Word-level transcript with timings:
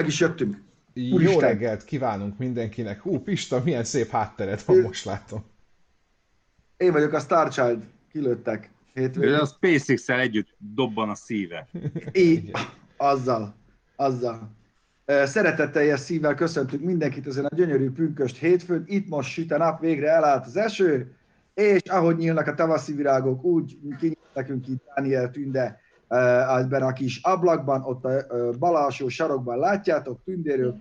meg 0.00 0.08
is 0.08 0.20
jöttünk. 0.20 0.62
Jó 0.92 1.14
Úristen. 1.14 1.40
reggelt 1.40 1.84
kívánunk 1.84 2.38
mindenkinek. 2.38 3.00
Hú, 3.00 3.18
Pista, 3.18 3.60
milyen 3.64 3.84
szép 3.84 4.10
háttered 4.10 4.62
van, 4.66 4.80
most 4.80 5.04
látom. 5.04 5.44
Én 6.76 6.92
vagyok 6.92 7.12
a 7.12 7.20
Star 7.20 7.48
Child, 7.48 7.82
kilőttek 8.12 8.70
hétvégén. 8.94 9.34
a 9.34 9.46
SpaceX-el 9.46 10.20
együtt 10.20 10.48
dobban 10.74 11.08
a 11.08 11.14
szíve. 11.14 11.68
Így, 12.12 12.50
azzal, 12.96 13.54
azzal. 13.96 14.50
Szeretetteljes 15.06 16.00
szívvel 16.00 16.34
köszöntünk 16.34 16.82
mindenkit 16.82 17.26
ezen 17.26 17.44
a 17.44 17.54
gyönyörű 17.54 17.90
pünköst 17.90 18.36
hétfőn. 18.36 18.82
Itt 18.86 19.08
most 19.08 19.30
süt 19.30 19.52
a 19.52 19.56
nap, 19.56 19.80
végre 19.80 20.08
elállt 20.10 20.46
az 20.46 20.56
eső, 20.56 21.14
és 21.54 21.82
ahogy 21.82 22.16
nyílnak 22.16 22.46
a 22.46 22.54
tavaszi 22.54 22.92
virágok, 22.92 23.44
úgy 23.44 23.78
kinyílt 23.98 24.34
nekünk 24.34 24.68
itt 24.68 24.82
Dániel 24.94 25.30
Tünde 25.30 25.80
ebben 26.10 26.82
a 26.82 26.92
kis 26.92 27.20
ablakban, 27.22 27.82
ott 27.82 28.04
a 28.04 28.26
bal 28.58 28.76
alsó 28.76 29.08
sarokban 29.08 29.58
látjátok, 29.58 30.20
Tündéről, 30.24 30.80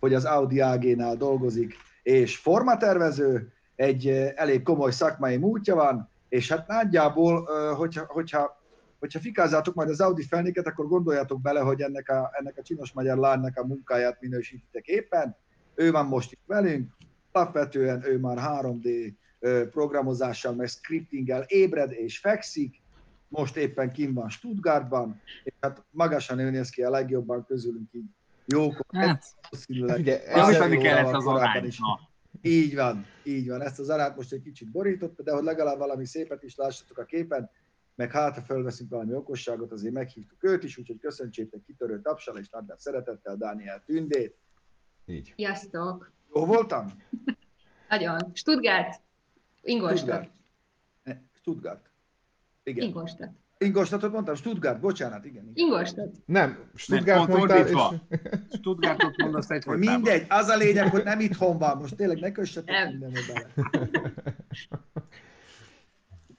hogy 0.00 0.14
az 0.14 0.24
Audi 0.24 0.60
AG-nál 0.60 1.16
dolgozik, 1.16 1.74
és 2.02 2.36
formatervező, 2.36 3.52
egy 3.76 4.08
elég 4.34 4.62
komoly 4.62 4.90
szakmai 4.90 5.36
múltja 5.36 5.74
van, 5.74 6.10
és 6.28 6.50
hát 6.50 6.66
nagyjából, 6.66 7.44
hogyha, 7.74 8.04
hogyha 8.08 8.62
hogyha 9.04 9.20
fikázzátok 9.20 9.74
majd 9.74 9.88
az 9.88 10.00
Audi 10.00 10.22
felnéket, 10.22 10.66
akkor 10.66 10.88
gondoljatok 10.88 11.40
bele, 11.40 11.60
hogy 11.60 11.80
ennek 11.80 12.08
a, 12.08 12.30
ennek 12.32 12.58
a 12.58 12.62
csinos 12.62 12.92
magyar 12.92 13.16
lánynak 13.18 13.58
a 13.58 13.66
munkáját 13.66 14.20
minősítitek 14.20 14.86
éppen. 14.86 15.36
Ő 15.74 15.90
van 15.90 16.06
most 16.06 16.32
itt 16.32 16.42
velünk, 16.46 16.92
alapvetően 17.32 18.04
ő 18.06 18.18
már 18.18 18.38
3D 18.40 19.12
ö, 19.38 19.68
programozással, 19.68 20.54
meg 20.54 20.66
scriptinggel 20.66 21.44
ébred 21.46 21.92
és 21.92 22.18
fekszik, 22.18 22.82
most 23.34 23.56
éppen 23.56 23.92
kim 23.92 24.14
van 24.14 24.28
Stuttgartban, 24.28 25.20
és 25.42 25.52
hát 25.60 25.84
magasan 25.90 26.38
ő 26.38 26.50
néz 26.50 26.70
ki 26.70 26.82
a 26.82 26.90
legjobban 26.90 27.44
közülünk 27.44 27.92
így 27.92 28.04
jókor. 28.46 28.84
Hát, 28.88 29.24
javítani 30.34 30.78
kellett 30.78 31.14
az 31.14 31.26
arányt. 31.26 31.74
Így 32.42 32.74
van, 32.74 33.06
így 33.22 33.48
van. 33.48 33.62
Ezt 33.62 33.78
az 33.78 33.88
arányt 33.88 34.16
most 34.16 34.32
egy 34.32 34.42
kicsit 34.42 34.70
borította, 34.70 35.22
de 35.22 35.32
hogy 35.32 35.44
legalább 35.44 35.78
valami 35.78 36.06
szépet 36.06 36.42
is 36.42 36.56
lássatok 36.56 36.98
a 36.98 37.04
képen, 37.04 37.50
meg 37.94 38.10
hát, 38.10 38.34
ha 38.34 38.42
felveszünk 38.42 38.90
valami 38.90 39.14
okosságot, 39.14 39.72
azért 39.72 39.94
meghívtuk 39.94 40.44
őt 40.44 40.64
is, 40.64 40.78
úgyhogy 40.78 40.98
köszöntsétek 40.98 41.62
kitörő 41.66 42.00
tapsal 42.00 42.38
és 42.38 42.48
nagyjából 42.48 42.78
szeretettel 42.78 43.36
Dániel 43.36 43.82
Tündét. 43.86 44.38
Így. 45.06 45.32
Sziasztok! 45.36 46.12
Jó 46.34 46.44
voltam? 46.44 46.92
Nagyon. 47.88 48.30
Stuttgart. 48.32 49.00
Ingolstadt. 49.62 50.30
Stuttgart. 51.02 51.22
Stuttgart. 51.32 51.93
Igen. 52.64 52.84
Ingolstadt. 52.86 53.32
Ingolstadtot 53.58 54.12
mondtam? 54.12 54.34
Stuttgart, 54.34 54.80
bocsánat, 54.80 55.24
igen. 55.24 55.42
igen. 55.42 55.52
Ingolstadt. 55.54 56.16
Nem, 56.26 56.70
Stuttgart 56.74 57.26
pont 57.26 57.38
mondtál, 57.38 57.66
és... 57.66 57.74
Stuttgartot 58.52 59.16
mondasz 59.16 59.50
egyfolytában. 59.56 60.00
Mindegy, 60.00 60.26
az 60.28 60.48
a 60.48 60.56
lényeg, 60.56 60.90
hogy 60.90 61.04
nem 61.04 61.20
itthon 61.20 61.58
van. 61.58 61.76
Most 61.76 61.96
tényleg 61.96 62.18
ne 62.20 62.32
kössetek 62.32 62.74
Nem. 62.74 62.88
mindenbe 62.88 63.20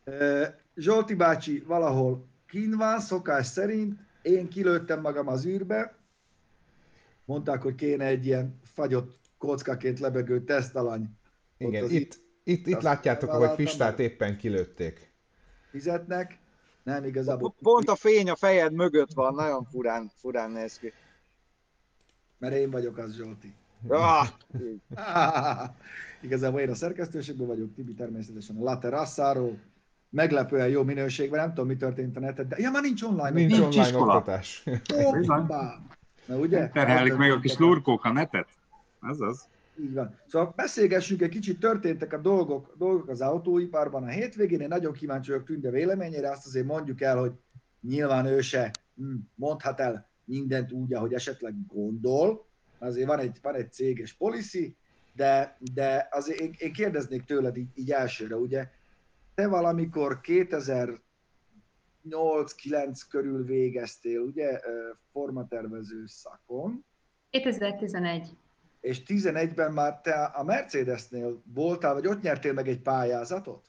bele. 0.05 0.63
Zsolti 0.75 1.13
bácsi 1.13 1.63
valahol 1.67 2.27
kín 2.47 2.77
van, 2.77 2.99
szokás 2.99 3.45
szerint. 3.45 3.99
Én 4.21 4.47
kilőttem 4.47 5.01
magam 5.01 5.27
az 5.27 5.45
űrbe. 5.45 5.95
Mondták, 7.25 7.61
hogy 7.61 7.75
kéne 7.75 8.05
egy 8.05 8.25
ilyen 8.25 8.59
fagyott 8.63 9.17
kockaként 9.37 9.99
lebegő 9.99 10.43
tesztalany. 10.43 11.09
Igen, 11.57 11.89
itt, 11.89 12.21
itt, 12.43 12.67
itt 12.67 12.75
azt 12.75 12.83
látjátok, 12.83 13.29
ahogy 13.29 13.55
Pistát 13.55 13.99
éppen 13.99 14.37
kilőtték. 14.37 15.14
Fizetnek. 15.75 16.37
Nem 16.83 17.03
igazából. 17.03 17.55
Pont 17.61 17.89
a 17.89 17.95
fény 17.95 18.29
a 18.29 18.35
fejed 18.35 18.73
mögött 18.73 19.13
van, 19.13 19.33
nagyon 19.35 19.63
furán, 19.63 20.11
furán 20.15 20.51
néz 20.51 20.79
ki. 20.79 20.93
Mert 22.37 22.55
én 22.55 22.69
vagyok 22.69 22.97
az 22.97 23.15
Zsolti. 23.15 23.53
Ah, 23.87 24.27
Igazából 26.21 26.59
én 26.59 26.69
a 26.69 26.75
szerkesztőségből 26.75 27.47
vagyok, 27.47 27.73
Tibi 27.75 27.93
természetesen 27.93 28.57
a 28.57 28.63
La 28.63 28.77
Terrassáról. 28.77 29.57
Meglepően 30.09 30.67
jó 30.67 30.83
minőségben, 30.83 31.39
nem 31.39 31.49
tudom, 31.49 31.67
mi 31.67 31.75
történt 31.75 32.17
a 32.17 32.19
neten, 32.19 32.47
de 32.47 32.55
ja, 32.59 32.71
már 32.71 32.81
nincs 32.81 33.01
online. 33.01 33.29
Nincs, 33.29 33.51
Nincs 33.51 33.63
online 33.65 33.87
iskola. 33.87 34.15
oktatás. 34.15 34.63
Hoppá! 34.93 35.79
Na 36.25 36.37
ugye? 36.37 36.69
Terhelik 36.69 37.15
meg 37.15 37.31
a 37.31 37.39
kis 37.39 37.57
lurkók 37.57 38.03
a 38.05 38.11
netet? 38.11 38.47
Ez 39.01 39.19
az. 39.19 39.47
Így 39.79 39.93
van. 39.93 40.19
Szóval 40.27 40.53
beszélgessünk 40.55 41.21
egy 41.21 41.29
kicsit, 41.29 41.59
történtek 41.59 42.13
a 42.13 42.17
dolgok, 42.17 42.73
dolgok 42.77 43.09
az 43.09 43.21
autóiparban 43.21 44.03
a 44.03 44.07
hétvégén. 44.07 44.59
Én 44.59 44.67
nagyon 44.67 44.93
kíváncsi 44.93 45.31
vagyok 45.31 45.45
Tünde 45.45 45.69
véleményére, 45.69 46.31
azt 46.31 46.45
azért 46.45 46.65
mondjuk 46.65 47.01
el, 47.01 47.17
hogy 47.17 47.31
nyilván 47.81 48.25
ő 48.25 48.41
se 48.41 48.71
hm, 48.95 49.15
mondhat 49.35 49.79
el 49.79 50.09
mindent 50.25 50.71
úgy, 50.71 50.93
ahogy 50.93 51.13
esetleg 51.13 51.53
gondol. 51.67 52.47
Azért 52.79 53.07
van 53.07 53.19
egy, 53.19 53.39
van 53.41 53.55
egy 53.55 53.71
céges 53.71 54.13
policy, 54.13 54.75
de, 55.13 55.57
de 55.73 56.07
azért 56.11 56.39
én, 56.39 56.55
én 56.57 56.73
kérdeznék 56.73 57.23
tőled 57.23 57.57
így, 57.57 57.69
így 57.75 57.91
elsőre, 57.91 58.35
ugye, 58.35 58.69
te 59.35 59.47
valamikor 59.47 60.19
2008-9 60.23 60.99
körül 63.09 63.45
végeztél, 63.45 64.19
ugye, 64.19 64.59
formatervező 65.11 66.03
szakon, 66.05 66.85
2011. 67.29 68.37
és 68.85 69.01
11-ben 69.07 69.71
már 69.71 69.99
te 70.01 70.23
a 70.23 70.43
Mercedesnél 70.43 71.41
voltál, 71.53 71.93
vagy 71.93 72.07
ott 72.07 72.21
nyertél 72.21 72.53
meg 72.53 72.67
egy 72.67 72.81
pályázatot? 72.81 73.65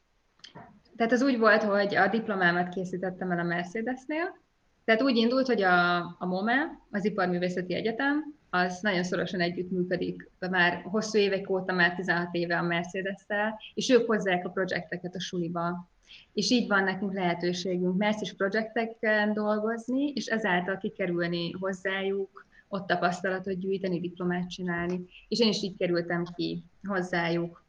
Tehát 0.96 1.12
az 1.12 1.22
úgy 1.22 1.38
volt, 1.38 1.62
hogy 1.62 1.94
a 1.94 2.08
diplomámat 2.08 2.68
készítettem 2.68 3.30
el 3.30 3.38
a 3.38 3.42
Mercedesnél. 3.42 4.38
Tehát 4.84 5.02
úgy 5.02 5.16
indult, 5.16 5.46
hogy 5.46 5.62
a, 5.62 5.96
a 5.96 6.26
MOME, 6.26 6.78
az 6.90 7.04
Iparművészeti 7.04 7.74
Egyetem, 7.74 8.34
az 8.50 8.78
nagyon 8.82 9.02
szorosan 9.02 9.40
együttműködik, 9.40 10.30
már 10.50 10.82
hosszú 10.82 11.18
évek 11.18 11.50
óta, 11.50 11.72
már 11.72 11.94
16 11.94 12.28
éve 12.34 12.58
a 12.58 12.62
Mercedes-tel, 12.62 13.60
és 13.74 13.90
ők 13.90 14.06
hozzák 14.06 14.46
a 14.46 14.50
projekteket 14.50 15.14
a 15.14 15.20
suliba. 15.20 15.88
És 16.32 16.50
így 16.50 16.68
van 16.68 16.84
nekünk 16.84 17.12
lehetőségünk 17.12 17.96
Mercedes 17.96 18.34
projekteken 18.34 19.32
dolgozni, 19.32 20.12
és 20.14 20.26
ezáltal 20.26 20.78
kikerülni 20.78 21.52
hozzájuk, 21.52 22.45
ott 22.68 22.86
tapasztalatot 22.86 23.58
gyűjteni, 23.58 24.00
diplomát 24.00 24.50
csinálni. 24.50 25.04
És 25.28 25.38
én 25.38 25.48
is 25.48 25.62
így 25.62 25.76
kerültem 25.76 26.24
ki 26.24 26.64
hozzájuk. 26.88 27.64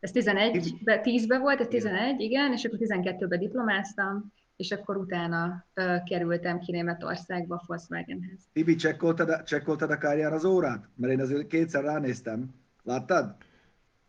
Ez 0.00 0.10
11, 0.10 0.74
10-ben 0.84 1.40
volt, 1.40 1.60
ez 1.60 1.68
11, 1.68 2.20
igen, 2.20 2.52
és 2.52 2.64
akkor 2.64 2.78
12-ben 2.82 3.38
diplomáztam, 3.38 4.32
és 4.56 4.70
akkor 4.70 4.96
utána 4.96 5.64
ö, 5.74 5.96
kerültem 6.08 6.58
ki 6.58 6.72
Németországba, 6.72 7.62
Volkswagenhez. 7.66 8.38
Tibi, 8.52 8.74
csekkoltad, 8.74 9.42
csekkoltad 9.42 9.90
a 9.90 9.98
kárján 9.98 10.32
az 10.32 10.44
órát? 10.44 10.88
Mert 10.94 11.12
én 11.12 11.20
azért 11.20 11.46
kétszer 11.46 11.84
ránéztem. 11.84 12.54
Láttad? 12.82 13.36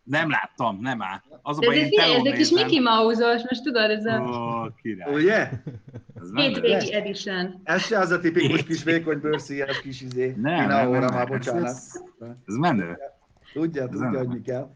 Nem 0.08 0.30
láttam, 0.30 0.78
nem 0.80 1.02
áll. 1.02 1.20
Az 1.42 1.56
a 1.56 1.60
De 1.60 1.66
baj, 1.66 1.76
ez 1.76 1.82
én 1.84 1.90
telón 1.90 2.26
egy 2.26 2.32
kis 2.32 2.50
nézem. 2.50 2.66
Mickey 2.66 2.80
Mouse-os, 2.80 3.42
most 3.48 3.62
tudod, 3.62 3.90
ez 3.90 4.04
a 4.04 4.20
Ó, 4.20 4.74
király. 4.82 5.14
Ugye? 5.14 5.50
Ez 6.20 6.30
hétvégi 6.34 6.94
edition. 6.94 7.60
Ez 7.64 7.82
se 7.82 7.98
az 7.98 8.10
a 8.10 8.20
tipikus 8.20 8.64
kis 8.64 8.82
vékony 8.82 9.20
bőrszíjas 9.20 9.80
kis 9.80 10.00
izé. 10.00 10.34
Nem, 10.36 10.66
nem, 10.66 10.88
óra 10.88 10.98
nem, 10.98 11.14
már, 11.14 11.28
nem. 11.28 11.38
bocsánat. 11.38 11.64
Ez, 11.64 12.02
ez 12.46 12.54
menő. 12.54 12.98
Tudja, 13.52 13.82
Ez 13.82 13.88
tudja, 13.88 14.18
hogy 14.18 14.28
mi 14.28 14.40
kell. 14.40 14.70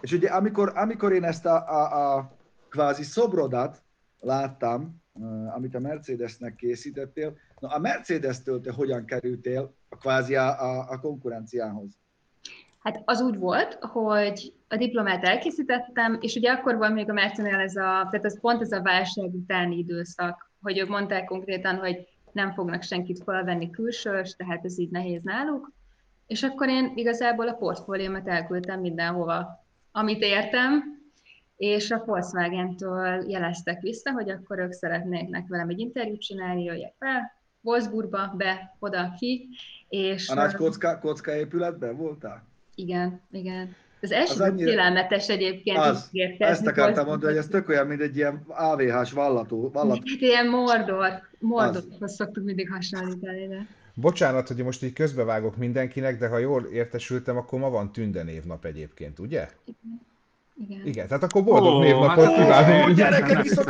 És 0.00 0.12
ugye 0.12 0.28
amikor, 0.28 0.72
amikor 0.74 1.12
én 1.12 1.24
ezt 1.24 1.46
a, 1.46 1.68
a, 1.68 2.16
a 2.16 2.36
kvázi 2.70 3.02
szobrodat 3.02 3.82
láttam, 4.20 5.02
uh, 5.12 5.54
amit 5.54 5.74
a 5.74 5.80
Mercedesnek 5.80 6.54
készítettél, 6.54 7.36
na 7.58 7.68
a 7.68 7.78
Mercedes-től 7.78 8.60
te 8.60 8.72
hogyan 8.72 9.04
kerültél 9.04 9.74
a 9.88 9.96
kvázi 9.96 10.36
a, 10.36 10.60
a, 10.60 10.90
a 10.90 11.00
konkurenciához? 11.00 12.02
Hát 12.84 13.02
az 13.04 13.20
úgy 13.20 13.38
volt, 13.38 13.78
hogy 13.80 14.52
a 14.68 14.76
diplomát 14.76 15.24
elkészítettem, 15.24 16.18
és 16.20 16.34
ugye 16.34 16.50
akkor 16.50 16.76
volt 16.76 16.92
még 16.92 17.10
a 17.10 17.12
Mercenél 17.12 17.54
ez 17.54 17.76
a, 17.76 18.08
tehát 18.10 18.24
az 18.24 18.40
pont 18.40 18.60
ez 18.60 18.72
a 18.72 18.82
válság 18.82 19.34
utáni 19.34 19.78
időszak, 19.78 20.50
hogy 20.62 20.78
ők 20.78 20.88
mondták 20.88 21.24
konkrétan, 21.24 21.76
hogy 21.76 22.08
nem 22.32 22.52
fognak 22.52 22.82
senkit 22.82 23.22
felvenni 23.22 23.70
külsős, 23.70 24.36
tehát 24.36 24.64
ez 24.64 24.78
így 24.78 24.90
nehéz 24.90 25.22
náluk. 25.22 25.72
És 26.26 26.42
akkor 26.42 26.68
én 26.68 26.92
igazából 26.94 27.48
a 27.48 27.54
portfóliómat 27.54 28.28
elküldtem 28.28 28.80
mindenhova, 28.80 29.64
amit 29.92 30.22
értem, 30.22 30.82
és 31.56 31.90
a 31.90 32.02
Volkswagen-től 32.06 33.24
jeleztek 33.28 33.80
vissza, 33.80 34.12
hogy 34.12 34.30
akkor 34.30 34.58
ők 34.58 34.72
szeretnének 34.72 35.48
velem 35.48 35.68
egy 35.68 35.78
interjút 35.78 36.20
csinálni, 36.20 36.62
jöjjek 36.62 36.94
fel, 36.98 37.32
Wolfsburgba, 37.60 38.34
be, 38.36 38.76
oda, 38.78 39.14
ki, 39.18 39.48
és... 39.88 40.28
A 40.28 40.34
nagy 40.34 40.54
kocka, 40.54 40.98
kocka 40.98 41.34
épületben 41.36 41.96
voltál? 41.96 42.52
Igen, 42.74 43.20
igen. 43.32 43.74
Az 44.00 44.10
első 44.12 44.32
Az 44.32 44.40
annyira- 44.40 44.68
félelmetes 44.70 45.28
egyébként. 45.28 45.78
Az, 45.78 46.08
így 46.12 46.20
érkezni 46.20 46.44
Ezt 46.44 46.66
akartam 46.66 47.06
mondani, 47.06 47.32
hogy 47.32 47.40
ez 47.42 47.48
tök 47.48 47.68
olyan, 47.68 47.86
mint 47.86 48.00
egy 48.00 48.16
ilyen 48.16 48.44
AVH-s 48.48 49.12
vallató. 49.12 49.70
vallató. 49.72 50.00
Hát 50.10 50.20
ilyen 50.20 50.48
Mordor, 50.48 51.10
Mordorhoz 51.38 52.14
szoktuk 52.14 52.44
mindig 52.44 52.70
hasonlítani, 52.70 53.46
de... 53.48 53.66
Bocsánat, 53.94 54.48
hogy 54.48 54.56
most 54.56 54.82
így 54.82 54.92
közbevágok 54.92 55.56
mindenkinek, 55.56 56.18
de 56.18 56.28
ha 56.28 56.38
jól 56.38 56.62
értesültem, 56.72 57.36
akkor 57.36 57.58
ma 57.58 57.70
van 57.70 57.92
Tünde 57.92 58.22
névnap 58.22 58.64
egyébként, 58.64 59.18
ugye? 59.18 59.48
Igen. 60.68 60.86
Igen, 60.86 61.06
tehát 61.06 61.22
akkor 61.22 61.44
boldog 61.44 61.74
Ó, 61.74 61.80
névnapot 61.80 62.24
hát- 62.24 62.34
kívánunk. 62.34 62.88
Ó, 62.88 62.92
gyerekek, 62.92 63.42
viszont. 63.42 63.68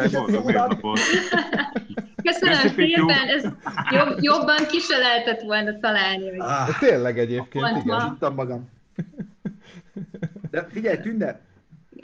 Köszönöm 2.22 2.54
szépen, 2.76 3.28
ez 3.28 3.42
jobb, 3.90 4.16
jobban 4.20 4.66
ki 4.68 4.78
se 4.78 4.96
lehetett 4.98 5.40
volna 5.40 5.78
találni. 5.80 6.38
Ah, 6.38 6.78
tényleg 6.78 7.18
egyébként, 7.18 7.68
igen. 7.70 7.82
ma. 7.84 8.08
tudtam 8.08 8.34
magam. 8.34 8.68
De 10.50 10.64
figyelj, 10.64 11.00
Tünde, 11.00 11.40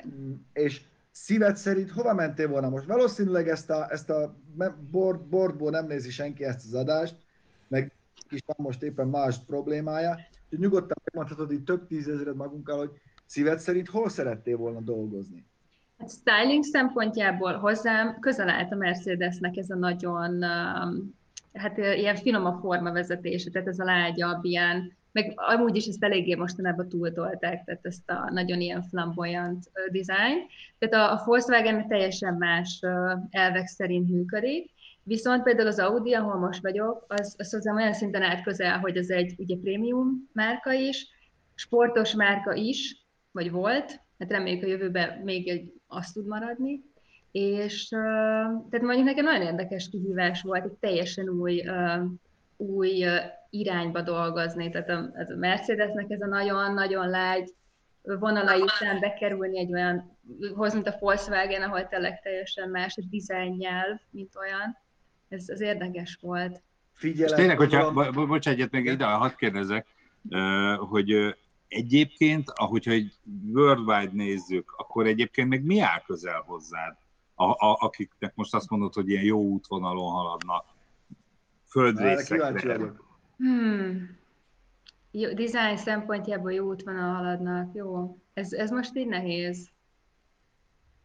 Mm, 0.07 0.33
és 0.53 0.81
szíved 1.11 1.57
szerint 1.57 1.91
hova 1.91 2.15
mentél 2.15 2.49
volna 2.49 2.69
most? 2.69 2.87
Valószínűleg 2.87 3.49
ezt 3.49 3.71
a, 3.71 3.87
ezt 3.91 4.11
a 4.11 4.35
board, 4.91 5.21
boardból 5.21 5.71
nem 5.71 5.87
nézi 5.87 6.11
senki 6.11 6.45
ezt 6.45 6.65
az 6.65 6.75
adást, 6.75 7.15
meg 7.69 7.93
is 8.29 8.41
van 8.47 8.57
most 8.59 8.83
éppen 8.83 9.09
más 9.09 9.39
problémája, 9.39 10.19
úgyhogy 10.45 10.59
nyugodtan 10.59 10.97
megmondhatod 11.05 11.53
itt 11.53 11.65
több 11.65 11.87
tízezred 11.87 12.37
magunkkal, 12.37 12.79
hogy 12.79 12.91
szíved 13.27 13.59
szerint 13.59 13.89
hol 13.89 14.09
szerettél 14.09 14.57
volna 14.57 14.81
dolgozni? 14.81 15.45
Hát 15.99 16.11
styling 16.11 16.65
szempontjából 16.65 17.53
hozzám 17.53 18.19
közel 18.21 18.49
állt 18.49 18.73
a 18.73 18.77
Mercedesnek 18.77 19.57
ez 19.57 19.71
a 19.71 19.77
nagyon, 19.77 20.45
um, 20.45 21.15
hát 21.53 21.79
ilyen 21.79 22.17
finom 22.17 22.45
a 22.45 22.59
formavezetése, 22.61 23.51
tehát 23.51 23.69
ez 23.69 23.79
a 23.79 23.85
lágyabb, 23.85 24.45
ilyen, 24.45 24.93
meg 25.13 25.33
amúgy 25.37 25.77
is 25.77 25.87
ezt 25.87 26.05
eléggé 26.05 26.35
mostanában 26.35 26.89
túltolták, 26.89 27.65
tehát 27.65 27.87
ezt 27.87 28.11
a 28.11 28.31
nagyon 28.33 28.61
ilyen 28.61 28.83
flamboyant 28.83 29.71
design. 29.91 30.39
Tehát 30.79 30.95
a, 30.95 31.13
a 31.13 31.23
Volkswagen 31.25 31.89
teljesen 31.89 32.35
más 32.35 32.81
elvek 33.31 33.67
szerint 33.67 34.11
működik, 34.11 34.71
Viszont 35.03 35.43
például 35.43 35.67
az 35.67 35.79
Audi, 35.79 36.15
ahol 36.15 36.37
most 36.37 36.63
vagyok, 36.63 37.05
az, 37.09 37.35
az 37.39 37.53
hozzám 37.53 37.77
olyan 37.77 37.93
szinten 37.93 38.23
állt 38.23 38.43
közel, 38.43 38.79
hogy 38.79 38.97
ez 38.97 39.09
egy 39.09 39.35
ugye 39.39 39.57
prémium 39.57 40.29
márka 40.33 40.73
is, 40.73 41.09
sportos 41.55 42.15
márka 42.15 42.55
is, 42.55 43.07
vagy 43.31 43.51
volt, 43.51 44.01
hát 44.19 44.31
reméljük 44.31 44.63
a 44.63 44.67
jövőben 44.67 45.19
még 45.19 45.49
egy 45.49 45.73
azt 45.87 46.15
tud 46.15 46.27
maradni, 46.27 46.83
és 47.31 47.89
tehát 47.89 48.81
mondjuk 48.81 49.05
nekem 49.05 49.25
nagyon 49.25 49.47
érdekes 49.47 49.89
kihívás 49.89 50.43
volt, 50.43 50.65
egy 50.65 50.77
teljesen 50.81 51.29
új, 51.29 51.63
új 52.57 53.05
irányba 53.51 54.03
dolgozni, 54.03 54.71
tehát 54.71 54.89
a, 54.89 55.11
ez 55.15 55.31
a 55.31 55.37
Mercedesnek 55.37 56.11
ez 56.11 56.21
a 56.21 56.27
nagyon-nagyon 56.27 57.09
lágy 57.09 57.55
vonalai 58.03 58.61
után 58.61 59.01
bekerülni 59.01 59.59
egy 59.59 59.73
olyan, 59.73 60.19
hoz, 60.55 60.73
mint 60.75 60.87
a 60.87 60.97
Volkswagen, 61.01 61.63
ahol 61.63 61.89
tényleg 61.89 62.21
teljesen 62.23 62.69
más 62.69 62.97
a 62.97 63.03
design 63.11 63.57
nyelv, 63.57 63.99
mint 64.11 64.37
olyan. 64.37 64.77
Ez 65.29 65.49
az 65.49 65.61
érdekes 65.61 66.19
volt. 66.21 66.53
És 66.53 66.61
Figyelem, 66.93 67.37
tényleg, 67.37 67.57
hogyha, 67.57 67.93
bo- 67.93 68.13
bo- 68.13 68.27
bocs, 68.27 68.49
egyet 68.49 68.71
még 68.71 68.85
ide, 68.85 69.05
hadd 69.05 69.37
kérdezek, 69.37 69.87
hogy 70.77 71.37
egyébként, 71.69 72.51
ahogyha 72.55 72.93
egy 72.93 73.13
worldwide 73.53 74.11
nézzük, 74.13 74.75
akkor 74.77 75.07
egyébként 75.07 75.49
még 75.49 75.63
mi 75.63 75.81
áll 75.81 76.03
közel 76.07 76.43
hozzád? 76.47 76.97
A, 77.35 77.45
a, 77.45 77.77
akiknek 77.81 78.35
most 78.35 78.55
azt 78.55 78.71
mondod, 78.71 78.95
hogy 78.95 79.09
ilyen 79.09 79.25
jó 79.25 79.41
útvonalon 79.41 80.11
haladnak, 80.13 80.65
földrészekre. 81.69 82.93
Hmm. 83.41 84.19
Jó, 85.11 85.33
design 85.33 85.77
szempontjából 85.77 86.53
jó 86.53 86.67
útvonal 86.67 87.15
haladnak. 87.15 87.75
Jó. 87.75 88.17
Ez, 88.35 88.53
ez 88.53 88.71
most 88.71 88.97
így 88.97 89.07
nehéz. 89.07 89.69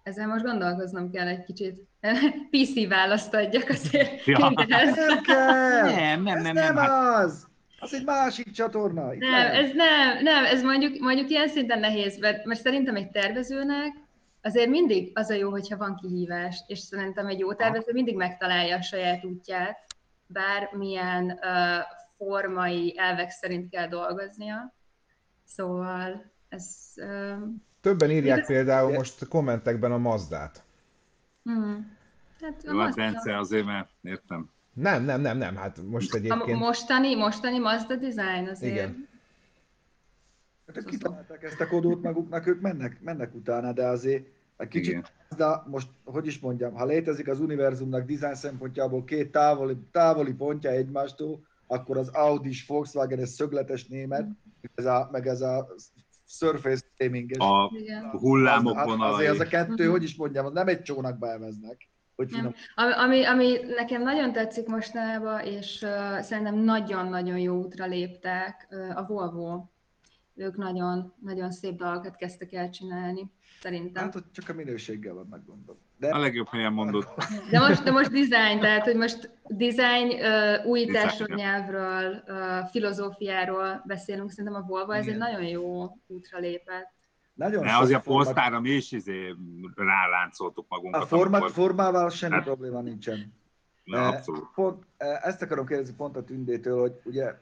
Ezzel 0.03 0.27
most 0.27 0.43
gondolkoznom 0.45 1.11
kell 1.11 1.27
egy 1.27 1.43
kicsit. 1.43 1.87
PC 2.51 2.87
választ 2.87 3.33
adjak 3.33 3.69
azért 3.69 4.25
Ja. 4.25 4.49
mindez. 4.55 4.95
Nem 4.95 5.21
kell! 5.21 5.81
Nem, 5.81 6.21
nem, 6.23 6.37
Ez 6.37 6.43
nem, 6.43 6.53
nem, 6.53 6.53
nem, 6.53 6.75
hát- 6.75 7.23
az! 7.25 7.47
Az 7.79 7.93
egy 7.93 8.03
másik 8.05 8.51
csatorna. 8.51 9.13
Itt 9.13 9.19
Nem, 9.19 9.31
lehet. 9.31 9.53
ez 9.55 9.71
nem, 9.73 10.23
nem, 10.23 10.45
ez 10.45 10.61
mondjuk, 10.63 10.99
mondjuk 10.99 11.29
ilyen 11.29 11.47
szinten 11.47 11.79
nehéz, 11.79 12.17
mert, 12.19 12.45
mert 12.45 12.59
szerintem 12.59 12.95
egy 12.95 13.11
tervezőnek 13.11 13.93
azért 14.41 14.69
mindig 14.69 15.11
az 15.13 15.29
a 15.29 15.33
jó, 15.33 15.49
hogyha 15.49 15.77
van 15.77 15.95
kihívás, 16.01 16.63
és 16.67 16.79
szerintem 16.79 17.27
egy 17.27 17.39
jó 17.39 17.53
tervező 17.53 17.91
mindig 17.93 18.15
megtalálja 18.15 18.77
a 18.77 18.81
saját 18.81 19.23
útját, 19.25 19.77
bármilyen 20.27 21.25
uh, 21.25 21.83
formai 22.17 22.94
elvek 22.97 23.29
szerint 23.29 23.69
kell 23.69 23.88
dolgoznia. 23.88 24.73
Szóval 25.44 26.31
ez... 26.50 26.94
Többen 27.81 28.12
írják 28.12 28.39
Ez- 28.39 28.47
például 28.47 28.94
most 28.94 29.27
kommentekben 29.27 29.91
a 29.91 29.97
Mazdát. 29.97 30.63
hmm. 31.44 31.97
Hát 32.41 32.63
a, 32.65 32.73
Jó, 32.73 32.79
hát 32.79 32.95
Bence, 32.95 33.38
azért, 33.38 33.65
mert 33.65 33.89
értem. 34.01 34.50
Nem, 34.73 35.03
nem, 35.03 35.21
nem, 35.21 35.38
nem, 35.38 35.56
hát 35.56 35.81
most 35.83 36.13
a 36.13 36.17
egyébként... 36.17 36.59
mostani, 36.59 37.15
mostani 37.15 37.59
Mazda 37.59 37.95
design 37.95 38.47
azért. 38.50 38.73
Igen. 38.73 39.07
Hát 40.67 40.77
ők 40.77 40.85
kitalálták 40.85 41.44
ezt 41.44 41.62
a 41.62 41.67
kodót 41.67 42.01
maguknak, 42.01 42.47
ők 42.47 42.62
mennek, 42.62 43.01
mennek 43.01 43.35
utána, 43.35 43.71
de 43.73 43.85
azért 43.85 44.27
egy 44.57 44.67
kicsit, 44.67 44.91
Igen. 44.91 45.06
de 45.38 45.62
most, 45.65 45.89
hogy 46.03 46.27
is 46.27 46.39
mondjam, 46.39 46.73
ha 46.73 46.85
létezik 46.85 47.27
az 47.27 47.39
univerzumnak 47.39 48.06
design 48.06 48.33
szempontjából 48.33 49.03
két 49.03 49.31
távoli, 49.31 49.77
távoli 49.91 50.33
pontja 50.33 50.69
egymástól, 50.69 51.45
akkor 51.67 51.97
az 51.97 52.07
Audi 52.07 52.50
és 52.50 52.65
Volkswagen, 52.67 53.19
ez 53.19 53.29
szögletes 53.29 53.88
német, 53.88 54.27
ez 54.75 54.85
a, 54.85 55.09
meg 55.12 55.27
ez 55.27 55.41
a 55.41 55.67
surface 56.27 56.83
framing 56.95 57.31
A 57.41 57.69
hullámok 58.17 58.77
az, 58.77 58.85
vonalai. 58.85 59.13
azért 59.13 59.31
az 59.31 59.39
a 59.39 59.50
kettő, 59.50 59.83
Mhm. 59.83 59.91
hogy 59.91 60.03
is 60.03 60.15
mondjam, 60.15 60.45
az 60.45 60.51
nem 60.53 60.67
egy 60.67 60.81
csónakba 60.81 61.27
elveznek. 61.29 61.89
Hogy 62.15 62.29
Nem. 62.31 62.53
Ami, 62.75 62.94
ami, 62.94 63.23
ami 63.25 63.57
nekem 63.75 64.01
nagyon 64.01 64.31
tetszik 64.33 64.67
mostanában, 64.67 65.39
és 65.39 65.81
uh, 65.81 66.19
szerintem 66.19 66.56
nagyon-nagyon 66.56 67.38
jó 67.39 67.56
útra 67.56 67.85
léptek, 67.85 68.67
uh, 68.71 68.97
a 68.97 69.06
Volvo. 69.07 69.65
Ők 70.35 70.57
nagyon, 70.57 71.13
nagyon 71.21 71.51
szép 71.51 71.75
dolgokat 71.77 72.15
kezdtek 72.15 72.53
el 72.53 72.69
csinálni, 72.69 73.31
szerintem. 73.61 74.03
Hát 74.03 74.15
ott 74.15 74.31
csak 74.31 74.49
a 74.49 74.53
minőséggel 74.53 75.13
van 75.13 75.27
meggondolva. 75.29 75.79
A 75.81 75.97
De 75.99 76.17
legjobb 76.17 76.47
helyen 76.47 76.73
mondod. 76.73 77.07
De 77.51 77.59
most, 77.59 77.83
de 77.83 77.91
most 77.91 78.09
design, 78.11 78.59
tehát 78.59 78.83
hogy 78.83 78.95
most 78.95 79.29
design, 79.47 80.07
uh, 80.09 80.65
újításról, 80.65 81.35
nyelvről, 81.35 82.23
uh, 82.27 82.69
filozófiáról 82.69 83.83
beszélünk, 83.85 84.29
szerintem 84.29 84.53
a 84.61 84.65
Volvo 84.65 84.91
ez 84.91 85.07
egy 85.07 85.17
nagyon 85.17 85.43
jó 85.43 85.97
útra 86.07 86.39
lépett. 86.39 86.93
nagyon 87.33 87.63
Ne, 87.63 87.77
azért 87.77 88.00
a 88.00 88.01
forma- 88.03 88.24
polsztára 88.24 88.59
mi 88.59 88.69
is 88.69 88.91
izé 88.91 89.35
ráláncoltuk 89.75 90.65
magunkat. 90.69 91.01
A 91.01 91.05
format, 91.05 91.41
amikor- 91.41 91.51
formával 91.63 92.09
semmi 92.09 92.33
Hát- 92.33 92.43
probléma 92.43 92.81
nincsen. 92.81 93.33
Na, 93.83 94.07
abszolút. 94.07 94.47
Pont, 94.55 94.83
ezt 95.21 95.41
akarom 95.41 95.65
kérdezni 95.65 95.95
pont 95.95 96.17
a 96.17 96.24
Tündétől, 96.24 96.79
hogy 96.79 96.93
ugye 97.03 97.33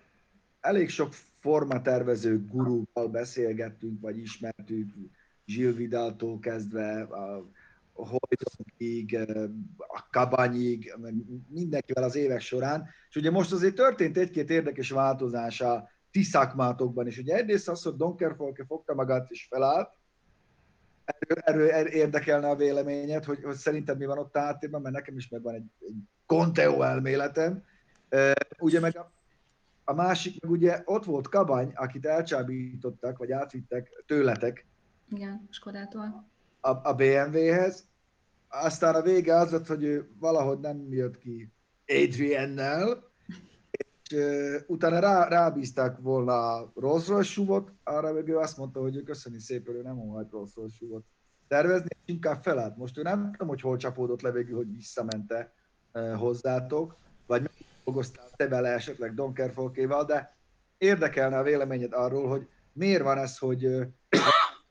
elég 0.61 0.89
sok 0.89 1.13
formatervező 1.39 2.45
gurúval 2.47 3.07
beszélgettünk, 3.11 4.01
vagy 4.01 4.17
ismertük, 4.17 4.93
Gilles 5.45 5.75
Vidaltól 5.75 6.39
kezdve, 6.39 7.01
a 7.01 7.45
Hoydonkig, 7.93 9.13
eh, 9.13 9.43
a 9.77 10.07
Kabanyig, 10.11 10.95
mindenkivel 11.47 12.03
az 12.03 12.15
évek 12.15 12.41
során. 12.41 12.89
És 13.09 13.15
ugye 13.15 13.31
most 13.31 13.51
azért 13.51 13.75
történt 13.75 14.17
egy-két 14.17 14.49
érdekes 14.49 14.89
változás 14.89 15.61
a 15.61 15.89
ti 16.11 16.25
is. 17.05 17.17
Ugye 17.17 17.35
egyrészt 17.35 17.69
az, 17.69 17.83
hogy 17.83 17.95
Donkerfolke 17.95 18.65
fogta 18.65 18.93
magát 18.93 19.31
és 19.31 19.47
felállt, 19.49 19.89
erről, 21.05 21.37
erről 21.37 21.69
er- 21.69 21.93
érdekelne 21.93 22.49
a 22.49 22.55
véleményed, 22.55 23.23
hogy, 23.23 23.43
hogy 23.43 23.55
szerinted 23.55 23.97
mi 23.97 24.05
van 24.05 24.17
ott 24.17 24.37
háttérben, 24.37 24.81
mert 24.81 24.95
nekem 24.95 25.17
is 25.17 25.29
megvan 25.29 25.53
egy, 25.53 25.65
egy 25.79 25.95
Conteo 26.25 26.81
elméletem. 26.81 27.63
Ugye 28.59 28.79
meg 28.79 28.97
a, 28.97 29.11
a 29.83 29.93
másik, 29.93 30.41
meg 30.41 30.51
ugye 30.51 30.81
ott 30.85 31.05
volt 31.05 31.27
Kabany, 31.27 31.71
akit 31.75 32.05
elcsábítottak, 32.05 33.17
vagy 33.17 33.31
átvittek 33.31 34.03
tőletek 34.05 34.67
Igen, 35.13 35.47
Skodától. 35.49 36.25
a, 36.59 36.69
a 36.69 36.93
BMW-hez, 36.93 37.87
aztán 38.47 38.95
a 38.95 39.01
vége 39.01 39.35
az 39.35 39.51
lett, 39.51 39.67
hogy 39.67 39.83
ő 39.83 40.09
valahogy 40.19 40.59
nem 40.59 40.93
jött 40.93 41.17
ki 41.17 41.51
Adriennel, 41.87 43.11
és 43.71 44.17
uh, 44.17 44.55
utána 44.67 44.99
rá, 44.99 45.27
rábízták 45.27 45.97
volna 45.99 46.71
Rolls 46.75 47.07
Royce 47.07 47.63
arra 47.83 48.13
meg 48.13 48.27
ő 48.27 48.37
azt 48.37 48.57
mondta, 48.57 48.81
hogy 48.81 48.95
ő 48.95 49.03
köszöni 49.03 49.39
szépen, 49.39 49.75
ő 49.75 49.81
nem 49.81 49.99
óhajt 49.99 50.31
Rolls 50.31 50.55
Royce 50.55 50.85
tervezni, 51.47 51.87
és 51.89 52.13
inkább 52.13 52.41
felállt. 52.41 52.77
Most 52.77 52.97
ő 52.97 53.01
nem 53.01 53.31
tudom, 53.31 53.47
hogy 53.47 53.61
hol 53.61 53.77
csapódott 53.77 54.21
le 54.21 54.31
végül, 54.31 54.55
hogy 54.55 54.75
visszamente 54.75 55.53
uh, 55.93 56.13
hozzátok, 56.13 56.97
vagy 57.25 57.49
dolgoztál 57.83 58.29
te 58.35 58.47
vele 58.47 58.69
esetleg 58.69 59.13
Donkerfolkéval, 59.13 60.05
de 60.05 60.35
érdekelne 60.77 61.37
a 61.37 61.43
véleményed 61.43 61.93
arról, 61.93 62.27
hogy 62.27 62.47
miért 62.73 63.03
van 63.03 63.17
ez, 63.17 63.37
hogy 63.37 63.65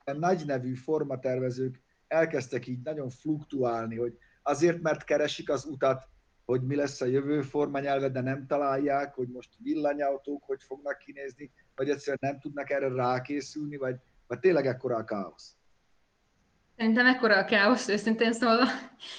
nagy 0.05 0.47
nevű 0.47 0.75
formatervezők 0.75 1.83
elkezdtek 2.07 2.67
így 2.67 2.83
nagyon 2.83 3.09
fluktuálni, 3.09 3.97
hogy 3.97 4.19
azért, 4.43 4.83
mert 4.83 5.05
keresik 5.05 5.51
az 5.51 5.65
utat, 5.65 6.09
hogy 6.45 6.63
mi 6.63 6.75
lesz 6.75 7.01
a 7.01 7.07
jövő 7.07 7.43
formanyelve, 7.43 8.09
de 8.09 8.21
nem 8.21 8.47
találják, 8.47 9.15
hogy 9.15 9.29
most 9.29 9.51
villanyautók 9.63 10.43
hogy 10.45 10.63
fognak 10.63 10.99
kinézni, 10.99 11.51
vagy 11.75 11.91
egyszerűen 11.91 12.19
nem 12.21 12.41
tudnak 12.41 12.71
erre 12.71 12.89
rákészülni, 12.89 13.77
vagy, 13.77 13.97
vagy 14.27 14.39
tényleg 14.39 14.67
ekkora 14.67 14.97
a 14.97 15.05
káosz. 15.05 15.57
Szerintem 16.83 17.07
ekkora 17.07 17.37
a 17.37 17.45
káosz, 17.45 17.89
őszintén 17.89 18.33
szólva. 18.33 18.65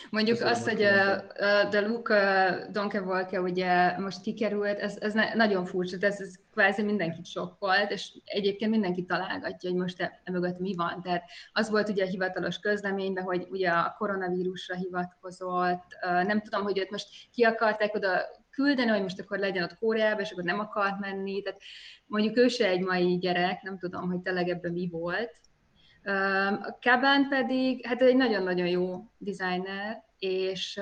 Mondjuk 0.09 0.37
Köszönöm, 0.37 0.53
azt, 0.53 0.69
hogy 0.69 0.83
a, 0.83 1.13
a, 1.13 1.69
de 1.69 1.79
Luke 1.79 2.67
Donkevolke 2.71 3.41
ugye 3.41 3.99
most 3.99 4.21
kikerült, 4.21 4.79
ez, 4.79 4.97
ez 4.99 5.13
ne, 5.13 5.33
nagyon 5.33 5.65
furcsa, 5.65 5.97
ez, 5.99 6.21
ez 6.21 6.35
kvázi 6.51 6.81
mindenkit 6.81 7.25
sokkolt, 7.25 7.91
és 7.91 8.11
egyébként 8.25 8.71
mindenki 8.71 9.05
találgatja, 9.05 9.69
hogy 9.69 9.79
most 9.79 10.01
e, 10.01 10.21
e 10.23 10.55
mi 10.57 10.75
van. 10.75 11.01
Tehát 11.01 11.23
az 11.53 11.69
volt 11.69 11.89
ugye 11.89 12.03
a 12.03 12.07
hivatalos 12.07 12.57
közleményben, 12.57 13.23
hogy 13.23 13.47
ugye 13.49 13.69
a 13.69 13.95
koronavírusra 13.97 14.75
hivatkozott, 14.75 15.97
nem 16.01 16.41
tudom, 16.41 16.63
hogy 16.63 16.79
őt 16.79 16.91
most 16.91 17.07
ki 17.33 17.43
akarták 17.43 17.95
oda 17.95 18.21
küldeni, 18.49 18.89
hogy 18.89 19.01
most 19.01 19.19
akkor 19.19 19.37
legyen 19.37 19.63
ott 19.63 19.77
Kóreába, 19.77 20.21
és 20.21 20.31
akkor 20.31 20.43
nem 20.43 20.59
akart 20.59 20.99
menni. 20.99 21.41
Tehát 21.41 21.61
mondjuk 22.05 22.37
ő 22.37 22.47
se 22.47 22.67
egy 22.67 22.81
mai 22.81 23.17
gyerek, 23.17 23.61
nem 23.61 23.77
tudom, 23.77 24.09
hogy 24.09 24.19
tényleg 24.19 24.49
ebben 24.49 24.71
mi 24.71 24.87
volt. 24.91 25.41
A 26.03 26.77
Kabán 26.81 27.27
pedig, 27.29 27.85
hát 27.85 28.01
egy 28.01 28.15
nagyon-nagyon 28.15 28.67
jó 28.67 29.11
designer, 29.17 30.03
és 30.17 30.79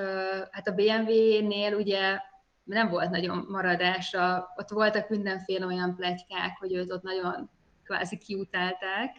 hát 0.52 0.68
a 0.68 0.74
BMW-nél 0.74 1.76
ugye 1.76 2.20
nem 2.64 2.90
volt 2.90 3.10
nagyon 3.10 3.46
maradása, 3.50 4.54
ott 4.56 4.70
voltak 4.70 5.10
mindenféle 5.10 5.66
olyan 5.66 5.96
plegykák, 5.96 6.58
hogy 6.60 6.74
őt 6.74 6.92
ott 6.92 7.04
nagyon 7.04 7.50
kvázi 7.84 8.18
kiutálták, 8.18 9.16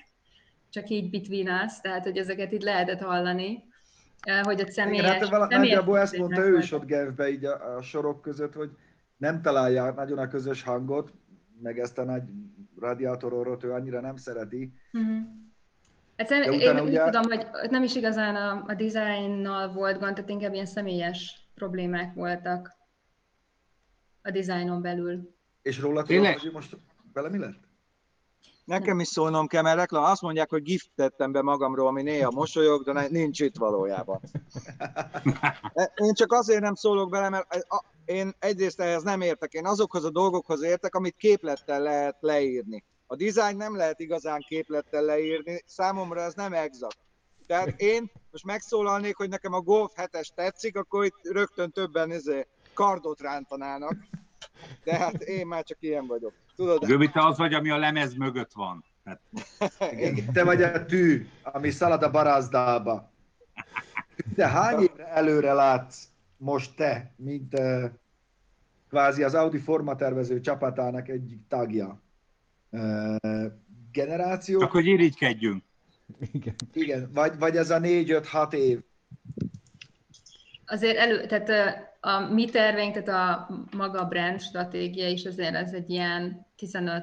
csak 0.71 0.89
így 0.89 1.11
between 1.11 1.65
us, 1.65 1.81
tehát 1.81 2.05
hogy 2.05 2.17
ezeket 2.17 2.53
itt 2.53 2.63
lehetett 2.63 3.01
hallani, 3.01 3.65
hogy 4.43 4.61
ott 4.61 4.71
személyes... 4.71 5.05
Igen, 5.05 5.19
hát 5.19 5.29
vala, 5.29 5.47
személyes 5.51 5.75
nagyjából 5.77 5.99
ezt 5.99 6.17
mondta 6.17 6.41
ő 6.41 6.59
is 6.59 6.73
ott 6.73 6.85
Genfbe 6.85 7.31
így 7.31 7.45
a, 7.45 7.77
a 7.77 7.83
sorok 7.83 8.23
között, 8.23 8.55
hogy 8.55 8.71
nem 9.17 9.43
találja 9.43 9.91
nagyon 9.91 10.19
a 10.19 10.29
közös 10.29 10.63
hangot, 10.63 11.13
meg 11.63 11.79
ezt 11.79 11.99
a 11.99 12.05
nagy 12.05 12.23
radiátororot 12.81 13.65
ő 13.65 13.73
annyira 13.73 14.01
nem 14.01 14.17
szereti. 14.17 14.73
Mhm. 14.91 15.17
Hát 16.29 16.49
De 16.49 16.55
én 16.55 16.81
úgy 16.81 16.89
ugye- 16.89 17.05
tudom, 17.05 17.23
hogy 17.23 17.47
nem 17.71 17.83
is 17.83 17.95
igazán 17.95 18.37
a, 18.37 18.65
a 18.67 18.75
dizájnnal 18.75 19.73
volt 19.73 19.99
gond, 19.99 20.15
tehát 20.15 20.31
inkább 20.31 20.53
ilyen 20.53 20.67
személyes 20.67 21.49
problémák 21.55 22.15
voltak 22.15 22.73
a 24.23 24.31
dizájnon 24.31 24.83
belül. 24.83 25.35
És 25.63 25.81
róla 25.81 26.03
tudom, 26.03 26.25
hogy 26.25 26.53
most 26.53 26.77
vele 27.13 27.29
mi 27.29 27.39
lett? 27.39 27.71
Nekem 28.65 29.01
is 29.01 29.09
szólnom 29.09 29.47
kell, 29.47 29.63
mert 29.63 29.77
reklám, 29.77 30.03
azt 30.03 30.23
mondják, 30.23 30.51
hogy 30.51 30.63
gift 30.63 30.91
tettem 30.95 31.33
be 31.33 31.43
magamról, 31.43 31.87
ami 31.87 32.03
néha 32.03 32.31
mosolyog, 32.31 32.85
de 32.85 33.09
nincs 33.09 33.41
itt 33.41 33.57
valójában. 33.57 34.21
Én 35.95 36.13
csak 36.13 36.33
azért 36.33 36.61
nem 36.61 36.75
szólok 36.75 37.11
bele, 37.11 37.29
mert 37.29 37.47
én 38.05 38.33
egyrészt 38.39 38.81
ehhez 38.81 39.03
nem 39.03 39.21
értek. 39.21 39.53
Én 39.53 39.67
azokhoz 39.67 40.05
a 40.05 40.11
dolgokhoz 40.11 40.63
értek, 40.63 40.95
amit 40.95 41.17
képlettel 41.17 41.81
lehet 41.83 42.17
leírni. 42.21 42.85
A 43.13 43.17
dizájn 43.17 43.57
nem 43.57 43.77
lehet 43.77 44.01
igazán 44.01 44.45
képlettel 44.49 45.03
leírni, 45.03 45.63
számomra 45.67 46.21
ez 46.21 46.35
nem 46.35 46.53
exakt. 46.53 46.99
Tehát 47.47 47.81
én 47.81 48.11
most 48.31 48.45
megszólalnék, 48.45 49.17
hogy 49.17 49.29
nekem 49.29 49.53
a 49.53 49.61
Golf 49.61 49.93
7-es 49.97 50.29
tetszik, 50.35 50.77
akkor 50.77 51.05
itt 51.05 51.19
rögtön 51.23 51.71
többen 51.71 52.11
izé, 52.11 52.47
kardot 52.75 53.21
rántanának. 53.21 53.97
De 54.85 54.97
hát 54.97 55.23
én 55.23 55.47
már 55.47 55.65
csak 55.65 55.77
ilyen 55.81 56.07
vagyok. 56.07 56.33
Tudod? 56.57 56.85
Göbi, 56.85 57.11
te 57.11 57.27
az 57.27 57.39
vagy, 57.39 57.55
ami 57.55 57.71
a 57.71 57.79
lemez 57.79 58.15
mögött 58.15 58.53
van. 58.53 58.85
Hát, 59.05 59.21
Igen. 59.93 60.33
Te 60.33 60.45
vagy 60.45 60.63
a 60.63 60.85
tű, 60.85 61.29
ami 61.43 61.71
szalad 61.71 62.03
a 62.03 62.11
barázdába. 62.11 63.11
De 64.35 64.49
hány 64.49 64.83
évre 64.83 65.07
előre 65.07 65.53
látsz 65.53 66.09
most 66.37 66.77
te, 66.77 67.15
mint 67.17 67.59
uh, 67.59 67.85
kvázi 68.89 69.23
az 69.23 69.35
Audi 69.35 69.59
formatervező 69.59 70.41
csapatának 70.41 71.09
egyik 71.09 71.41
tagja? 71.49 72.03
Generáció? 73.93 74.59
csak 74.59 74.71
hogy 74.71 74.87
irigykedjünk. 74.87 75.65
Igen. 76.33 76.55
Igen, 76.73 77.11
vagy, 77.13 77.39
vagy 77.39 77.57
ez 77.57 77.71
a 77.71 77.79
4-5-6 77.79 78.53
év. 78.53 78.81
Azért 80.67 80.97
elő, 80.97 81.27
tehát 81.27 81.49
ö, 81.49 81.69
a 82.01 82.21
mi 82.21 82.51
terveink, 82.51 83.03
tehát 83.03 83.49
a 83.49 83.55
maga 83.77 84.05
brand 84.05 84.41
stratégia 84.41 85.09
is 85.09 85.25
azért 85.25 85.55
ez 85.55 85.73
egy 85.73 85.91
ilyen 85.91 86.47
15-10 86.59 87.03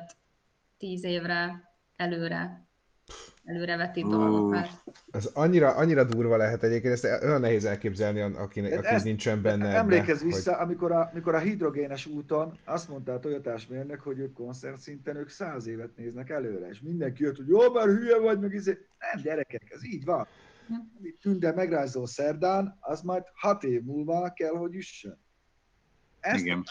évre 1.01 1.73
előre, 1.95 2.68
előrevetít 3.49 4.03
Ú. 4.03 4.09
dolgokat. 4.09 4.69
Ez 5.11 5.25
annyira, 5.25 5.69
annyira 5.75 6.03
durva 6.03 6.37
lehet 6.37 6.63
egyébként, 6.63 6.93
ezt 6.93 7.23
olyan 7.23 7.41
nehéz 7.41 7.65
elképzelni, 7.65 8.21
akinek, 8.21 8.77
aki 8.77 8.87
Ezt- 8.87 9.05
nincsen 9.05 9.41
benne. 9.41 9.67
ebbe, 9.67 9.77
Emlékezz 9.77 10.21
hogy- 10.21 10.33
vissza, 10.33 10.57
amikor, 10.57 10.91
a, 10.91 11.09
amikor 11.13 11.35
a 11.35 11.39
hidrogénes 11.39 12.05
úton 12.05 12.57
azt 12.65 12.89
mondta 12.89 13.13
a 13.13 13.19
Toyotás 13.19 13.67
mérnök, 13.67 13.99
hogy 14.01 14.19
ők 14.19 14.33
koncert 14.33 14.79
szinten 14.79 15.15
ők 15.15 15.29
száz 15.29 15.67
évet 15.67 15.97
néznek 15.97 16.29
előre, 16.29 16.67
és 16.67 16.79
mindenki 16.81 17.23
jött, 17.23 17.35
hogy 17.35 17.47
jó, 17.47 17.71
már 17.73 17.87
hülye 17.87 18.19
vagy, 18.19 18.39
meg 18.39 18.53
izé. 18.53 18.77
Nem, 19.13 19.23
gyerekek, 19.23 19.63
ez 19.69 19.85
így 19.85 20.05
van. 20.05 20.27
Amit 20.99 21.17
tünde 21.21 21.53
megrázol 21.53 22.07
szerdán, 22.07 22.77
az 22.79 23.01
majd 23.01 23.23
hat 23.33 23.63
év 23.63 23.83
múlva 23.83 24.33
kell, 24.33 24.55
hogy 24.55 24.75
üssön. 24.75 25.19
Ezt 26.19 26.43
Igen. 26.45 26.63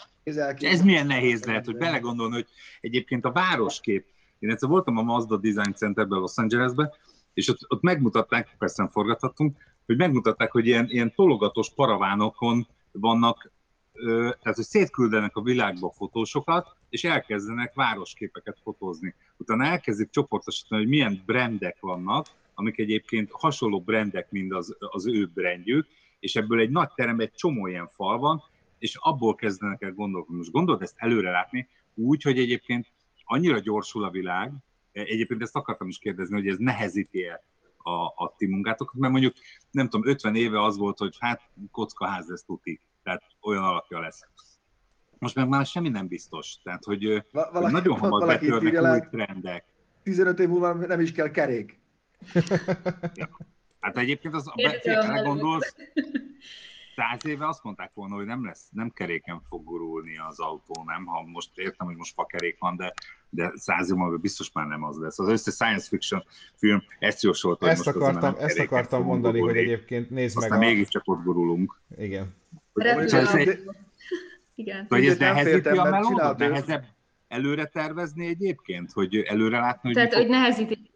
ez 0.59 0.81
milyen 0.81 1.05
nehéz 1.07 1.43
lehet, 1.43 1.65
hogy 1.65 1.77
belegondolni, 1.77 2.33
hogy 2.33 2.47
egyébként 2.81 3.25
a 3.25 3.31
városkép, 3.31 4.05
én 4.39 4.49
egyszer 4.49 4.69
voltam 4.69 4.97
a 4.97 5.01
Mazda 5.01 5.37
Design 5.37 5.73
Centerben 5.73 6.19
Los 6.19 6.37
Angelesben, 6.37 6.91
és 7.33 7.47
ott, 7.47 7.59
ott 7.67 7.81
megmutatták, 7.81 8.55
persze 8.57 8.81
nem 8.83 8.91
forgathattunk, 8.91 9.57
hogy 9.85 9.97
megmutatták, 9.97 10.51
hogy 10.51 10.65
ilyen, 10.67 10.85
ilyen 10.89 11.13
tologatós 11.15 11.73
paravánokon 11.73 12.67
vannak, 12.91 13.51
ö, 13.93 14.29
tehát 14.41 14.55
hogy 14.55 14.65
szétküldenek 14.65 15.35
a 15.35 15.41
világba 15.41 15.89
fotósokat, 15.89 16.75
és 16.89 17.03
elkezdenek 17.03 17.73
városképeket 17.73 18.57
fotózni. 18.63 19.15
Utána 19.37 19.63
elkezdik 19.63 20.09
csoportosítani, 20.09 20.81
hogy 20.81 20.89
milyen 20.89 21.23
brandek 21.25 21.77
vannak, 21.79 22.25
amik 22.53 22.79
egyébként 22.79 23.31
hasonló 23.31 23.81
brandek, 23.81 24.31
mint 24.31 24.53
az, 24.53 24.75
az 24.79 25.07
ő 25.07 25.25
brandjük, 25.33 25.87
és 26.19 26.35
ebből 26.35 26.59
egy 26.59 26.69
nagy 26.69 26.89
teremben 26.95 27.25
egy 27.25 27.33
csomó 27.33 27.67
ilyen 27.67 27.89
fal 27.95 28.17
van, 28.17 28.43
és 28.79 28.95
abból 28.95 29.35
kezdenek 29.35 29.81
el 29.81 29.91
gondolkodni. 29.91 30.37
Most 30.37 30.51
gondolod 30.51 30.81
ezt 30.81 30.95
előre 30.97 31.31
látni, 31.31 31.67
úgy, 31.93 32.21
hogy 32.21 32.39
egyébként 32.39 32.91
annyira 33.31 33.59
gyorsul 33.59 34.03
a 34.03 34.09
világ, 34.09 34.53
egyébként 34.91 35.41
ezt 35.41 35.55
akartam 35.55 35.87
is 35.87 35.97
kérdezni, 35.97 36.35
hogy 36.35 36.47
ez 36.47 36.57
nehezíti-e 36.57 37.43
a, 37.77 37.91
a 38.23 38.35
ti 38.37 38.45
munkátokat, 38.45 38.99
mert 38.99 39.11
mondjuk, 39.11 39.33
nem 39.71 39.89
tudom, 39.89 40.09
50 40.09 40.35
éve 40.35 40.63
az 40.63 40.77
volt, 40.77 40.97
hogy 40.97 41.17
hát 41.19 41.41
kockaház 41.71 42.27
lesz 42.27 42.43
tuti, 42.43 42.79
tehát 43.03 43.23
olyan 43.41 43.63
alakja 43.63 43.99
lesz. 43.99 44.25
Most 45.17 45.35
meg 45.35 45.47
már 45.47 45.65
semmi 45.65 45.89
nem 45.89 46.07
biztos, 46.07 46.55
tehát 46.63 46.83
hogy, 46.83 47.05
ö, 47.05 47.17
Va- 47.31 47.43
hogy 47.43 47.53
valaki, 47.53 47.73
nagyon 47.73 47.97
hamar 47.97 48.19
valaki 48.19 48.49
betörnek 48.49 49.03
új 49.03 49.09
trendek. 49.09 49.65
15 50.03 50.39
év 50.39 50.47
múlva 50.47 50.73
nem 50.73 50.99
is 50.99 51.11
kell 51.11 51.31
kerék. 51.31 51.79
Hát 53.79 53.97
egyébként 53.97 54.33
az, 54.33 54.51
előtt. 54.55 55.23
gondolsz, 55.23 55.75
száz 56.95 57.25
éve 57.25 57.47
azt 57.47 57.63
mondták 57.63 57.91
volna, 57.93 58.15
hogy 58.15 58.25
nem 58.25 58.45
lesz, 58.45 58.67
nem 58.71 58.89
keréken 58.89 59.41
fog 59.49 59.63
gurulni 59.63 60.17
az 60.17 60.39
autó, 60.39 60.83
nem? 60.83 61.05
Ha 61.05 61.21
most 61.21 61.57
értem, 61.57 61.87
hogy 61.87 61.95
most 61.95 62.13
fakerék 62.13 62.59
van, 62.59 62.75
de, 62.75 62.93
de 63.29 63.51
száz 63.55 63.89
év 63.89 63.95
múlva 63.95 64.17
biztos 64.17 64.51
már 64.51 64.67
nem 64.67 64.83
az 64.83 64.97
lesz. 64.97 65.19
Az 65.19 65.27
összes 65.27 65.53
science 65.53 65.87
fiction 65.87 66.23
film 66.55 66.83
ezt 66.99 67.23
jósolta, 67.23 67.65
hogy 67.65 67.73
Ezt 67.73 67.85
most 67.85 67.97
akartam, 67.97 68.35
ezt 68.39 68.59
akartam 68.59 69.03
mondani, 69.03 69.39
hogy 69.39 69.57
egyébként 69.57 70.09
nézd 70.09 70.35
meg 70.35 70.43
Aztán 70.43 70.59
mégiscsak 70.59 71.01
ott 71.05 71.23
gurulunk. 71.23 71.81
Igen. 71.97 72.35
Igen. 74.55 74.85
Vagy 74.89 75.05
ez 75.05 75.17
nehezíti 75.17 75.67
a 75.67 75.83
melódot? 75.83 76.37
Nehezebb 76.37 76.85
előre 77.27 77.65
tervezni 77.65 78.27
egyébként? 78.27 78.91
Hogy 78.91 79.15
előre 79.15 79.59
látni, 79.59 79.81
hogy, 79.81 79.93
Tehát, 79.93 80.13
hogy 80.13 80.27
nehezíti, 80.27 80.91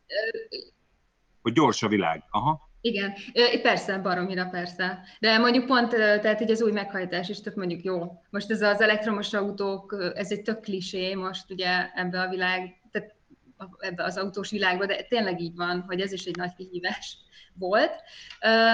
hogy 1.41 1.53
gyors 1.53 1.83
a 1.83 1.87
világ? 1.87 2.23
Aha. 2.29 2.71
Igen, 2.85 3.13
persze, 3.61 3.97
baromira 3.97 4.45
persze. 4.45 4.99
De 5.19 5.37
mondjuk 5.37 5.65
pont, 5.65 5.89
tehát 5.89 6.41
így 6.41 6.51
az 6.51 6.61
új 6.61 6.71
meghajtás 6.71 7.29
is 7.29 7.41
tök 7.41 7.55
mondjuk 7.55 7.83
jó. 7.83 8.21
Most 8.29 8.51
ez 8.51 8.61
az 8.61 8.81
elektromos 8.81 9.33
autók, 9.33 10.11
ez 10.15 10.31
egy 10.31 10.41
tök 10.41 10.59
klisé 10.59 11.13
most 11.13 11.51
ugye 11.51 11.89
ebbe 11.93 12.21
a 12.21 12.29
világ, 12.29 12.81
tehát 12.91 13.15
ebbe 13.77 14.03
az 14.03 14.17
autós 14.17 14.49
világba, 14.49 14.85
de 14.85 15.05
tényleg 15.09 15.41
így 15.41 15.55
van, 15.55 15.83
hogy 15.87 16.01
ez 16.01 16.11
is 16.11 16.25
egy 16.25 16.35
nagy 16.35 16.53
kihívás 16.53 17.17
volt. 17.53 18.01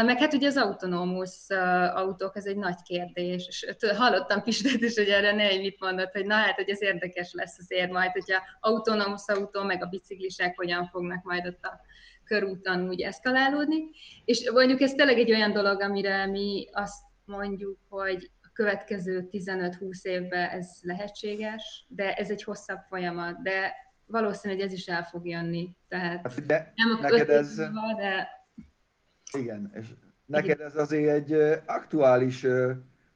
Meg 0.05 0.19
hát 0.19 0.33
ugye 0.33 0.47
az 0.47 0.57
autonómus 0.57 1.49
autók, 1.93 2.35
ez 2.35 2.45
egy 2.45 2.57
nagy 2.57 2.81
kérdés, 2.83 3.47
és 3.47 3.65
hallottam 3.97 4.43
Pistet 4.43 4.81
is, 4.81 4.95
hogy 4.97 5.09
erre 5.09 5.31
ne 5.31 5.57
mit 5.57 5.79
mondott, 5.79 6.11
hogy 6.11 6.25
na 6.25 6.35
hát, 6.35 6.55
hogy 6.55 6.69
ez 6.69 6.81
érdekes 6.81 7.33
lesz 7.33 7.59
azért 7.59 7.91
majd, 7.91 8.11
hogyha 8.11 8.41
autonómus 8.59 9.23
autó, 9.25 9.63
meg 9.63 9.83
a 9.83 9.89
biciklisek 9.89 10.55
hogyan 10.55 10.85
fognak 10.85 11.23
majd 11.23 11.47
ott 11.47 11.63
a 11.63 11.79
körúton 12.29 12.87
úgy 12.87 13.01
eszkalálódni. 13.01 13.89
És 14.25 14.49
mondjuk 14.53 14.81
ez 14.81 14.93
tényleg 14.93 15.17
egy 15.17 15.31
olyan 15.31 15.51
dolog, 15.53 15.81
amire 15.81 16.25
mi 16.25 16.67
azt 16.71 17.03
mondjuk, 17.25 17.77
hogy 17.89 18.31
a 18.41 18.49
következő 18.53 19.27
15-20 19.31 20.03
évben 20.03 20.49
ez 20.49 20.69
lehetséges, 20.81 21.85
de 21.87 22.13
ez 22.13 22.29
egy 22.29 22.43
hosszabb 22.43 22.79
folyamat, 22.87 23.41
de 23.41 23.73
valószínű, 24.05 24.53
hogy 24.53 24.63
ez 24.63 24.73
is 24.73 24.87
el 24.87 25.03
fog 25.03 25.27
jönni. 25.27 25.75
Tehát 25.87 26.21
Hát, 26.21 26.45
de 26.45 26.73
nem 26.75 26.97
a 26.97 27.01
neked 27.01 27.29
ez- 27.29 27.57
múlva, 27.57 27.93
de 27.97 28.27
Igen, 29.37 29.71
és 29.75 29.87
neked 30.25 30.59
ez 30.59 30.75
azért 30.75 31.29
egy 31.31 31.59
aktuális 31.65 32.45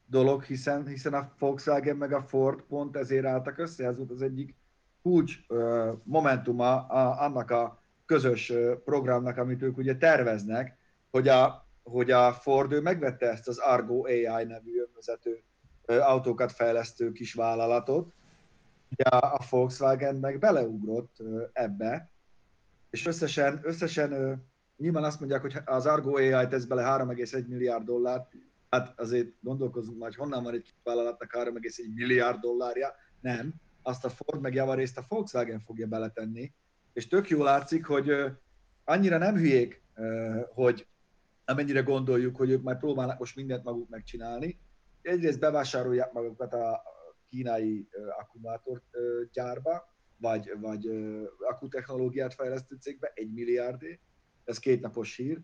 dolog, 0.05 0.43
hiszen, 0.43 0.87
hiszen 0.87 1.13
a 1.13 1.33
Volkswagen 1.39 1.95
meg 1.95 2.13
a 2.13 2.21
Ford 2.21 2.61
pont 2.61 2.95
ezért 2.95 3.25
álltak 3.25 3.57
össze, 3.57 3.85
ez 3.85 3.97
volt 3.97 4.11
az 4.11 4.21
egyik 4.21 4.55
kulcs 5.01 5.37
momentuma 6.03 6.85
a, 6.87 7.21
annak 7.21 7.51
a 7.51 7.82
közös 8.13 8.53
programnak, 8.83 9.37
amit 9.37 9.61
ők 9.61 9.77
ugye 9.77 9.97
terveznek, 9.97 10.77
hogy 11.11 11.27
a, 11.27 11.67
hogy 11.83 12.11
a 12.11 12.33
Ford 12.33 12.71
ő 12.71 12.81
megvette 12.81 13.29
ezt 13.29 13.47
az 13.47 13.57
Argo 13.57 14.05
AI 14.05 14.43
nevű 14.43 14.81
önvezető 14.87 15.43
autókat 15.85 16.51
fejlesztő 16.51 17.11
kis 17.11 17.33
vállalatot, 17.33 18.13
ugye 18.89 19.03
a 19.03 19.45
Volkswagen 19.49 20.15
meg 20.15 20.39
beleugrott 20.39 21.15
ebbe, 21.53 22.09
és 22.89 23.05
összesen, 23.05 23.59
összesen 23.63 24.41
nyilván 24.77 25.03
azt 25.03 25.19
mondják, 25.19 25.41
hogy 25.41 25.57
az 25.65 25.85
Argo 25.85 26.17
AI 26.17 26.47
tesz 26.47 26.65
bele 26.65 26.83
3,1 26.83 27.47
milliárd 27.47 27.83
dollárt, 27.83 28.31
hát 28.69 28.99
azért 28.99 29.29
gondolkozunk 29.39 29.97
majd, 29.97 30.15
honnan 30.15 30.43
van 30.43 30.53
egy 30.53 30.73
vállalatnak 30.83 31.35
3,1 31.37 31.93
milliárd 31.93 32.39
dollárja, 32.39 32.93
nem, 33.19 33.53
azt 33.81 34.05
a 34.05 34.09
Ford 34.09 34.41
meg 34.41 34.53
javarészt 34.53 34.97
a 34.97 35.05
Volkswagen 35.07 35.59
fogja 35.59 35.87
beletenni, 35.87 36.53
és 36.93 37.07
tök 37.07 37.29
jól 37.29 37.43
látszik, 37.43 37.85
hogy 37.85 38.11
annyira 38.83 39.17
nem 39.17 39.35
hülyék, 39.35 39.83
hogy 40.53 40.87
amennyire 41.45 41.81
gondoljuk, 41.81 42.35
hogy 42.35 42.49
ők 42.49 42.61
majd 42.61 42.77
próbálnak 42.77 43.19
most 43.19 43.35
mindent 43.35 43.63
maguk 43.63 43.89
megcsinálni. 43.89 44.59
Egyrészt 45.01 45.39
bevásárolják 45.39 46.11
magukat 46.11 46.53
a 46.53 46.81
kínai 47.29 47.87
akkumulátorgyárba, 48.19 49.91
vagy, 50.17 50.51
vagy 50.59 50.89
akkutechnológiát 51.49 52.33
fejlesztő 52.33 52.75
cégbe, 52.79 53.11
egy 53.15 53.33
milliárdé, 53.33 53.99
ez 54.43 54.59
kétnapos 54.59 55.15
hír. 55.15 55.39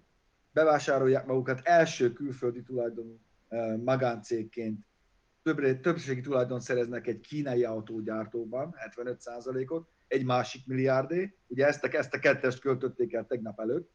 Bevásárolják 0.51 1.25
magukat 1.25 1.61
első 1.63 2.13
külföldi 2.13 2.61
tulajdonú 2.61 3.19
magáncégként, 3.83 4.85
többre, 5.43 5.79
többségi 5.79 6.21
tulajdon 6.21 6.59
szereznek 6.59 7.07
egy 7.07 7.19
kínai 7.19 7.63
autógyártóban, 7.63 8.75
75%-ot, 8.95 9.87
egy 10.09 10.25
másik 10.25 10.65
milliárdé, 10.65 11.37
ugye 11.47 11.65
ezt 11.65 11.83
a, 11.83 11.87
ezt 11.91 12.13
a 12.13 12.19
kettest 12.19 12.59
költötték 12.59 13.13
el 13.13 13.25
tegnap 13.25 13.59
előtt, 13.59 13.91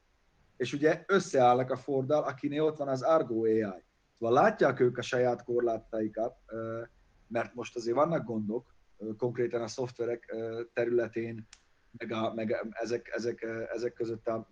és 0.57 0.73
ugye 0.73 1.05
összeállnak 1.07 1.71
a 1.71 1.77
Forddal, 1.77 2.23
akinél 2.23 2.63
ott 2.63 2.77
van 2.77 2.89
az 2.89 3.03
Argo 3.03 3.45
AI. 3.45 3.83
Szóval 4.19 4.35
látják 4.35 4.81
ők 4.81 4.99
a 4.99 5.03
saját 5.03 5.45
korlátaikat, 5.45 6.37
mert 7.27 7.55
most 7.55 7.77
azért 7.77 7.97
vannak 7.97 8.25
gondok, 8.25 8.75
konkrétan 9.17 9.63
a 9.63 9.69
szoftverek 9.69 10.35
területén, 10.73 11.49
meg, 11.99 12.13
a, 12.13 12.35
meg 12.35 12.71
ezek, 12.71 13.11
ezek, 13.15 13.47
ezek 13.75 13.93
között 13.93 14.27
a 14.27 14.49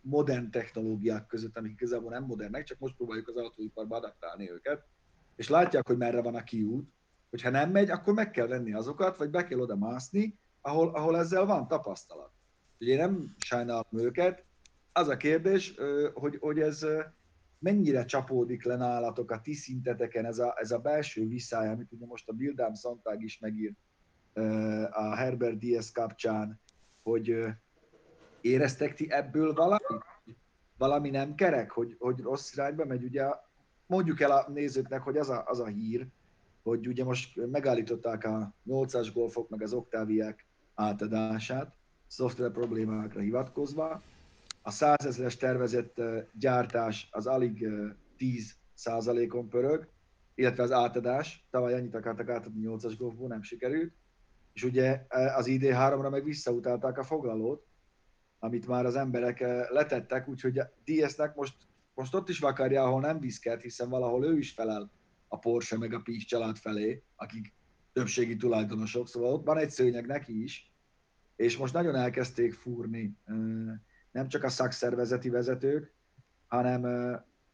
modern 0.00 0.50
technológiák 0.50 1.26
között, 1.26 1.56
amik 1.56 1.72
igazából 1.72 2.10
nem 2.10 2.24
modernek, 2.24 2.64
csak 2.64 2.78
most 2.78 2.96
próbáljuk 2.96 3.28
az 3.28 3.36
autóiparba 3.36 3.96
adaptálni 3.96 4.50
őket, 4.50 4.84
és 5.36 5.48
látják, 5.48 5.86
hogy 5.86 5.96
merre 5.96 6.22
van 6.22 6.34
a 6.34 6.42
kiút, 6.42 6.88
hogyha 7.30 7.50
nem 7.50 7.70
megy, 7.70 7.90
akkor 7.90 8.14
meg 8.14 8.30
kell 8.30 8.46
venni 8.46 8.72
azokat, 8.72 9.16
vagy 9.16 9.30
be 9.30 9.44
kell 9.44 9.58
oda 9.58 9.76
mászni, 9.76 10.38
ahol, 10.66 10.88
ahol 10.88 11.18
ezzel 11.18 11.46
van 11.46 11.68
tapasztalat. 11.68 12.30
Ugye 12.80 12.92
én 12.92 12.98
nem 12.98 13.34
sajnálom 13.38 13.84
őket, 13.90 14.44
az 14.92 15.08
a 15.08 15.16
kérdés, 15.16 15.74
hogy, 16.14 16.36
hogy 16.40 16.60
ez 16.60 16.86
mennyire 17.58 18.04
csapódik 18.04 18.64
le 18.64 18.76
nálatok 18.76 19.30
a 19.30 19.40
ti 19.40 19.54
szinteteken 19.54 20.24
ez 20.24 20.38
a, 20.38 20.54
ez 20.58 20.70
a 20.70 20.78
belső 20.78 21.26
visszája, 21.26 21.70
amit 21.70 21.92
ugye 21.92 22.06
most 22.06 22.28
a 22.28 22.32
Bildám 22.32 22.74
Szantág 22.74 23.22
is 23.22 23.38
megír 23.38 23.72
a 24.90 25.14
Herbert 25.14 25.58
Diaz 25.58 25.92
kapcsán, 25.92 26.60
hogy 27.02 27.44
éreztek 28.40 28.94
ti 28.94 29.10
ebből 29.10 29.52
valamit? 29.52 30.04
Valami 30.78 31.10
nem 31.10 31.34
kerek, 31.34 31.70
hogy, 31.70 31.96
hogy 31.98 32.20
rossz 32.20 32.52
irányba 32.52 32.84
megy? 32.84 33.04
Ugye 33.04 33.24
mondjuk 33.86 34.20
el 34.20 34.30
a 34.30 34.50
nézőknek, 34.50 35.02
hogy 35.02 35.16
az 35.16 35.28
a, 35.28 35.44
az 35.46 35.60
a 35.60 35.66
hír, 35.66 36.06
hogy 36.62 36.88
ugye 36.88 37.04
most 37.04 37.46
megállították 37.50 38.24
a 38.24 38.54
8-as 38.66 39.10
golfok 39.14 39.48
meg 39.48 39.62
az 39.62 39.72
oktáviák 39.72 40.45
átadását, 40.76 41.74
szoftver 42.06 42.50
problémákra 42.50 43.20
hivatkozva. 43.20 44.02
A 44.62 44.70
100 44.70 45.06
ezeres 45.06 45.36
tervezett 45.36 46.02
gyártás 46.32 47.08
az 47.10 47.26
alig 47.26 47.68
10 48.16 48.54
százalékon 48.74 49.48
pörög, 49.48 49.88
illetve 50.34 50.62
az 50.62 50.72
átadás, 50.72 51.46
tavaly 51.50 51.74
annyit 51.74 51.94
akartak 51.94 52.28
átadni 52.28 52.66
8-as 52.66 52.94
golfból, 52.98 53.28
nem 53.28 53.42
sikerült, 53.42 53.92
és 54.52 54.64
ugye 54.64 55.06
az 55.36 55.46
ID3-ra 55.48 56.10
meg 56.10 56.24
visszautálták 56.24 56.98
a 56.98 57.04
foglalót, 57.04 57.66
amit 58.38 58.66
már 58.66 58.86
az 58.86 58.96
emberek 58.96 59.40
letettek, 59.70 60.28
úgyhogy 60.28 60.58
a 60.58 60.70
DS-nek 60.84 61.34
most, 61.34 61.54
most 61.94 62.14
ott 62.14 62.28
is 62.28 62.38
vakarja, 62.38 62.82
ahol 62.82 63.00
nem 63.00 63.20
viszket, 63.20 63.62
hiszen 63.62 63.88
valahol 63.88 64.24
ő 64.24 64.38
is 64.38 64.52
felel 64.52 64.90
a 65.28 65.38
Porsche 65.38 65.78
meg 65.78 65.92
a 65.92 66.00
Pícs 66.00 66.26
család 66.26 66.56
felé, 66.56 67.02
akik 67.16 67.54
többségi 67.96 68.36
tulajdonosok, 68.36 69.08
szóval 69.08 69.32
ott 69.32 69.44
van 69.44 69.58
egy 69.58 69.70
szőnyeg 69.70 70.06
neki 70.06 70.42
is, 70.42 70.72
és 71.36 71.56
most 71.56 71.72
nagyon 71.72 71.94
elkezdték 71.94 72.54
fúrni 72.54 73.16
nem 74.10 74.28
csak 74.28 74.44
a 74.44 74.48
szakszervezeti 74.48 75.28
vezetők, 75.28 75.92
hanem 76.46 76.84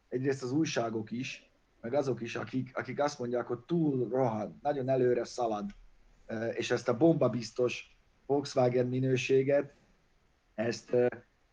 egyrészt 0.07 0.43
az 0.43 0.51
újságok 0.51 1.11
is, 1.11 1.51
meg 1.81 1.93
azok 1.93 2.21
is, 2.21 2.35
akik, 2.35 2.77
akik 2.77 2.99
azt 2.99 3.19
mondják, 3.19 3.45
hogy 3.45 3.59
túl 3.59 4.09
rohan, 4.09 4.59
nagyon 4.61 4.89
előre 4.89 5.23
szalad, 5.23 5.69
és 6.53 6.71
ezt 6.71 6.89
a 6.89 6.97
bombabiztos 6.97 7.97
Volkswagen 8.25 8.87
minőséget, 8.87 9.73
ezt, 10.55 10.95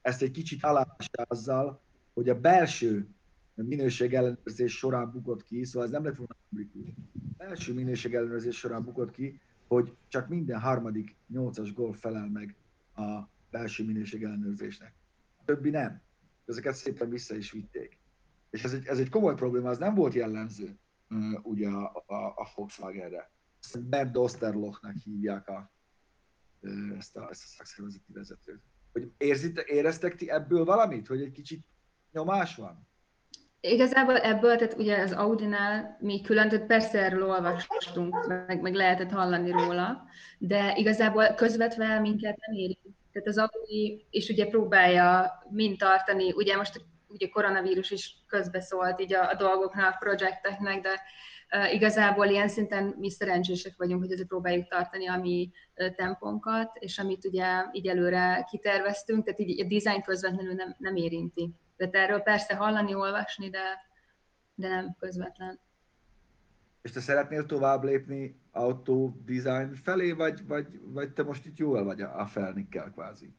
ezt 0.02 0.22
egy 0.22 0.30
kicsit 0.30 0.64
alássá 0.64 1.22
azzal, 1.28 1.80
hogy 2.14 2.28
a 2.28 2.40
belső 2.40 3.08
minőség 3.54 4.14
ellenőrzés 4.14 4.76
során 4.76 5.10
bukott 5.10 5.44
ki, 5.44 5.64
szóval 5.64 5.88
ez 5.88 5.92
nem 5.92 6.04
lett 6.04 6.16
volna 6.16 6.36
publikus. 6.48 6.94
Belső 7.40 7.74
minőség 7.74 8.14
ellenőrzés 8.14 8.56
során 8.56 8.84
bukott 8.84 9.10
ki, 9.10 9.40
hogy 9.68 9.96
csak 10.08 10.28
minden 10.28 10.60
harmadik 10.60 11.16
8-as 11.32 11.70
golf 11.74 12.00
felel 12.00 12.28
meg 12.28 12.54
a 12.96 13.20
belső 13.50 13.84
minőség 13.84 14.22
ellenőrzésnek. 14.22 14.94
A 15.36 15.44
többi 15.44 15.70
nem. 15.70 16.00
Ezeket 16.46 16.74
szépen 16.74 17.10
vissza 17.10 17.34
is 17.34 17.52
vitték. 17.52 17.98
És 18.50 18.64
ez 18.64 18.72
egy, 18.72 18.86
ez 18.86 18.98
egy 18.98 19.08
komoly 19.08 19.34
probléma, 19.34 19.68
az 19.68 19.78
nem 19.78 19.94
volt 19.94 20.14
jellemző 20.14 20.78
ugye 21.42 21.68
a, 21.68 22.04
a, 22.06 22.14
a 22.14 22.50
Volkswagenre. 22.54 23.30
Bert 23.80 24.16
Osterlochnak 24.16 24.96
hívják 24.96 25.48
a, 25.48 25.70
ezt, 26.96 27.16
a, 27.16 27.28
ezt 27.30 27.42
a 27.42 27.46
szakszervezeti 27.46 28.12
vezetőt. 28.12 28.62
Hogy 28.92 29.12
érzite, 29.16 29.64
éreztek 29.66 30.14
ti 30.14 30.30
ebből 30.30 30.64
valamit, 30.64 31.06
hogy 31.06 31.22
egy 31.22 31.32
kicsit 31.32 31.64
nyomás 32.12 32.56
van? 32.56 32.88
Igazából 33.60 34.16
ebből, 34.16 34.56
tehát 34.56 34.78
ugye 34.78 34.98
az 34.98 35.12
Audinál 35.12 35.96
mi 36.00 36.20
külön, 36.20 36.48
tehát 36.48 36.66
persze 36.66 36.98
erről 36.98 37.28
olvastunk, 37.28 38.26
meg, 38.46 38.60
meg 38.60 38.74
lehetett 38.74 39.10
hallani 39.10 39.50
róla, 39.50 40.04
de 40.38 40.74
igazából 40.76 41.26
közvetve 41.26 41.98
minket 41.98 42.36
nem 42.46 42.56
érint. 42.56 42.96
Tehát 43.12 43.28
az 43.28 43.38
Audi 43.38 44.06
is 44.10 44.28
ugye 44.28 44.46
próbálja 44.46 45.32
mind 45.50 45.78
tartani, 45.78 46.32
ugye 46.32 46.56
most 46.56 46.84
ugye 47.08 47.28
koronavírus 47.28 47.90
is 47.90 48.16
közbeszólt 48.26 49.00
így 49.00 49.14
a, 49.14 49.28
a 49.28 49.34
dolgoknak, 49.34 49.94
a 49.94 49.96
projekteknek, 49.98 50.80
de 50.80 51.00
uh, 51.56 51.74
igazából 51.74 52.26
ilyen 52.26 52.48
szinten 52.48 52.94
mi 52.98 53.10
szerencsések 53.10 53.74
vagyunk, 53.76 54.02
hogy 54.02 54.12
azért 54.12 54.28
próbáljuk 54.28 54.68
tartani 54.68 55.08
a 55.08 55.16
mi 55.16 55.50
tempónkat, 55.96 56.76
és 56.78 56.98
amit 56.98 57.24
ugye 57.24 57.46
így 57.72 57.86
előre 57.86 58.46
kiterveztünk, 58.50 59.24
tehát 59.24 59.40
így 59.40 59.60
a 59.60 59.68
design 59.68 60.02
közvetlenül 60.02 60.54
nem, 60.54 60.76
nem 60.78 60.96
érinti. 60.96 61.54
Tehát 61.80 62.08
erről 62.08 62.20
persze 62.20 62.54
hallani, 62.54 62.94
olvasni, 62.94 63.50
de, 63.50 63.62
de 64.54 64.68
nem 64.68 64.96
közvetlen. 64.98 65.60
És 66.82 66.90
te 66.90 67.00
szeretnél 67.00 67.46
tovább 67.46 67.84
lépni 67.84 68.40
autó 68.52 69.22
design 69.24 69.74
felé, 69.74 70.12
vagy, 70.12 70.46
vagy, 70.46 70.66
vagy 70.82 71.12
te 71.12 71.22
most 71.22 71.46
itt 71.46 71.56
jól 71.56 71.84
vagy 71.84 72.00
a, 72.00 72.26
felnikkel 72.26 72.90
kvázi? 72.90 73.34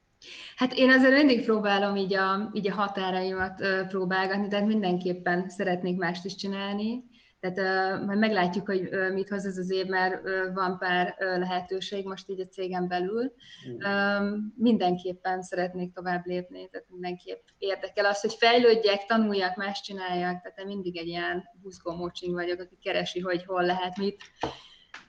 Hát 0.56 0.74
én 0.74 0.90
azért 0.90 1.14
mindig 1.14 1.46
próbálom 1.46 1.96
így 1.96 2.14
a, 2.14 2.50
így 2.54 2.68
a 2.68 2.74
határaimat 2.74 3.62
próbálgatni, 3.88 4.48
tehát 4.48 4.68
mindenképpen 4.68 5.50
szeretnék 5.50 5.98
mást 5.98 6.26
is 6.26 6.36
csinálni. 6.36 7.04
Tehát 7.42 7.58
uh, 7.58 8.06
majd 8.06 8.20
meglátjuk, 8.20 8.66
hogy 8.66 8.82
uh, 8.82 9.14
mit 9.14 9.30
hoz 9.30 9.46
ez 9.46 9.58
az 9.58 9.72
év, 9.72 9.86
mert 9.86 10.24
uh, 10.24 10.54
van 10.54 10.78
pár 10.78 11.16
uh, 11.20 11.40
lehetőség 11.40 12.06
most 12.06 12.30
így 12.30 12.40
a 12.40 12.48
cégen 12.48 12.88
belül. 12.88 13.34
Um, 13.68 14.54
mindenképpen 14.58 15.42
szeretnék 15.42 15.94
tovább 15.94 16.26
lépni, 16.26 16.70
tehát 16.70 16.88
mindenképp 16.90 17.42
érdekel 17.58 18.06
az, 18.06 18.22
hogy 18.22 18.34
fejlődjek, 18.34 19.06
tanuljak, 19.06 19.56
más 19.56 19.82
csináljak, 19.82 20.42
tehát 20.42 20.60
én 20.60 20.66
mindig 20.66 20.98
egy 20.98 21.08
ilyen 21.08 21.44
buzgómócsing 21.62 22.34
vagyok, 22.34 22.60
aki 22.60 22.78
keresi, 22.82 23.20
hogy 23.20 23.46
hol 23.46 23.66
lehet 23.66 23.98
mit. 23.98 24.24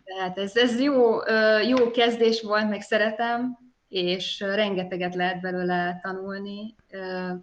Tehát 0.04 0.38
ez, 0.38 0.56
ez 0.56 0.80
jó, 0.80 1.16
uh, 1.16 1.68
jó 1.68 1.90
kezdés 1.90 2.42
volt, 2.42 2.68
meg 2.68 2.80
szeretem, 2.80 3.58
és 3.88 4.40
rengeteget 4.40 5.14
lehet 5.14 5.40
belőle 5.40 6.00
tanulni, 6.02 6.74
uh, 6.92 7.38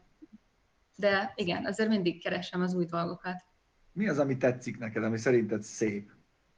de 0.96 1.34
igen, 1.36 1.66
azért 1.66 1.90
mindig 1.90 2.24
keresem 2.24 2.62
az 2.62 2.74
új 2.74 2.86
dolgokat 2.86 3.48
mi 3.94 4.08
az, 4.08 4.20
ami 4.20 4.38
tetszik 4.38 4.80
neked, 4.80 5.04
ami 5.04 5.18
szerinted 5.18 5.64
szép, 5.64 6.12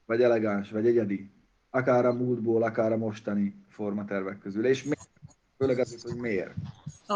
vagy 0.06 0.22
elegáns, 0.22 0.72
vagy 0.72 0.88
egyedi, 0.88 1.30
akár 1.70 2.06
a 2.06 2.13
múltból, 2.13 2.63
akár 2.63 2.91
a 2.91 2.98
mostani 2.98 3.56
formatervek 3.70 4.39
közül, 4.39 4.65
és 4.65 4.84
miért? 4.84 5.10
főleg 5.58 5.80
az, 5.80 6.02
hogy 6.02 6.15
miért. 6.15 6.54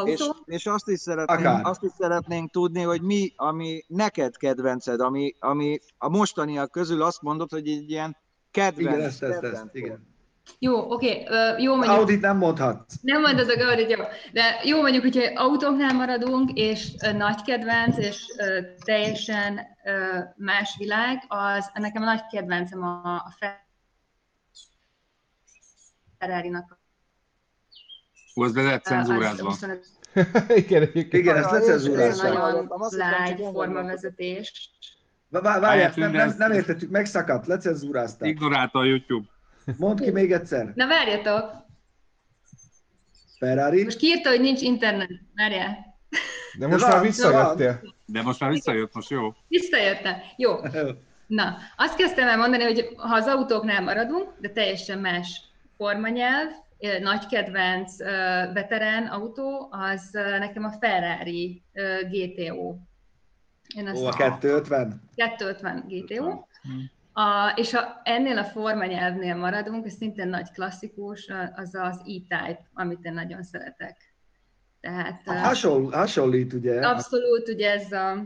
És, 0.05 0.29
és 0.45 0.65
azt, 0.65 0.87
is 0.87 0.99
szeretnénk, 0.99 1.67
azt 1.67 1.83
is 1.83 1.91
szeretnénk 1.97 2.51
tudni, 2.51 2.81
hogy 2.81 3.01
mi, 3.01 3.33
ami 3.35 3.83
neked 3.87 4.37
kedvenced, 4.37 4.99
ami, 4.99 5.35
ami 5.39 5.79
a 5.97 6.09
mostaniak 6.09 6.71
közül 6.71 7.01
azt 7.01 7.21
mondod, 7.21 7.49
hogy 7.49 7.67
egy 7.67 7.89
ilyen 7.89 8.17
kedvenc. 8.51 8.95
Igen, 8.95 9.01
ezt, 9.01 9.23
ezt, 9.23 9.43
ezt, 9.43 9.65
igen. 9.71 10.14
Jó, 10.59 10.91
oké, 10.91 11.21
okay. 11.21 11.63
jó 11.63 11.75
mondjuk. 11.75 11.97
Audit 11.97 12.21
nem 12.21 12.37
mondhatsz. 12.37 12.95
Nem 13.01 13.21
mondhatok 13.21 13.61
Audit, 13.61 13.91
jó. 13.91 14.03
De 14.31 14.61
jó 14.63 14.81
mondjuk, 14.81 15.03
hogyha 15.03 15.41
autóknál 15.41 15.93
maradunk, 15.93 16.51
és 16.53 16.91
nagy 17.17 17.41
kedvenc, 17.41 17.97
és 17.97 18.25
teljesen 18.83 19.59
más 20.35 20.75
világ, 20.77 21.23
az 21.27 21.71
nekem 21.73 22.01
a 22.01 22.05
nagy 22.05 22.21
kedvencem 22.31 22.83
a, 22.83 23.15
a 23.15 23.35
Ferrari-nak. 26.19 26.79
Hozd 28.33 28.55
be 28.55 28.61
lehet 28.61 28.83
cenzúrázva. 28.83 29.55
Igen. 30.55 30.89
Igen, 30.93 31.37
Ez 31.37 31.51
lecenzúrázták. 31.51 32.33
nagyon 32.33 32.69
lágy 32.89 33.43
formavezetés. 33.53 34.71
Várjál, 35.29 35.93
nem, 35.95 36.11
nem, 36.11 36.35
nem 36.37 36.51
értettük, 36.51 36.89
megszakadt, 36.89 37.47
lecenzúrázták. 37.47 38.29
Ignorálta 38.29 38.79
a 38.79 38.83
YouTube. 38.83 39.27
Mondd 39.77 40.01
ki 40.01 40.11
még 40.11 40.31
egyszer. 40.31 40.71
Na 40.75 40.87
várjatok, 40.87 41.51
Ferrari. 43.39 43.83
most 43.83 43.97
kiírta, 43.97 44.29
hogy 44.29 44.39
nincs 44.41 44.61
internet. 44.61 45.09
Várjál. 45.35 45.97
De 46.57 46.67
most 46.67 46.79
De 46.79 46.85
már 46.85 46.95
van, 46.95 47.05
visszajöttél. 47.05 47.81
De 48.05 48.21
most 48.21 48.39
már 48.39 48.51
visszajött, 48.51 48.93
most 48.93 49.09
jó. 49.09 49.33
Visszajöttem. 49.47 50.15
Jó. 50.37 50.55
Na, 51.27 51.57
azt 51.77 51.95
kezdtem 51.95 52.27
el 52.27 52.37
mondani, 52.37 52.63
hogy 52.63 52.89
ha 52.97 53.15
az 53.15 53.25
autóknál 53.27 53.81
maradunk, 53.81 54.29
de 54.39 54.49
teljesen 54.49 54.99
más 54.99 55.41
formanyelv, 55.77 56.49
nagy 57.01 57.25
kedvenc 57.25 57.97
veterán 58.53 59.07
autó, 59.07 59.67
az 59.71 60.09
nekem 60.39 60.63
a 60.63 60.71
Ferrari 60.79 61.63
GTO. 62.09 62.75
Én 63.75 63.87
azt 63.87 64.01
Ó, 64.01 64.05
a 64.05 64.11
250. 64.11 65.01
250 65.15 65.85
GTO. 65.87 66.47
A, 67.17 67.53
és 67.55 67.73
ha 67.73 68.01
ennél 68.03 68.37
a 68.37 68.43
formanyelvnél 68.43 69.35
maradunk, 69.35 69.85
ez 69.85 69.93
szintén 69.93 70.27
nagy 70.27 70.51
klasszikus, 70.51 71.27
a- 71.27 71.51
az 71.55 71.75
az 71.75 71.97
E-Type, 71.99 72.59
amit 72.73 73.05
én 73.05 73.13
nagyon 73.13 73.43
szeretek. 73.43 73.97
Tehát 74.79 75.21
ö, 75.25 75.31
Hasonl, 75.31 75.91
hasonlít, 75.91 76.53
ugye? 76.53 76.87
abszolút 76.87 77.49
ugye 77.49 77.71
ez 77.71 77.91
a 77.91 78.23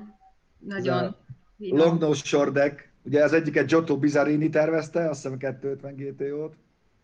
nagyon... 0.57 1.03
Ez 1.03 1.11
finom. 1.57 1.77
Long 1.77 1.99
nose 1.99 2.23
short 2.25 2.51
deck. 2.51 2.89
Ugye 3.03 3.23
az 3.23 3.33
egyiket 3.33 3.67
Giotto 3.67 3.97
Bizzarini 3.97 4.49
tervezte, 4.49 5.09
azt 5.09 5.21
hiszem 5.21 5.37
250 5.37 5.95
GTO-t. 5.95 6.53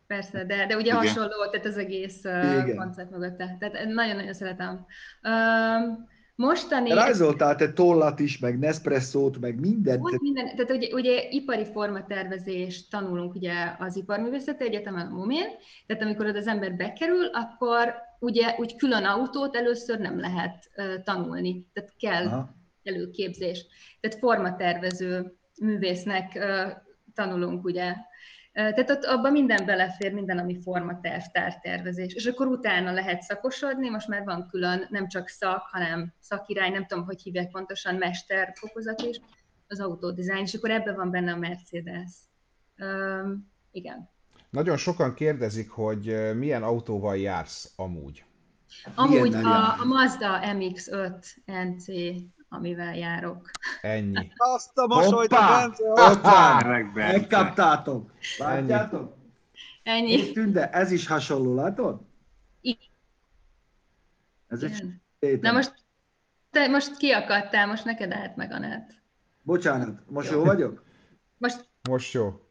Persze, 0.07 0.43
de, 0.45 0.65
de 0.65 0.75
ugye 0.75 0.85
Igen. 0.85 0.95
Hasonló, 0.97 1.49
tehát 1.51 1.65
az 1.65 1.77
egész 1.77 2.23
Igen. 2.23 2.75
koncept 2.75 3.11
mögötte. 3.11 3.55
Tehát 3.59 3.85
nagyon-nagyon 3.87 4.33
szeretem. 4.33 4.85
Um, 5.23 6.07
mostani... 6.35 6.93
Rajzoltál 6.93 7.55
te 7.55 7.73
tollat 7.73 8.19
is, 8.19 8.39
meg 8.39 8.59
Nespresso-t, 8.59 9.39
meg 9.39 9.59
mindent. 9.59 10.03
Ott 10.03 10.21
minden, 10.21 10.55
tehát 10.55 10.71
ugye, 10.71 10.93
ugye 10.93 11.29
ipari 11.29 11.65
formatervezést 11.65 12.89
tanulunk 12.89 13.35
ugye 13.35 13.53
az 13.79 13.95
Iparművészeti 13.95 14.63
Egyetemen, 14.63 15.07
a 15.07 15.15
MUMén, 15.15 15.47
tehát 15.85 16.03
amikor 16.03 16.25
oda 16.25 16.37
az 16.37 16.47
ember 16.47 16.75
bekerül, 16.75 17.25
akkor 17.25 17.93
ugye 18.19 18.55
úgy 18.57 18.75
külön 18.75 19.03
autót 19.03 19.55
először 19.55 19.99
nem 19.99 20.19
lehet 20.19 20.69
uh, 20.77 21.03
tanulni, 21.03 21.65
tehát 21.73 21.93
kell 21.99 22.25
Aha. 22.25 22.49
előképzés. 22.83 23.65
Tehát 23.99 24.17
formatervező 24.17 25.33
művésznek 25.61 26.31
uh, 26.35 26.71
tanulunk, 27.13 27.65
ugye. 27.65 27.93
Tehát 28.55 28.89
ott 28.89 29.03
abban 29.03 29.31
minden 29.31 29.65
belefér, 29.65 30.13
minden, 30.13 30.37
ami 30.37 30.61
formaterv, 30.61 31.23
tártervezés. 31.31 32.13
És 32.13 32.25
akkor 32.25 32.47
utána 32.47 32.91
lehet 32.91 33.21
szakosodni, 33.21 33.89
most 33.89 34.07
már 34.07 34.23
van 34.23 34.47
külön 34.47 34.87
nem 34.89 35.07
csak 35.07 35.27
szak, 35.27 35.61
hanem 35.71 36.13
szakirány, 36.19 36.71
nem 36.71 36.85
tudom, 36.85 37.05
hogy 37.05 37.21
hívják 37.21 37.51
pontosan, 37.51 37.95
mesterfokozat 37.95 39.01
is, 39.01 39.19
az 39.67 39.79
autodesign, 39.79 40.43
és 40.43 40.53
akkor 40.53 40.71
ebben 40.71 40.95
van 40.95 41.11
benne 41.11 41.31
a 41.31 41.37
Mercedes. 41.37 42.11
Um, 42.77 43.51
igen. 43.71 44.09
Nagyon 44.49 44.77
sokan 44.77 45.13
kérdezik, 45.13 45.69
hogy 45.69 46.35
milyen 46.35 46.63
autóval 46.63 47.17
jársz 47.17 47.73
amúgy. 47.75 48.25
Amúgy 48.95 49.21
Milyennel 49.21 49.51
a, 49.51 49.81
a 49.81 49.85
Mazda 49.85 50.39
MX-5 50.43 51.25
NC, 51.45 51.87
amivel 52.55 52.95
járok. 52.95 53.49
Ennyi. 53.81 54.31
Azt 54.55 54.77
a 54.77 54.87
mosolyt 54.87 55.31
a 55.31 55.35
Hoppá! 55.35 55.59
Bence, 55.67 55.83
Ott 56.11 56.21
van! 56.21 56.91
Megkaptátok! 56.93 58.11
Látjátok? 58.37 59.15
Ennyi. 59.83 60.11
És 60.11 60.31
Tünde, 60.31 60.69
ez 60.69 60.91
is 60.91 61.07
hasonló, 61.07 61.55
látod? 61.55 62.01
Igen. 62.61 62.79
Ez 64.47 64.63
egy. 65.19 65.39
Na 65.41 65.51
most, 65.51 65.73
te 66.51 66.67
most 66.67 66.97
kiakadtál, 66.97 67.67
most 67.67 67.85
neked 67.85 68.11
állt 68.11 68.35
meg 68.35 68.51
a 68.51 68.59
net. 68.59 68.93
Bocsánat, 69.41 69.99
most 70.07 70.31
Jó. 70.31 70.37
jó 70.37 70.43
vagyok? 70.43 70.83
Most, 71.37 71.67
Most 71.89 72.13
jó. 72.13 72.41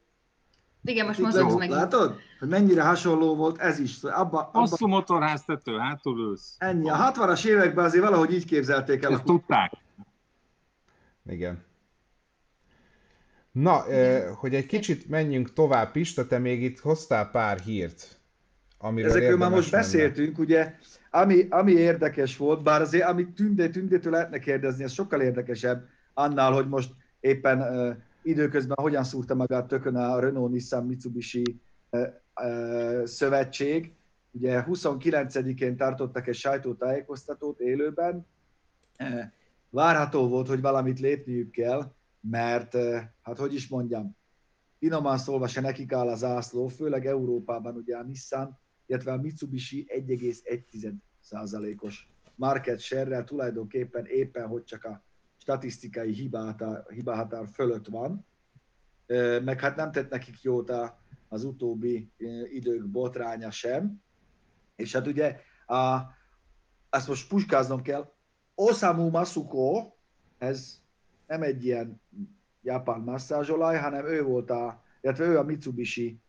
igen, 0.82 1.06
most 1.06 1.18
mozogsz 1.18 1.54
meg. 1.54 1.70
Látod? 1.70 2.16
Hogy 2.38 2.48
mennyire 2.48 2.82
hasonló 2.82 3.34
volt 3.36 3.58
ez 3.58 3.78
is. 3.78 4.02
Abba, 4.02 4.12
abba, 4.38 4.58
Hosszú 4.58 4.86
motorháztető, 4.86 5.76
hátul 5.78 6.18
ülsz. 6.18 6.54
ennyi. 6.58 6.90
A 6.90 7.12
60-as 7.12 7.44
években 7.44 7.84
azért 7.84 8.04
valahogy 8.04 8.32
így 8.32 8.44
képzelték 8.44 9.02
el. 9.02 9.12
Ezt 9.12 9.20
A... 9.20 9.24
tudták. 9.24 9.72
Igen. 11.28 11.64
Na, 13.52 13.84
ö, 13.88 14.30
hogy 14.34 14.54
egy 14.54 14.66
kicsit 14.66 15.08
menjünk 15.08 15.52
tovább, 15.52 15.92
Pista, 15.92 16.26
te 16.26 16.38
még 16.38 16.62
itt 16.62 16.78
hoztál 16.78 17.30
pár 17.30 17.58
hírt, 17.58 18.18
amiről 18.78 19.10
Ezekről 19.10 19.36
már 19.36 19.50
most 19.50 19.70
lenne. 19.70 19.84
beszéltünk, 19.84 20.38
ugye, 20.38 20.74
ami, 21.10 21.46
ami 21.50 21.72
érdekes 21.72 22.36
volt, 22.36 22.62
bár 22.62 22.80
azért, 22.80 23.08
amit 23.08 23.34
Tündé, 23.34 23.68
Tündétől 23.68 24.12
lehetne 24.12 24.38
kérdezni, 24.38 24.84
ez 24.84 24.92
sokkal 24.92 25.20
érdekesebb 25.20 25.88
annál, 26.14 26.52
hogy 26.52 26.68
most 26.68 26.90
éppen 27.20 27.60
uh, 27.60 27.96
időközben 28.22 28.76
hogyan 28.80 29.04
szúrta 29.04 29.34
magát 29.34 29.66
tökön 29.66 29.96
a 29.96 30.20
Renault 30.20 30.52
Nissan 30.52 30.86
Mitsubishi 30.86 31.60
uh, 31.90 32.06
uh, 32.40 33.04
szövetség. 33.04 33.92
Ugye 34.30 34.64
29-én 34.68 35.76
tartottak 35.76 36.26
egy 36.26 36.34
sajtótájékoztatót 36.34 37.60
élőben. 37.60 38.26
Uh, 38.98 39.22
várható 39.74 40.28
volt, 40.28 40.48
hogy 40.48 40.60
valamit 40.60 41.00
lépniük 41.00 41.50
kell, 41.50 41.92
mert, 42.20 42.74
uh, 42.74 43.00
hát 43.22 43.38
hogy 43.38 43.54
is 43.54 43.68
mondjam, 43.68 44.16
finoman 44.78 45.18
szólva 45.18 45.46
se 45.46 45.60
nekik 45.60 45.92
áll 45.92 46.08
az 46.08 46.24
ászló, 46.24 46.68
főleg 46.68 47.06
Európában 47.06 47.76
ugye 47.76 47.96
a 47.96 48.02
Nissan, 48.02 48.58
illetve 48.86 49.12
a 49.12 49.16
Mitsubishi 49.16 49.86
1,1%-os 50.06 52.08
market 52.34 52.80
share 52.80 53.24
tulajdonképpen 53.24 54.06
éppen, 54.06 54.46
hogy 54.46 54.64
csak 54.64 54.84
a 54.84 55.02
statisztikai 55.36 56.12
hibátár, 56.12 56.84
hibáhatár 56.88 57.48
fölött 57.52 57.86
van, 57.86 58.26
Ö, 59.06 59.40
meg 59.40 59.60
hát 59.60 59.76
nem 59.76 59.92
tett 59.92 60.10
nekik 60.10 60.42
jót 60.42 60.72
az 61.28 61.44
utóbbi 61.44 62.10
ö, 62.18 62.44
idők 62.44 62.88
botránya 62.88 63.50
sem, 63.50 64.02
és 64.76 64.92
hát 64.92 65.06
ugye 65.06 65.40
a, 65.66 66.00
azt 66.90 67.08
most 67.08 67.28
puskáznom 67.28 67.82
kell, 67.82 68.13
Osamu 68.54 69.10
Masuko, 69.10 69.92
ez 70.38 70.80
nem 71.26 71.42
egy 71.42 71.64
ilyen 71.64 72.00
japán 72.62 73.00
masszázsolaj, 73.00 73.78
hanem 73.78 74.06
ő 74.06 74.22
volt 74.22 74.50
a, 74.50 74.82
illetve 75.00 75.24
ő 75.24 75.38
a 75.38 75.42
Mitsubishi 75.42 76.20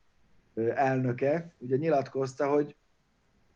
elnöke, 0.76 1.54
ugye 1.58 1.78
nyilatkozta, 1.78 2.48
hogy 2.48 2.76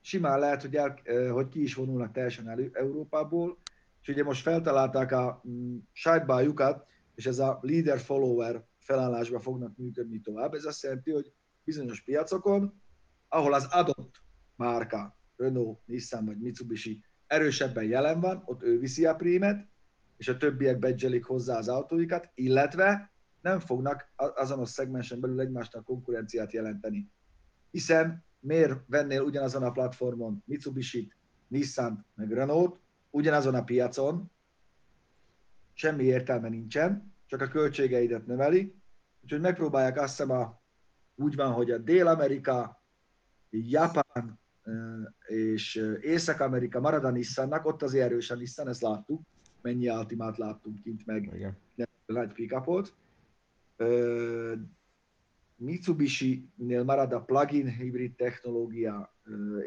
simán 0.01 0.39
lehet, 0.39 0.62
hogy, 0.62 0.75
el, 0.75 0.99
hogy 1.32 1.47
ki 1.47 1.62
is 1.62 1.75
vonulnak 1.75 2.12
teljesen 2.12 2.49
elő, 2.49 2.69
Európából, 2.73 3.58
és 4.01 4.08
ugye 4.08 4.23
most 4.23 4.41
feltalálták 4.41 5.12
a 5.12 5.41
mm, 5.47 5.77
sajtbájukat, 5.91 6.88
és 7.15 7.25
ez 7.25 7.39
a 7.39 7.60
leader-follower 7.62 8.63
felállásba 8.79 9.39
fognak 9.39 9.77
működni 9.77 10.19
tovább. 10.19 10.53
Ez 10.53 10.65
azt 10.65 10.84
jelenti, 10.84 11.12
hogy 11.12 11.34
bizonyos 11.63 12.01
piacokon, 12.01 12.82
ahol 13.27 13.53
az 13.53 13.65
adott 13.65 14.21
márka, 14.55 15.17
Renault, 15.36 15.79
Nissan 15.86 16.25
vagy 16.25 16.38
Mitsubishi 16.38 17.03
erősebben 17.29 17.83
jelen 17.83 18.19
van, 18.19 18.43
ott 18.45 18.63
ő 18.63 18.79
viszi 18.79 19.05
a 19.05 19.15
prímet, 19.15 19.67
és 20.17 20.27
a 20.27 20.37
többiek 20.37 20.79
bedzselik 20.79 21.25
hozzá 21.25 21.57
az 21.57 21.67
autóikat, 21.67 22.29
illetve 22.35 23.11
nem 23.41 23.59
fognak 23.59 24.11
azonos 24.15 24.69
szegmensen 24.69 25.19
belül 25.19 25.39
egymásnak 25.39 25.83
konkurenciát 25.85 26.51
jelenteni. 26.51 27.09
Hiszen 27.71 28.23
miért 28.39 28.79
vennél 28.87 29.21
ugyanazon 29.21 29.63
a 29.63 29.71
platformon 29.71 30.43
Mitsubishi-t, 30.45 31.15
Nissan 31.47 32.05
meg 32.15 32.31
Renault, 32.33 32.79
ugyanazon 33.09 33.55
a 33.55 33.63
piacon, 33.63 34.31
semmi 35.73 36.03
értelme 36.03 36.49
nincsen, 36.49 37.13
csak 37.25 37.41
a 37.41 37.47
költségeidet 37.47 38.25
növeli, 38.25 38.75
úgyhogy 39.23 39.41
megpróbálják 39.41 39.97
azt 39.97 40.17
hiszem 40.17 40.31
a, 40.31 40.61
úgy 41.15 41.35
van, 41.35 41.51
hogy 41.51 41.71
a 41.71 41.77
Dél-Amerika, 41.77 42.81
Japán 43.49 44.05
és 45.27 45.85
Észak-Amerika 46.01 46.79
marad 46.79 47.03
a 47.03 47.09
Nissannak, 47.09 47.65
ott 47.65 47.81
azért 47.81 48.05
erős 48.05 48.31
a 48.31 48.35
Nissan, 48.35 48.67
ezt 48.67 48.81
láttuk, 48.81 49.21
mennyi 49.61 49.87
Altimát 49.87 50.37
láttunk 50.37 50.81
kint, 50.81 51.05
meg 51.05 51.31
Igen. 51.33 51.57
nagy 52.05 52.33
pickupot. 52.33 52.95
Mitsubishi-nél 55.55 56.83
marad 56.83 57.13
a 57.13 57.21
plug-in 57.21 57.67
hibrid 57.67 58.15
technológia 58.15 59.15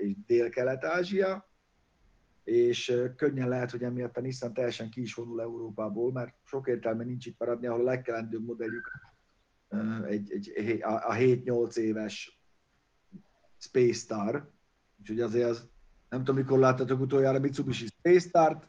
és 0.02 0.16
Dél-Kelet-Ázsia, 0.26 1.50
és 2.44 3.02
könnyen 3.16 3.48
lehet, 3.48 3.70
hogy 3.70 3.82
emiatt 3.82 4.16
a 4.16 4.20
Nissan 4.20 4.52
teljesen 4.52 4.90
ki 4.90 5.00
is 5.00 5.14
vonul 5.14 5.40
Európából, 5.40 6.12
mert 6.12 6.34
sok 6.44 6.68
értelme 6.68 7.04
nincs 7.04 7.26
itt 7.26 7.38
maradni, 7.38 7.66
ahol 7.66 7.80
a 7.80 7.84
legkelendőbb 7.84 8.44
modelljük 8.44 8.90
egy, 10.06 10.52
egy, 10.54 10.82
a, 10.82 11.08
a 11.08 11.14
7-8 11.14 11.76
éves 11.76 12.42
Space 13.58 13.98
Star, 13.98 14.50
úgyhogy 15.02 15.20
azért 15.20 15.50
az, 15.50 15.68
nem 16.08 16.24
tudom, 16.24 16.36
mikor 16.36 16.58
láttatok 16.58 17.00
utoljára 17.00 17.38
Mitsubishi 17.38 17.86
Space 17.86 18.28
Start. 18.28 18.66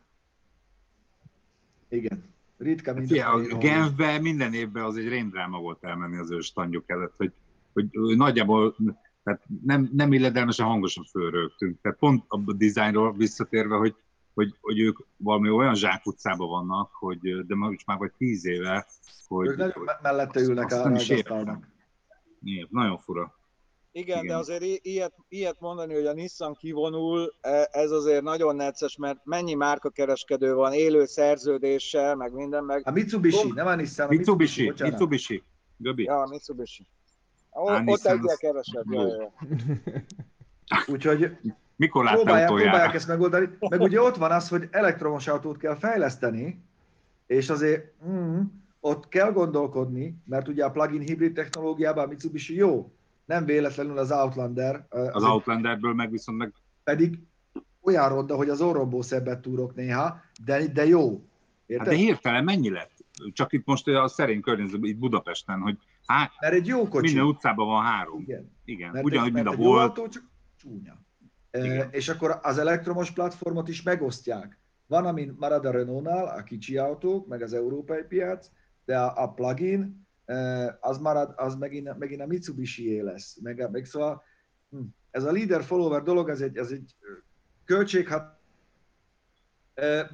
Igen, 1.87 2.23
ritka 2.57 2.93
mint 2.93 3.07
Fia, 3.07 3.29
a 3.29 3.57
Genfbe 3.57 4.19
minden 4.19 4.53
évben 4.53 4.83
az 4.83 4.97
egy 4.97 5.07
rémdráma 5.07 5.59
volt 5.59 5.83
elmenni 5.83 6.17
az 6.17 6.31
ő 6.31 6.39
standjuk 6.39 6.89
előtt, 6.89 7.13
hogy, 7.17 7.31
hogy 7.73 7.87
nagyjából 8.17 8.75
tehát 9.23 9.41
nem, 9.63 9.89
nem 9.93 10.13
illedelmesen 10.13 10.65
hangosan 10.65 11.03
fölrögtünk. 11.03 11.81
Tehát 11.81 11.97
pont 11.97 12.23
a 12.27 12.53
dizájnról 12.53 13.13
visszatérve, 13.13 13.75
hogy, 13.75 13.95
hogy, 14.33 14.57
hogy 14.61 14.79
ők 14.79 14.99
valami 15.17 15.49
olyan 15.49 15.75
zsákutcában 15.75 16.47
vannak, 16.47 16.91
hogy, 16.93 17.45
de 17.45 17.55
most 17.55 17.85
már 17.85 17.97
vagy 17.97 18.11
tíz 18.17 18.45
éve, 18.45 18.87
hogy... 19.27 19.47
Ők 19.47 19.57
nagyon 19.57 19.89
mellette 20.01 20.39
ülnek 20.39 20.71
a 20.71 20.91
asztalnak. 20.91 21.67
Nagyon 22.69 22.97
fura. 22.97 23.33
Igen, 23.95 24.23
Igen, 24.23 24.27
de 24.27 24.35
azért 24.35 24.63
ilyet, 24.85 25.13
ilyet 25.27 25.59
mondani, 25.59 25.93
hogy 25.93 26.05
a 26.05 26.13
Nissan 26.13 26.53
kivonul, 26.53 27.33
e, 27.41 27.69
ez 27.71 27.91
azért 27.91 28.23
nagyon 28.23 28.55
necces, 28.55 28.97
mert 28.97 29.19
mennyi 29.23 29.53
márkakereskedő 29.53 30.53
van, 30.53 30.73
élő 30.73 31.05
szerződéssel, 31.05 32.15
meg 32.15 32.33
minden, 32.33 32.63
meg... 32.63 32.81
A 32.85 32.91
Mitsubishi, 32.91 33.41
Tom... 33.41 33.53
nem 33.53 33.67
a 33.67 33.75
Nissan, 33.75 34.05
a 34.05 34.09
Mitsubishi, 34.09 34.63
Mitsubishi, 34.63 34.89
Mitsubishi. 34.89 35.43
Göbi. 35.77 36.03
Ja, 36.03 36.27
Mitsubishi. 36.29 36.87
Á, 37.51 37.83
ott 37.85 38.05
egyre 38.05 38.35
kevesebb. 38.35 38.91
Jaj, 38.91 39.29
Úgyhogy 40.93 41.31
mikor 41.75 42.11
próbálják, 42.11 42.47
próbálják 42.47 42.93
ezt 42.93 43.07
megoldani. 43.07 43.49
Meg 43.59 43.81
ugye 43.81 44.01
ott 44.01 44.15
van 44.15 44.31
az, 44.31 44.49
hogy 44.49 44.67
elektromos 44.71 45.27
autót 45.27 45.57
kell 45.57 45.75
fejleszteni, 45.75 46.63
és 47.27 47.49
azért 47.49 47.93
mm, 48.07 48.41
ott 48.79 49.07
kell 49.07 49.31
gondolkodni, 49.31 50.17
mert 50.25 50.47
ugye 50.47 50.65
a 50.65 50.71
plug-in 50.71 51.01
hibrid 51.01 51.33
technológiában 51.33 52.03
a 52.03 52.07
Mitsubishi 52.07 52.55
jó, 52.55 52.91
nem 53.25 53.45
véletlenül 53.45 53.97
az 53.97 54.11
Outlander. 54.11 54.85
Az, 54.89 55.09
az 55.11 55.23
Outlanderből 55.23 55.93
meg 55.93 56.11
viszont 56.11 56.37
meg... 56.37 56.53
Pedig 56.83 57.19
olyan 57.81 58.09
ronda, 58.09 58.35
hogy 58.35 58.49
az 58.49 58.61
orromból 58.61 59.03
szebbet 59.03 59.41
túrok 59.41 59.75
néha, 59.75 60.21
de, 60.45 60.67
de 60.67 60.85
jó. 60.85 61.25
Érted? 61.65 61.87
Hát 61.87 61.95
de 61.95 62.01
hirtelen 62.01 62.43
mennyi 62.43 62.69
lett? 62.69 62.91
Csak 63.33 63.53
itt 63.53 63.65
most 63.65 63.87
a 63.87 64.07
szerény 64.07 64.41
környezetben, 64.41 64.89
itt 64.89 64.97
Budapesten, 64.97 65.59
hogy 65.59 65.77
hát, 66.05 66.31
mert 66.39 66.53
egy 66.53 66.67
jó 66.67 66.87
kocsi. 66.87 67.05
Minden 67.05 67.25
utcában 67.25 67.67
van 67.67 67.83
három. 67.83 68.21
Igen. 68.21 68.51
Igen. 68.65 68.91
Mert 68.91 69.05
Ugyanúgy, 69.05 69.33
mint 69.33 69.47
a 69.47 69.55
volt. 69.55 69.97
Autó, 69.97 70.07
csak 70.07 70.23
csúnya. 70.57 71.01
Igen. 71.51 71.87
És 71.91 72.09
akkor 72.09 72.39
az 72.41 72.57
elektromos 72.57 73.11
platformot 73.11 73.67
is 73.67 73.81
megosztják. 73.81 74.59
Van, 74.87 75.05
amin 75.05 75.35
marad 75.39 75.65
a 75.65 75.71
Renault-nál, 75.71 76.25
a 76.25 76.43
kicsi 76.43 76.77
autók, 76.77 77.27
meg 77.27 77.41
az 77.41 77.53
európai 77.53 78.03
piac, 78.03 78.49
de 78.85 78.99
a, 78.99 79.23
a 79.23 79.33
plugin 79.33 80.02
az 80.79 80.97
marad, 80.97 81.33
az 81.35 81.55
megint, 81.55 81.97
megint 81.97 82.21
a 82.21 82.25
Mitsubishi 82.25 83.01
lesz. 83.01 83.37
Meg, 83.41 83.69
meg 83.71 83.85
szóval 83.85 84.23
hm, 84.69 84.81
ez 85.11 85.23
a 85.23 85.31
leader-follower 85.31 86.03
dolog, 86.03 86.29
ez 86.29 86.41
egy, 86.41 86.57
ez 86.57 86.71
egy 86.71 86.95
költség, 87.65 88.07
hát 88.07 88.41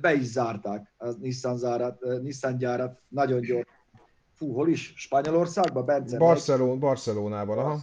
be 0.01 0.13
is 0.13 0.25
zárták 0.25 0.93
a 0.97 1.09
Nissan, 1.09 1.57
zárat, 1.57 2.21
Nissan 2.21 2.57
gyárat 2.57 3.01
nagyon 3.07 3.41
gyorsan. 3.41 3.77
Fú, 4.35 4.53
hol 4.53 4.69
is? 4.69 4.93
Spanyolországban? 4.95 5.85
Bence? 5.85 6.17
Barcelon, 6.17 6.79
Barcelonában, 6.79 7.57
aha. 7.57 7.79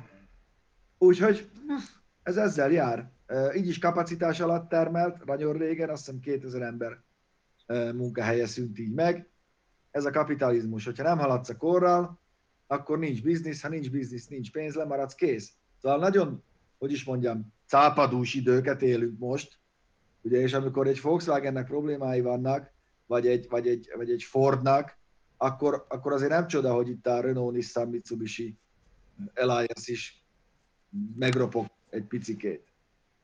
Úgyhogy 0.98 1.50
hm, 1.66 1.74
ez 2.22 2.36
ezzel 2.36 2.70
jár. 2.70 3.10
Így 3.56 3.68
is 3.68 3.78
kapacitás 3.78 4.40
alatt 4.40 4.68
termelt, 4.68 5.24
nagyon 5.24 5.52
régen, 5.52 5.90
azt 5.90 6.04
hiszem 6.04 6.20
2000 6.20 6.62
ember 6.62 7.02
munkahelye 7.92 8.46
szűnt 8.46 8.78
így 8.78 8.94
meg. 8.94 9.28
Ez 9.96 10.04
a 10.04 10.10
kapitalizmus, 10.10 10.84
hogyha 10.84 11.02
nem 11.02 11.18
haladsz 11.18 11.48
a 11.48 11.56
korral, 11.56 12.20
akkor 12.66 12.98
nincs 12.98 13.22
biznisz, 13.22 13.62
ha 13.62 13.68
nincs 13.68 13.90
biznisz, 13.90 14.26
nincs 14.26 14.50
pénz, 14.50 14.74
lemaradsz, 14.74 15.14
kész. 15.14 15.52
Szóval 15.82 15.98
nagyon, 15.98 16.42
hogy 16.78 16.92
is 16.92 17.04
mondjam, 17.04 17.52
cápadús 17.66 18.34
időket 18.34 18.82
élünk 18.82 19.18
most, 19.18 19.58
ugye, 20.22 20.40
és 20.40 20.52
amikor 20.52 20.86
egy 20.86 21.00
Volkswagennek 21.00 21.66
problémái 21.66 22.20
vannak, 22.20 22.72
vagy 23.06 23.26
egy, 23.26 23.48
vagy 23.48 23.68
egy, 23.68 23.92
vagy 23.96 24.10
egy 24.10 24.22
Fordnak, 24.22 24.96
akkor, 25.36 25.86
akkor 25.88 26.12
azért 26.12 26.30
nem 26.30 26.46
csoda, 26.46 26.74
hogy 26.74 26.88
itt 26.88 27.06
a 27.06 27.20
Renault, 27.20 27.54
Nissan, 27.54 27.88
Mitsubishi 27.88 28.56
Alliance 29.34 29.92
is 29.92 30.24
megropok 31.16 31.66
egy 31.90 32.04
picikét, 32.04 32.66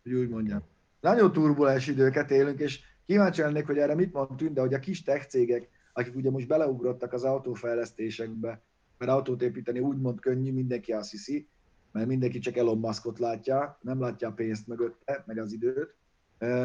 hogy 0.02 0.12
úgy 0.12 0.28
mondjam. 0.28 0.62
Nagyon 1.00 1.32
turbulens 1.32 1.86
időket 1.86 2.30
élünk, 2.30 2.58
és 2.58 2.80
kíváncsi 3.06 3.40
lennék, 3.40 3.66
hogy 3.66 3.78
erre 3.78 3.94
mit 3.94 4.12
mond 4.12 4.36
Tünde, 4.36 4.60
hogy 4.60 4.74
a 4.74 4.78
kis 4.78 5.02
tech 5.02 5.26
cégek, 5.28 5.80
akik 5.92 6.14
ugye 6.14 6.30
most 6.30 6.46
beleugrottak 6.46 7.12
az 7.12 7.24
autófejlesztésekbe, 7.24 8.62
mert 8.98 9.10
autót 9.10 9.42
építeni 9.42 9.78
úgymond 9.78 10.20
könnyű, 10.20 10.52
mindenki 10.52 10.92
azt 10.92 11.10
hiszi, 11.10 11.48
mert 11.92 12.06
mindenki 12.06 12.38
csak 12.38 12.56
Elon 12.56 12.78
Muskot 12.78 13.18
látja, 13.18 13.78
nem 13.80 14.00
látja 14.00 14.28
a 14.28 14.32
pénzt 14.32 14.66
mögötte, 14.66 15.22
meg 15.26 15.38
az 15.38 15.52
időt, 15.52 15.94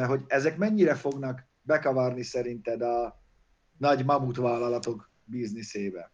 hogy 0.07 0.23
ezek 0.27 0.57
mennyire 0.57 0.95
fognak 0.95 1.45
bekavarni 1.61 2.23
szerinted 2.23 2.81
a 2.81 3.21
nagy 3.77 4.05
mamutvállalatok 4.05 5.09
bizniszébe? 5.23 6.11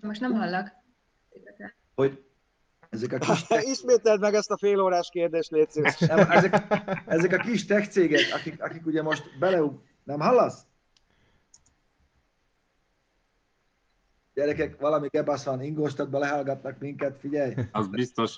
Most 0.00 0.20
nem 0.20 0.32
hallak. 0.32 0.72
Hogy 1.94 2.27
ezek 2.90 3.12
a 3.12 3.18
kis 3.18 3.42
tech... 3.46 3.68
Ismételd 3.68 4.20
meg 4.20 4.34
ezt 4.34 4.50
a 4.50 4.58
fél 4.58 4.80
órás 4.80 5.08
kérdést, 5.10 5.50
légy 5.50 5.68
Nem, 5.98 6.30
ezek, 6.30 6.62
ezek 7.06 7.32
a 7.32 7.36
kis 7.36 7.64
tech 7.64 7.88
cégek, 7.88 8.34
akik, 8.34 8.62
akik 8.62 8.86
ugye 8.86 9.02
most 9.02 9.38
beleug... 9.38 9.80
Nem 10.04 10.20
hallasz? 10.20 10.66
Gyerekek, 14.34 14.80
valami 14.80 15.08
gebasz 15.08 15.44
van, 15.44 15.62
ingóstatba 15.62 16.18
lehallgatnak 16.18 16.78
minket, 16.78 17.18
figyelj! 17.18 17.54
Az 17.72 17.88
biztos. 17.88 18.36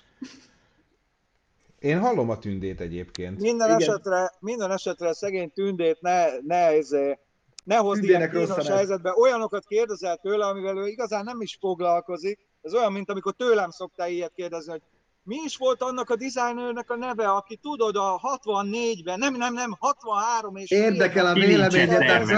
Én 1.79 1.99
hallom 1.99 2.31
a 2.31 2.39
tündét 2.39 2.81
egyébként. 2.81 3.41
Minden 3.41 3.69
Igen. 3.69 3.81
esetre, 3.81 4.33
minden 4.41 4.71
esetre 4.71 5.13
szegény 5.13 5.51
tündét 5.53 6.01
ne, 6.01 6.27
ne, 6.41 6.77
izé, 6.77 7.19
ne 7.65 7.77
hozd 7.77 8.03
ilyen 8.03 8.31
kínos 8.31 8.69
helyzetbe. 8.69 9.13
Olyanokat 9.15 9.67
kérdezel 9.67 10.17
tőle, 10.17 10.47
amivel 10.47 10.77
ő 10.77 10.87
igazán 10.87 11.25
nem 11.25 11.41
is 11.41 11.57
foglalkozik. 11.61 12.50
Ez 12.63 12.75
olyan, 12.75 12.93
mint 12.93 13.11
amikor 13.11 13.35
tőlem 13.35 13.71
szoktál 13.71 14.11
ilyet 14.11 14.33
kérdezni, 14.35 14.71
hogy 14.71 14.83
mi 15.23 15.37
is 15.45 15.57
volt 15.57 15.83
annak 15.83 16.11
a 16.11 16.17
dizájnőrnek 16.17 16.91
a 16.91 16.97
neve, 16.97 17.29
aki 17.31 17.57
tudod 17.57 17.97
a 17.97 18.21
64-ben, 18.43 19.19
nem, 19.19 19.35
nem, 19.35 19.55
nem, 19.55 19.77
63 19.79 20.57
és... 20.57 20.71
Érdekel 20.71 21.27
a 21.27 21.33
véleményetek. 21.33 22.29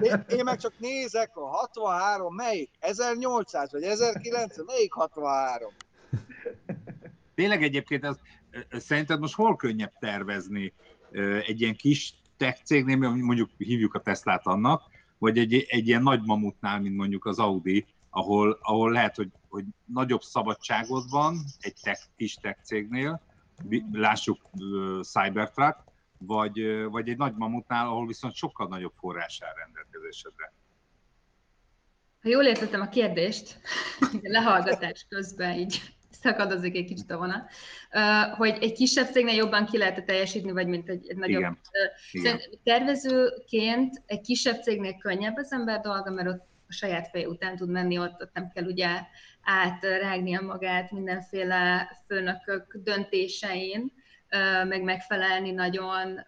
Én, 0.00 0.24
én 0.28 0.44
meg 0.44 0.58
csak 0.58 0.72
nézek 0.78 1.36
a 1.36 1.46
63, 1.46 2.34
melyik? 2.34 2.70
1800 2.78 3.72
vagy 3.72 3.82
1900, 3.82 4.66
melyik 4.66 4.92
63? 4.92 5.72
Tényleg 7.34 7.62
egyébként 7.62 8.04
ez, 8.04 8.16
szerinted 8.70 9.20
most 9.20 9.34
hol 9.34 9.56
könnyebb 9.56 9.92
tervezni 9.98 10.72
egy 11.46 11.60
ilyen 11.60 11.76
kis 11.76 12.14
tech 12.36 12.62
cégnél, 12.64 12.96
mondjuk 12.96 13.50
hívjuk 13.56 13.94
a 13.94 14.00
Teslát 14.00 14.46
annak, 14.46 14.82
vagy 15.18 15.38
egy, 15.38 15.66
egy 15.68 15.88
ilyen 15.88 16.02
nagy 16.02 16.20
mamutnál, 16.24 16.80
mint 16.80 16.96
mondjuk 16.96 17.24
az 17.24 17.38
Audi, 17.38 17.86
ahol, 18.18 18.58
ahol 18.62 18.92
lehet, 18.92 19.16
hogy, 19.16 19.28
hogy 19.48 19.64
nagyobb 19.84 20.20
szabadságod 20.22 21.10
van 21.10 21.44
egy 21.60 21.74
tech, 21.82 22.02
kis 22.16 22.34
tech 22.34 22.62
cégnél, 22.62 23.20
lássuk 23.92 24.38
uh, 24.52 25.00
Cybertruck, 25.00 25.78
vagy, 26.18 26.60
uh, 26.60 26.90
vagy 26.90 27.08
egy 27.08 27.16
nagy 27.16 27.34
mamutnál, 27.34 27.86
ahol 27.86 28.06
viszont 28.06 28.34
sokkal 28.34 28.68
nagyobb 28.68 28.92
forrás 28.96 29.42
áll 29.42 29.54
rendelkezésedre. 29.54 30.52
Ha 32.22 32.28
jól 32.28 32.44
értettem 32.44 32.80
a 32.80 32.88
kérdést, 32.88 33.60
lehallgatás 34.22 35.06
közben 35.08 35.58
így 35.58 35.82
szakadozik 36.22 36.76
egy 36.76 36.84
kicsit 36.84 37.10
a 37.10 37.16
vonat, 37.16 37.50
hogy 38.36 38.58
egy 38.60 38.72
kisebb 38.72 39.10
cégnél 39.10 39.34
jobban 39.34 39.66
ki 39.66 39.78
lehet 39.78 40.04
teljesíteni, 40.04 40.52
vagy 40.52 40.66
mint 40.66 40.88
egy, 40.88 41.08
egy 41.08 41.16
nagyobb. 41.16 41.40
Igen. 41.40 41.56
Igen. 42.12 42.40
Tervezőként 42.64 44.02
egy 44.06 44.20
kisebb 44.20 44.62
cégnél 44.62 44.96
könnyebb 44.96 45.36
az 45.36 45.52
ember 45.52 45.80
dolga, 45.80 46.10
mert 46.10 46.28
ott 46.28 46.46
a 46.68 46.72
saját 46.72 47.08
fej 47.08 47.24
után 47.24 47.56
tud 47.56 47.68
menni, 47.68 47.98
ott, 47.98 48.22
ott 48.22 48.32
nem 48.32 48.50
kell 48.54 48.64
ugye 48.64 48.88
átrágnia 49.42 50.40
magát 50.40 50.90
mindenféle 50.90 51.90
főnökök 52.06 52.76
döntésein, 52.82 53.92
meg 54.68 54.82
megfelelni 54.82 55.50
nagyon 55.50 56.24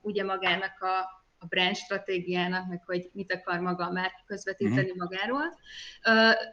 ugye 0.00 0.24
magának 0.24 0.80
a, 0.80 0.98
a 1.38 1.46
brand 1.46 1.76
stratégiának, 1.76 2.68
meg 2.68 2.82
hogy 2.84 3.10
mit 3.12 3.32
akar 3.32 3.60
maga 3.60 3.86
a 3.86 3.92
márka 3.92 4.22
közvetíteni 4.26 4.90
uh-huh. 4.90 4.96
magáról. 4.96 5.58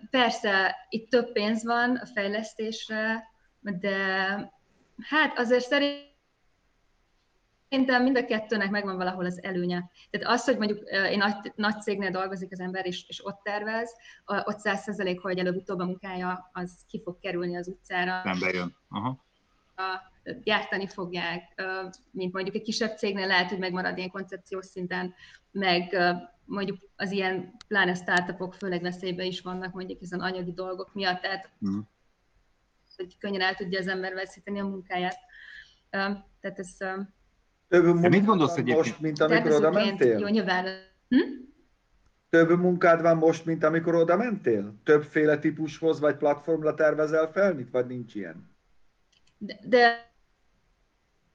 Persze, 0.09 0.75
itt 0.89 1.09
több 1.09 1.31
pénz 1.31 1.63
van 1.63 1.95
a 1.95 2.05
fejlesztésre, 2.05 3.23
de 3.59 3.97
hát 5.09 5.37
azért 5.37 5.65
szerint 5.65 6.08
Szerintem 7.69 8.03
mind 8.03 8.17
a 8.17 8.25
kettőnek 8.25 8.69
megvan 8.69 8.97
valahol 8.97 9.25
az 9.25 9.43
előnye. 9.43 9.91
Tehát 10.09 10.27
az, 10.27 10.45
hogy 10.45 10.57
mondjuk 10.57 10.89
én 10.89 11.17
nagy, 11.17 11.51
nagy 11.55 11.81
cégnél 11.81 12.11
dolgozik 12.11 12.51
az 12.51 12.59
ember, 12.59 12.85
és, 12.85 13.05
és 13.07 13.25
ott 13.25 13.39
tervez, 13.43 13.95
ott 14.25 14.59
száz 14.59 14.81
százalék, 14.81 15.21
hogy 15.21 15.37
előbb-utóbb 15.37 15.79
a 15.79 15.85
munkája, 15.85 16.49
az 16.53 16.85
ki 16.87 17.01
fog 17.03 17.19
kerülni 17.19 17.55
az 17.57 17.67
utcára. 17.67 18.21
Nem 18.23 18.39
bejön. 18.39 18.75
Aha. 18.89 19.23
Gyártani 20.43 20.87
fogják, 20.87 21.63
mint 22.11 22.33
mondjuk 22.33 22.55
egy 22.55 22.61
kisebb 22.61 22.97
cégnél 22.97 23.27
lehet, 23.27 23.49
hogy 23.49 23.59
megmarad 23.59 23.97
ilyen 23.97 24.09
koncepciós 24.09 24.65
szinten, 24.65 25.13
meg 25.51 25.97
mondjuk 26.45 26.77
az 26.95 27.11
ilyen 27.11 27.55
pláne 27.67 27.93
startupok 27.93 28.53
főleg 28.53 28.81
veszélybe 28.81 29.23
is 29.23 29.41
vannak 29.41 29.73
mondjuk 29.73 30.01
ezen 30.01 30.19
anyagi 30.19 30.53
dolgok 30.53 30.93
miatt, 30.93 31.21
tehát 31.21 31.49
mm. 31.69 31.79
hogy 32.95 33.17
könnyen 33.17 33.41
el 33.41 33.55
tudja 33.55 33.79
az 33.79 33.87
ember 33.87 34.13
veszíteni 34.13 34.59
a 34.59 34.65
munkáját. 34.65 35.17
Tehát 35.89 36.59
ez... 36.59 36.77
Több 37.69 37.99
mit 37.99 38.25
gondolsz 38.25 38.57
egyébként? 38.57 38.77
Most, 38.77 38.99
mint 38.99 39.19
amikor 39.19 39.51
oda 39.51 39.71
mentél? 39.71 40.19
Jó, 40.19 40.27
nyilván. 40.27 40.65
Hm? 41.09 41.17
Több 42.29 42.59
munkád 42.59 43.01
van 43.01 43.17
most, 43.17 43.45
mint 43.45 43.63
amikor 43.63 43.95
oda 43.95 44.17
mentél? 44.17 44.73
Többféle 44.83 45.37
típushoz 45.37 45.99
vagy 45.99 46.15
platformra 46.15 46.73
tervezel 46.73 47.31
fel, 47.31 47.59
vagy 47.71 47.87
nincs 47.87 48.15
ilyen? 48.15 48.49
De, 49.37 49.59
de 49.63 50.09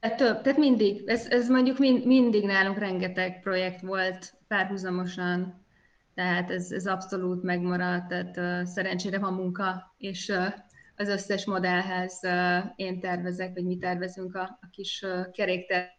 több, 0.09 0.41
tehát 0.41 0.57
mindig, 0.57 1.03
ez, 1.05 1.27
ez 1.29 1.49
mondjuk 1.49 1.77
mind, 1.77 2.05
mindig 2.05 2.45
nálunk 2.45 2.77
rengeteg 2.77 3.41
projekt 3.41 3.81
volt 3.81 4.33
párhuzamosan, 4.47 5.65
tehát 6.13 6.51
ez, 6.51 6.71
ez 6.71 6.87
abszolút 6.87 7.43
megmaradt, 7.43 8.07
tehát 8.07 8.37
uh, 8.37 8.67
szerencsére 8.67 9.19
van 9.19 9.33
munka, 9.33 9.95
és 9.97 10.29
uh, 10.29 10.53
az 10.95 11.07
összes 11.07 11.45
modellhez 11.45 12.19
uh, 12.23 12.71
én 12.75 12.99
tervezek, 12.99 13.53
vagy 13.53 13.65
mi 13.65 13.77
tervezünk 13.77 14.35
a, 14.35 14.59
a 14.61 14.67
kis 14.71 15.01
uh, 15.01 15.31
kerékter 15.31 15.93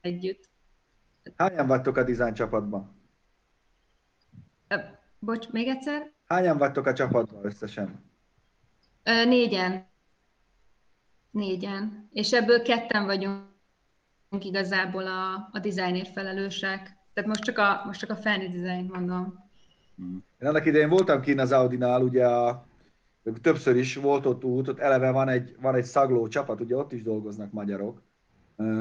együtt. 0.00 0.48
Hányan 1.36 1.66
vagytok 1.66 1.96
a 1.96 2.02
design 2.02 2.34
csapatban? 2.34 2.96
Bocs, 5.18 5.50
még 5.50 5.68
egyszer? 5.68 6.12
Hányan 6.26 6.58
vagytok 6.58 6.86
a 6.86 6.92
csapatban 6.92 7.44
összesen? 7.44 8.04
Négyen. 9.04 9.86
Négyen. 11.30 12.08
És 12.12 12.32
ebből 12.32 12.62
ketten 12.62 13.04
vagyunk 13.04 13.44
igazából 14.40 15.06
a, 15.06 15.48
a 15.52 15.58
designért 15.58 16.12
felelősek. 16.12 16.96
Tehát 17.12 17.28
most 17.28 17.42
csak 17.42 17.58
a, 17.58 17.82
most 17.86 18.00
csak 18.00 18.10
a 18.10 18.16
Fanny 18.16 18.50
design 18.50 18.90
mondom. 18.92 19.50
Én 20.40 20.48
annak 20.48 20.66
idején 20.66 20.88
voltam 20.88 21.20
kint 21.20 21.40
az 21.40 21.52
Audinál, 21.52 22.02
ugye 22.02 22.26
a, 22.26 22.66
többször 23.42 23.76
is 23.76 23.96
volt 23.96 24.26
ott 24.26 24.44
út, 24.44 24.68
ott 24.68 24.78
eleve 24.78 25.10
van 25.10 25.28
egy, 25.28 25.56
van 25.60 25.74
egy 25.74 25.84
szagló 25.84 26.28
csapat, 26.28 26.60
ugye 26.60 26.76
ott 26.76 26.92
is 26.92 27.02
dolgoznak 27.02 27.52
magyarok. 27.52 28.02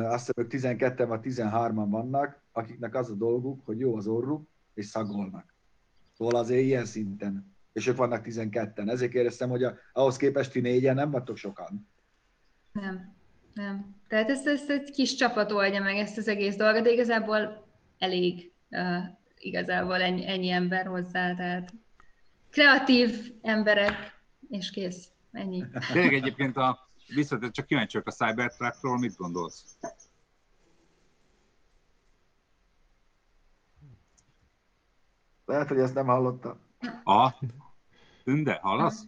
Azt 0.03 0.31
ők 0.37 0.47
12 0.47 1.05
vagy 1.05 1.19
13-an 1.23 1.85
vannak, 1.89 2.41
akiknek 2.51 2.95
az 2.95 3.09
a 3.09 3.13
dolguk, 3.13 3.65
hogy 3.65 3.79
jó 3.79 3.95
az 3.95 4.07
orruk, 4.07 4.47
és 4.73 4.85
szagolnak. 4.85 5.55
Szóval 6.13 6.35
azért 6.35 6.63
ilyen 6.63 6.85
szinten. 6.85 7.55
És 7.73 7.87
ők 7.87 7.95
vannak 7.95 8.25
12-en. 8.25 8.89
Ezért 8.89 9.11
kérdeztem, 9.11 9.49
hogy 9.49 9.65
ahhoz 9.93 10.17
képest 10.17 10.51
ti 10.51 10.59
négyen 10.59 10.95
nem 10.95 11.11
vagytok 11.11 11.37
sokan. 11.37 11.87
Nem, 12.71 13.15
nem. 13.53 13.95
Tehát 14.07 14.29
ezt, 14.29 14.47
ezt 14.47 14.69
egy 14.69 14.91
kis 14.91 15.15
csapat 15.15 15.51
oldja 15.51 15.81
meg 15.81 15.95
ezt 15.95 16.17
az 16.17 16.27
egész 16.27 16.55
dolgot, 16.55 16.83
de 16.83 16.91
igazából 16.91 17.67
elég 17.97 18.51
uh, 18.69 19.03
igazából 19.37 20.01
ennyi, 20.01 20.27
ennyi 20.27 20.49
ember 20.49 20.85
hozzá, 20.85 21.35
tehát 21.35 21.73
kreatív 22.49 23.33
emberek, 23.41 24.21
és 24.49 24.71
kész, 24.71 25.09
ennyi. 25.31 25.63
Tényleg 25.93 26.13
egyébként 26.13 26.57
a, 26.57 26.86
visszatért, 27.07 27.53
csak 27.53 27.65
kíváncsi 27.65 27.97
a 28.03 28.11
Cybertruckról, 28.11 28.97
mit 28.97 29.15
gondolsz? 29.15 29.77
Lehet, 35.45 35.67
hogy 35.67 35.79
ezt 35.79 35.93
nem 35.93 36.05
hallotta. 36.05 36.59
A? 37.03 37.33
Tünde, 38.23 38.59
hallasz? 38.61 39.03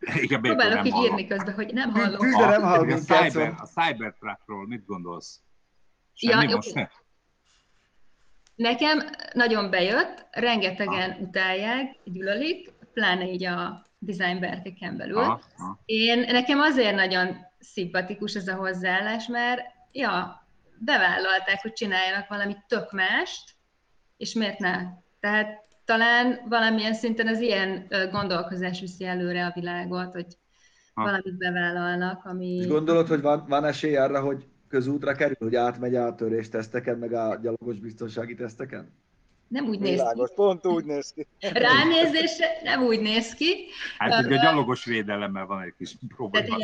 Igen, 0.00 0.40
Próbálok 0.40 0.86
így 0.86 0.96
írni 0.96 1.26
közben, 1.26 1.54
hogy 1.54 1.72
nem 1.72 1.90
hallom. 1.90 2.18
Tünde 2.18 2.46
nem 2.46 2.62
hall 2.62 2.90
a, 2.92 2.96
cyber, 2.96 3.54
a 3.58 3.66
Cybertruckról 3.66 4.66
mit 4.66 4.86
gondolsz? 4.86 5.40
Semmi 6.12 6.48
ja, 6.48 6.56
most 6.56 6.74
ne? 6.74 6.88
Nekem 8.54 8.98
nagyon 9.32 9.70
bejött, 9.70 10.26
rengetegen 10.30 11.10
ah. 11.10 11.20
utálják, 11.20 11.96
gyűlölik, 12.04 12.72
pláne 12.92 13.26
így 13.26 13.44
a 13.44 13.89
design 14.00 14.40
berkeken 14.40 14.96
belül. 14.96 15.18
Ah, 15.18 15.40
ah. 15.58 15.76
Én, 15.84 16.18
nekem 16.18 16.60
azért 16.60 16.94
nagyon 16.94 17.36
szimpatikus 17.58 18.34
ez 18.34 18.48
a 18.48 18.54
hozzáállás, 18.54 19.26
mert 19.26 19.60
ja, 19.92 20.46
bevállalták, 20.78 21.62
hogy 21.62 21.72
csináljanak 21.72 22.28
valami 22.28 22.56
tök 22.68 22.92
mást, 22.92 23.50
és 24.16 24.34
miért 24.34 24.58
ne? 24.58 24.82
Tehát 25.20 25.64
talán 25.84 26.40
valamilyen 26.48 26.94
szinten 26.94 27.26
az 27.26 27.40
ilyen 27.40 27.86
gondolkozás 28.10 28.80
viszi 28.80 29.04
előre 29.04 29.46
a 29.46 29.52
világot, 29.54 30.12
hogy 30.12 30.36
ha. 30.94 31.02
valamit 31.02 31.36
bevállalnak, 31.36 32.24
ami... 32.24 32.54
És 32.54 32.66
gondolod, 32.66 33.08
hogy 33.08 33.20
van, 33.20 33.44
van 33.48 33.64
esély 33.64 33.96
arra, 33.96 34.20
hogy 34.20 34.46
közútra 34.68 35.14
kerül, 35.14 35.36
hogy 35.38 35.54
átmegy 35.54 35.94
a 35.94 36.14
törés 36.14 36.48
teszteken, 36.48 36.98
meg 36.98 37.12
a 37.12 37.38
gyalogos 37.42 37.78
biztonsági 37.78 38.34
teszteken? 38.34 38.92
Nem 39.50 39.68
úgy 39.68 39.78
néz 39.78 39.90
Világos, 39.90 40.28
ki. 40.28 40.34
pont 40.34 40.66
úgy 40.66 40.84
néz 40.84 41.12
ki. 41.12 41.26
Ránézésre 41.40 42.46
nem 42.62 42.82
úgy 42.82 43.00
néz 43.00 43.34
ki. 43.34 43.66
Hát 43.98 44.24
ugye 44.24 44.38
a 44.38 44.42
gyalogos 44.42 44.84
védelemmel 44.84 45.46
van 45.46 45.62
egy 45.62 45.74
kis 45.78 45.94
probléma. 46.16 46.56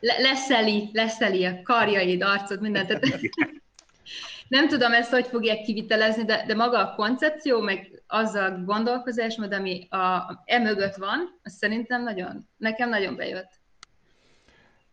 leszeli, 0.00 0.90
leszeli 0.92 1.44
a 1.44 1.62
karjaid, 1.62 2.22
arcod, 2.22 2.60
mindent. 2.60 2.98
nem 4.48 4.68
tudom 4.68 4.92
ezt, 4.92 5.10
hogy 5.10 5.26
fogják 5.26 5.62
kivitelezni, 5.62 6.24
de, 6.24 6.44
de 6.46 6.54
maga 6.54 6.78
a 6.78 6.94
koncepció, 6.94 7.60
meg 7.60 8.02
az 8.06 8.34
a 8.34 8.62
gondolkozásmód, 8.64 9.52
ami 9.52 9.86
a, 9.90 9.96
a, 9.96 10.42
emögött 10.44 10.94
van, 10.94 11.38
az 11.42 11.52
szerintem 11.52 12.02
nagyon, 12.02 12.48
nekem 12.56 12.88
nagyon 12.88 13.16
bejött. 13.16 13.50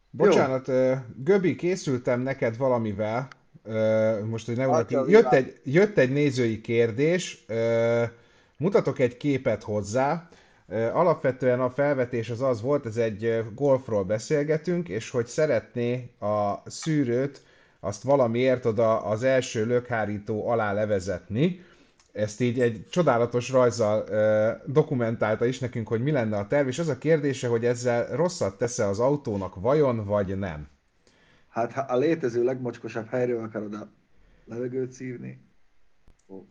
Bocsánat, 0.09 0.67
Jó. 0.67 0.95
Göbi, 1.15 1.55
készültem 1.55 2.21
neked 2.21 2.57
valamivel, 2.57 3.27
most, 4.25 4.45
hogy 4.45 4.57
ne. 4.57 4.85
Jött 5.07 5.33
egy, 5.33 5.59
jött 5.63 5.97
egy 5.97 6.11
nézői 6.11 6.61
kérdés, 6.61 7.45
mutatok 8.57 8.99
egy 8.99 9.17
képet 9.17 9.63
hozzá, 9.63 10.29
Alapvetően 10.93 11.59
a 11.61 11.69
felvetés 11.69 12.29
az 12.29 12.41
az 12.41 12.61
volt, 12.61 12.85
ez 12.85 12.97
egy 12.97 13.43
golfról 13.55 14.03
beszélgetünk, 14.03 14.89
és 14.89 15.09
hogy 15.09 15.25
szeretné 15.25 16.09
a 16.19 16.69
szűrőt 16.69 17.41
azt 17.79 18.03
valamiért 18.03 18.65
oda 18.65 19.01
az 19.01 19.23
első 19.23 19.65
lökhárító 19.65 20.47
alá 20.49 20.73
levezetni. 20.73 21.65
Ezt 22.11 22.41
így 22.41 22.61
egy 22.61 22.85
csodálatos 22.89 23.49
rajzzal 23.49 24.03
dokumentálta 24.65 25.45
is 25.45 25.59
nekünk, 25.59 25.87
hogy 25.87 26.03
mi 26.03 26.11
lenne 26.11 26.37
a 26.37 26.47
terv, 26.47 26.67
és 26.67 26.79
az 26.79 26.87
a 26.87 26.97
kérdése, 26.97 27.47
hogy 27.47 27.65
ezzel 27.65 28.15
rosszat 28.15 28.57
tesz-e 28.57 28.87
az 28.87 28.99
autónak 28.99 29.55
vajon, 29.55 30.05
vagy 30.05 30.37
nem. 30.37 30.67
Hát 31.53 31.71
ha 31.71 31.81
a 31.81 31.97
létező 31.97 32.43
legmocskosabb 32.43 33.07
helyről 33.07 33.43
akarod 33.43 33.73
a 33.73 33.87
levegőt 34.45 34.91
szívni. 34.91 35.41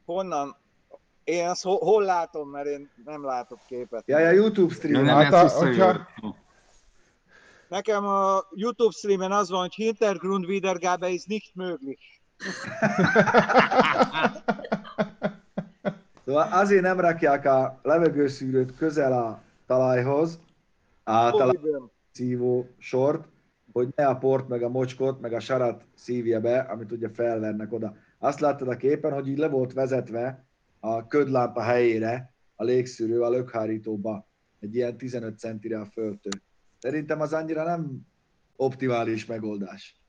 Honnan? 0.04 0.56
Én 1.24 1.48
azt 1.48 1.62
hol, 1.62 1.78
hol 1.78 2.02
látom, 2.02 2.48
mert 2.48 2.66
én 2.66 2.90
nem 3.04 3.24
látok 3.24 3.58
képet. 3.66 4.02
Ja, 4.06 4.18
ja 4.18 4.30
YouTube 4.30 4.74
stream. 4.74 5.04
Nem, 5.04 5.16
hát, 5.16 5.32
a, 5.32 5.48
hogyha... 5.48 6.08
Nekem 7.68 8.06
a 8.06 8.44
YouTube 8.54 8.92
streamen 8.92 9.32
az 9.32 9.50
van, 9.50 9.60
hogy 9.60 9.74
Hintergrundwiedergabe 9.74 11.08
is 11.08 11.24
nicht 11.24 11.54
möglich. 11.54 12.02
szóval 16.24 16.48
azért 16.52 16.82
nem 16.82 17.00
rakják 17.00 17.44
a 17.44 17.78
levegőszűrőt 17.82 18.76
közel 18.76 19.12
a 19.12 19.42
talajhoz, 19.66 20.38
általában 21.04 21.90
szívó 22.12 22.68
sort, 22.78 23.31
hogy 23.72 23.88
ne 23.96 24.06
a 24.06 24.18
port, 24.18 24.48
meg 24.48 24.62
a 24.62 24.68
mocskot, 24.68 25.20
meg 25.20 25.32
a 25.32 25.40
sarat 25.40 25.84
szívja 25.94 26.40
be, 26.40 26.58
amit 26.58 26.92
ugye 26.92 27.08
felvernek 27.08 27.72
oda. 27.72 27.96
Azt 28.18 28.40
láttad 28.40 28.68
a 28.68 28.76
képen, 28.76 29.12
hogy 29.12 29.28
így 29.28 29.38
le 29.38 29.48
volt 29.48 29.72
vezetve 29.72 30.46
a 30.80 31.06
ködlámpa 31.06 31.62
helyére 31.62 32.34
a 32.54 32.64
légszűrő 32.64 33.22
a 33.22 33.30
lökhárítóba, 33.30 34.28
egy 34.60 34.74
ilyen 34.74 34.96
15 34.96 35.38
centire 35.38 35.80
a 35.80 35.84
földtől. 35.84 36.32
Szerintem 36.78 37.20
az 37.20 37.32
annyira 37.32 37.64
nem 37.64 38.06
optimális 38.56 39.26
megoldás. 39.26 40.00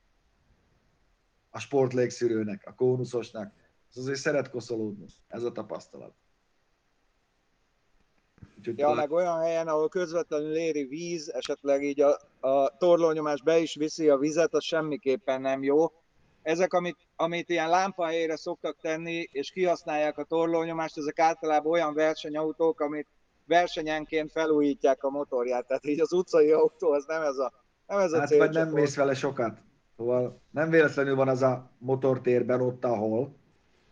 A 1.49 1.59
sport 1.59 1.93
légszűrőnek, 1.93 2.63
a 2.65 2.73
kónuszosnak, 2.73 3.53
az 3.89 3.97
azért 3.97 4.19
szeret 4.19 4.49
koszolódni. 4.49 5.05
Ez 5.27 5.43
a 5.43 5.51
tapasztalat. 5.51 6.13
Úgyhogy 8.67 8.79
ja, 8.79 8.93
meg 8.93 9.11
olyan 9.11 9.39
helyen, 9.39 9.67
ahol 9.67 9.89
közvetlenül 9.89 10.55
éri 10.55 10.83
víz, 10.83 11.29
esetleg 11.29 11.83
így 11.83 12.01
a, 12.01 12.19
a 12.39 12.77
torlónyomás 12.77 13.41
be 13.41 13.57
is 13.57 13.75
viszi 13.75 14.09
a 14.09 14.17
vizet, 14.17 14.53
az 14.53 14.63
semmiképpen 14.63 15.41
nem 15.41 15.63
jó. 15.63 15.91
Ezek, 16.41 16.73
amit, 16.73 16.97
amit 17.15 17.49
ilyen 17.49 17.69
lámpahelyére 17.69 18.35
szoktak 18.35 18.77
tenni, 18.81 19.27
és 19.31 19.51
kihasználják 19.51 20.17
a 20.17 20.23
torlónyomást, 20.23 20.97
ezek 20.97 21.19
általában 21.19 21.71
olyan 21.71 21.93
versenyautók, 21.93 22.79
amit 22.79 23.07
versenyenként 23.45 24.31
felújítják 24.31 25.03
a 25.03 25.09
motorját. 25.09 25.67
Tehát 25.67 25.85
így 25.85 25.99
az 25.99 26.13
utcai 26.13 26.51
autó, 26.51 26.91
az 26.91 27.05
nem 27.07 27.21
ez 27.21 27.37
a, 27.37 27.53
nem 27.87 27.99
ez 27.99 28.11
a 28.11 28.19
hát 28.19 28.37
vagy 28.37 28.53
nem 28.53 28.69
mész 28.69 28.95
vele 28.95 29.13
sokat. 29.13 29.57
Szóval 29.97 30.41
nem 30.51 30.69
véletlenül 30.69 31.15
van 31.15 31.27
az 31.27 31.41
a 31.41 31.71
motortérben 31.77 32.61
ott, 32.61 32.85
ahol 32.85 33.35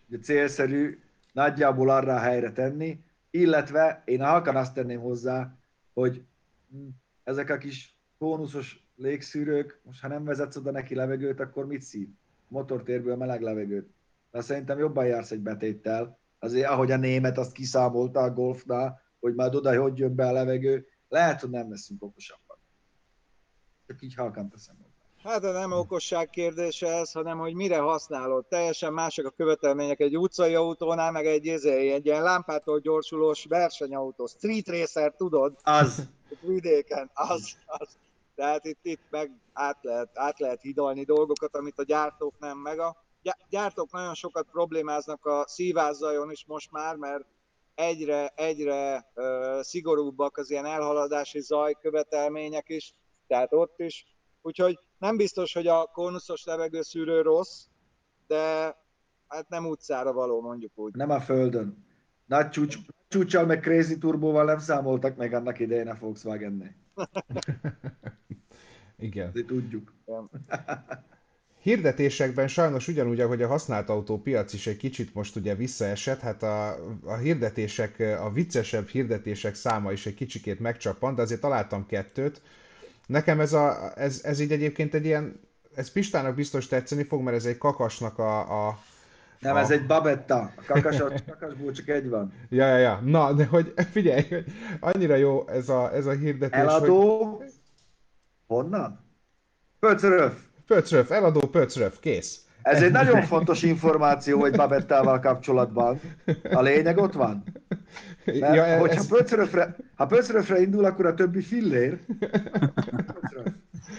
ugye 0.10 0.20
célszerű 0.20 1.00
nagyjából 1.32 1.90
arra 1.90 2.14
a 2.14 2.20
helyre 2.20 2.52
tenni, 2.52 3.00
illetve 3.32 4.02
én 4.06 4.22
halkan 4.22 4.56
azt 4.56 4.74
tenném 4.74 5.00
hozzá, 5.00 5.58
hogy 5.94 6.26
ezek 7.24 7.50
a 7.50 7.58
kis 7.58 7.98
bónuszos 8.18 8.88
légszűrők, 8.96 9.82
most 9.84 10.02
ha 10.02 10.08
nem 10.08 10.24
vezetsz 10.24 10.56
oda 10.56 10.72
neki 10.72 10.96
levegőt, 10.96 11.40
akkor 11.40 11.66
mit 11.66 11.82
szív? 11.82 12.10
Motortérből 12.48 13.16
meleg 13.16 13.42
levegőt. 13.42 13.94
de 14.32 14.42
szerintem 14.42 14.80
jobban 14.80 15.06
jársz 15.06 15.32
egy 15.32 15.42
betéttel. 15.42 16.20
Azért, 16.40 16.70
ahogy 16.70 16.92
a 16.92 16.98
német 16.98 17.38
azt 17.38 17.52
kiszámolta 17.52 18.20
a 18.20 18.34
golfnál, 18.34 19.02
hogy 19.20 19.36
már 19.36 19.56
oda, 19.56 19.82
hogy 19.82 19.98
jön 19.98 20.16
be 20.16 20.28
a 20.28 20.32
levegő, 20.32 20.88
lehet, 21.08 21.42
hogy 21.42 21.50
nem 21.50 21.70
leszünk 21.70 22.04
okosabban. 22.04 22.58
Csak 23.88 24.02
így 24.02 24.16
halkan 24.16 24.50
teszem 24.50 24.76
Hát 25.24 25.42
de 25.42 25.52
nem 25.52 25.72
okosság 25.72 26.30
kérdése 26.30 26.88
ez, 26.88 27.12
hanem 27.12 27.38
hogy 27.38 27.54
mire 27.54 27.78
használod. 27.78 28.46
Teljesen 28.46 28.94
mások 28.94 29.26
a 29.26 29.30
követelmények 29.30 30.00
egy 30.00 30.18
utcai 30.18 30.56
autónál, 30.56 31.12
meg 31.12 31.26
egy, 31.26 31.46
izé, 31.46 31.92
egy 31.92 32.06
ilyen 32.06 32.24
lámpától 32.24 32.80
gyorsulós 32.80 33.46
versenyautó, 33.46 34.26
street 34.26 34.68
racer, 34.68 35.14
tudod? 35.16 35.58
Az. 35.64 36.10
Vidéken, 36.42 37.10
az, 37.14 37.58
az. 37.66 37.88
Tehát 38.36 38.66
itt, 38.66 38.80
itt 38.82 39.02
meg 39.10 39.32
át 39.54 39.78
lehet, 39.82 40.10
át 40.14 40.40
lehet 40.40 40.62
hidalni 40.62 41.04
dolgokat, 41.04 41.56
amit 41.56 41.80
a 41.80 41.84
gyártók 41.84 42.34
nem, 42.40 42.58
meg 42.58 42.80
a 42.80 42.96
gyártók 43.50 43.92
nagyon 43.92 44.14
sokat 44.14 44.48
problémáznak 44.52 45.26
a 45.26 45.44
szívázzajon 45.48 46.32
is 46.32 46.46
most 46.46 46.72
már, 46.72 46.96
mert 46.96 47.26
egyre, 47.76 48.34
egyre 48.36 49.12
uh, 49.16 49.62
szigorúbbak 49.62 50.38
az 50.38 50.50
ilyen 50.50 50.66
elhaladási 50.66 51.40
zaj 51.40 51.74
követelmények 51.82 52.70
is, 52.70 52.94
tehát 53.28 53.54
ott 53.54 53.80
is. 53.80 54.06
Úgyhogy 54.42 54.80
nem 55.02 55.18
biztos, 55.18 55.54
hogy 55.54 55.68
a 55.68 55.86
konuszos 55.86 56.44
levegőszűrő 56.44 57.22
rossz, 57.22 57.64
de 58.28 58.76
hát 59.28 59.50
nem 59.50 59.66
utcára 59.66 60.14
való, 60.14 60.42
mondjuk 60.42 60.72
úgy. 60.76 60.96
Nem 60.96 61.10
a 61.10 61.20
földön. 61.20 61.86
Nagy 62.26 62.50
csúcs, 62.50 62.78
csúcsal 63.08 63.46
meg 63.46 63.60
Crazy 63.60 63.98
Turbóval 63.98 64.46
nem 64.46 64.60
számoltak 64.60 65.16
meg 65.16 65.34
annak 65.34 65.60
idején 65.60 65.88
a 65.88 65.98
Volkswagen-nél. 66.00 66.74
Igen. 69.00 69.32
De 69.34 69.46
tudjuk. 69.46 69.94
Hirdetésekben 71.62 72.48
sajnos 72.48 72.88
ugyanúgy, 72.88 73.20
ahogy 73.20 73.42
a 73.42 73.48
használt 73.48 73.90
autópiac 73.90 74.54
is 74.54 74.68
egy 74.68 74.78
kicsit 74.78 75.14
most 75.14 75.36
ugye 75.36 75.56
visszaesett, 75.56 76.20
hát 76.20 76.44
a, 76.44 76.70
a 77.04 77.16
hirdetések, 77.16 78.00
a 78.00 78.32
viccesebb 78.32 78.88
hirdetések 78.88 79.56
száma 79.56 79.92
is 79.92 80.06
egy 80.06 80.14
kicsikét 80.14 80.60
megcsappant, 80.60 81.16
de 81.16 81.22
azért 81.22 81.42
találtam 81.42 81.86
kettőt. 81.86 82.42
Nekem 83.08 83.40
ez, 83.40 83.54
a, 83.54 83.92
ez, 83.96 84.22
ez 84.24 84.40
így 84.40 84.52
egyébként 84.52 84.94
egy 84.94 85.06
ilyen, 85.06 85.40
ez 85.76 85.92
Pistának 85.92 86.36
biztos 86.36 86.68
tetszeni 86.68 87.04
fog, 87.04 87.22
mert 87.22 87.38
ez 87.38 87.46
egy 87.46 87.58
kakasnak 87.58 88.20
a, 88.20 88.68
a 88.68 88.80
nem, 89.40 89.56
a... 89.56 89.60
ez 89.60 89.72
egy 89.72 89.86
babetta. 89.86 90.40
A 90.56 90.64
kakas, 90.66 90.98
kakasból 91.26 91.72
csak 91.72 91.88
egy 91.88 92.10
van. 92.10 92.34
Ja, 92.50 92.68
ja, 92.68 92.78
ja. 92.78 93.00
Na, 93.04 93.34
de 93.34 93.46
hogy 93.46 93.74
figyelj, 93.92 94.26
annyira 94.80 95.16
jó 95.16 95.48
ez 95.48 95.70
a, 95.70 95.94
ez 95.94 96.06
a 96.06 96.12
hirdetés, 96.12 96.60
Eladó. 96.60 97.24
Hogy... 97.24 97.52
Honnan? 98.48 99.00
Pöcröf. 99.80 100.34
Pöcröf, 100.66 101.12
eladó 101.12 101.40
pöcröf, 101.40 102.00
kész. 102.00 102.46
Ez 102.62 102.82
egy 102.82 102.92
nagyon 102.92 103.22
fontos 103.22 103.64
információ, 103.64 104.40
hogy 104.40 104.56
Babettával 104.56 105.20
kapcsolatban. 105.20 106.00
A 106.52 106.62
lényeg 106.62 106.98
ott 106.98 107.14
van. 107.14 107.44
Mert 108.26 108.56
ja, 108.56 108.78
hogyha 108.78 109.00
ez... 109.00 109.08
pöcröfre, 109.08 109.76
ha 109.96 110.06
pöcröfre 110.06 110.62
indul, 110.62 110.86
akkor 110.86 111.06
a 111.06 111.14
többi 111.14 111.42
fillér, 111.42 112.00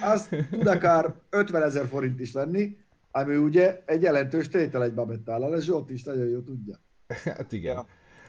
az 0.03 0.29
tud 0.51 0.67
akár 0.67 1.15
50 1.31 1.63
ezer 1.63 1.87
forint 1.87 2.21
is 2.21 2.33
lenni, 2.33 2.77
ami 3.11 3.37
ugye 3.37 3.83
egy 3.87 4.03
jelentős 4.03 4.49
tétel 4.49 4.83
egy 4.83 4.95
Babettával, 4.95 5.55
ez 5.55 5.65
Zsolt 5.65 5.91
is 5.91 6.03
nagyon 6.03 6.29
jó 6.29 6.41
tudja. 6.41 6.75
Hát 7.25 7.53
igen. 7.53 7.75
Ja. 7.75 7.87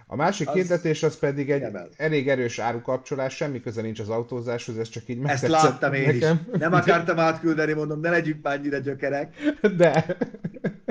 A 0.08 0.16
másik 0.16 0.48
az 0.48 0.54
hirdetés 0.54 1.04
az 1.04 1.20
pedig 1.20 1.52
egy 1.52 1.62
kemel. 1.62 1.90
elég 1.98 2.30
erős 2.30 2.60
árukapcsolás, 2.60 3.36
semmi 3.36 3.62
köze 3.62 3.82
nincs 3.82 4.00
az 4.00 4.10
autózáshoz, 4.10 4.78
ez 4.78 4.90
csak 4.90 5.04
így 5.08 5.20
Ezt 5.24 5.48
láttam 5.48 5.94
én 5.94 6.06
nekem. 6.06 6.48
is. 6.52 6.60
Nem 6.60 6.74
akartam 6.74 7.20
átküldeni, 7.20 7.74
mondom, 7.74 8.00
ne 8.00 8.10
legyünk 8.10 8.44
már 8.44 8.58
annyira 8.58 8.78
gyökerek. 8.78 9.36
De. 9.78 10.18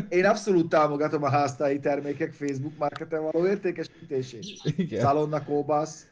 Én 0.09 0.25
abszolút 0.25 0.69
támogatom 0.69 1.23
a 1.23 1.31
háztáji 1.31 1.81
termékek 1.81 2.33
Facebook 2.33 2.79
marketen 2.79 3.23
való 3.23 3.47
értékesítését. 3.47 4.47
Igen. 4.77 5.01
Szalonna 5.01 5.45
kóbasz. 5.45 6.07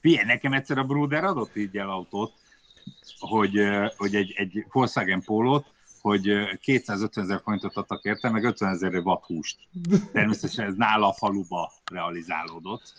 Figyelj, 0.00 0.26
nekem 0.26 0.52
egyszer 0.52 0.78
a 0.78 0.84
Bruder 0.84 1.24
adott 1.24 1.56
így 1.56 1.76
el 1.76 1.90
autót, 1.90 2.32
hogy, 3.18 3.60
hogy 3.96 4.14
egy, 4.14 4.34
egy 4.36 4.66
Volkswagen 4.72 5.22
Pólót, 5.24 5.66
hogy 6.06 6.58
250 6.60 7.24
ezer 7.24 7.40
forintot 7.42 7.76
adtak 7.76 8.04
érte, 8.04 8.30
meg 8.30 8.44
50 8.44 8.72
ezer 8.72 8.94
watt 8.94 9.24
húst. 9.24 9.58
Természetesen 10.12 10.66
ez 10.66 10.74
nála 10.74 11.08
a 11.08 11.12
faluba 11.12 11.72
realizálódott. 11.92 12.92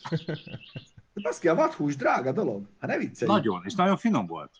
De 1.13 1.29
kell, 1.41 1.55
a 1.55 1.73
hús 1.73 1.95
drága 1.95 2.31
dolog. 2.31 2.67
Hát 2.79 2.89
ne 2.89 2.97
viccelj. 2.97 3.31
Nagyon, 3.31 3.61
és 3.65 3.75
nagyon 3.75 3.97
finom 3.97 4.25
volt. 4.27 4.51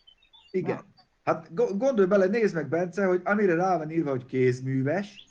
Igen. 0.51 0.75
Na. 0.75 0.85
Hát 1.23 1.53
gondolj 1.77 2.07
bele, 2.07 2.25
nézd 2.25 2.55
meg, 2.55 2.67
Bence, 2.67 3.05
hogy 3.05 3.21
amire 3.23 3.55
rá 3.55 3.77
van 3.77 3.91
írva, 3.91 4.09
hogy 4.09 4.25
kézműves, 4.25 5.25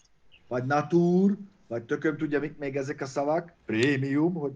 vagy 0.49 0.65
natúr, 0.65 1.37
vagy 1.67 1.83
tököm 1.83 2.17
tudja, 2.17 2.41
mik 2.41 2.59
még 2.59 2.77
ezek 2.77 3.01
a 3.01 3.07
szavak, 3.07 3.53
prémium, 3.67 4.35
hogy 4.35 4.53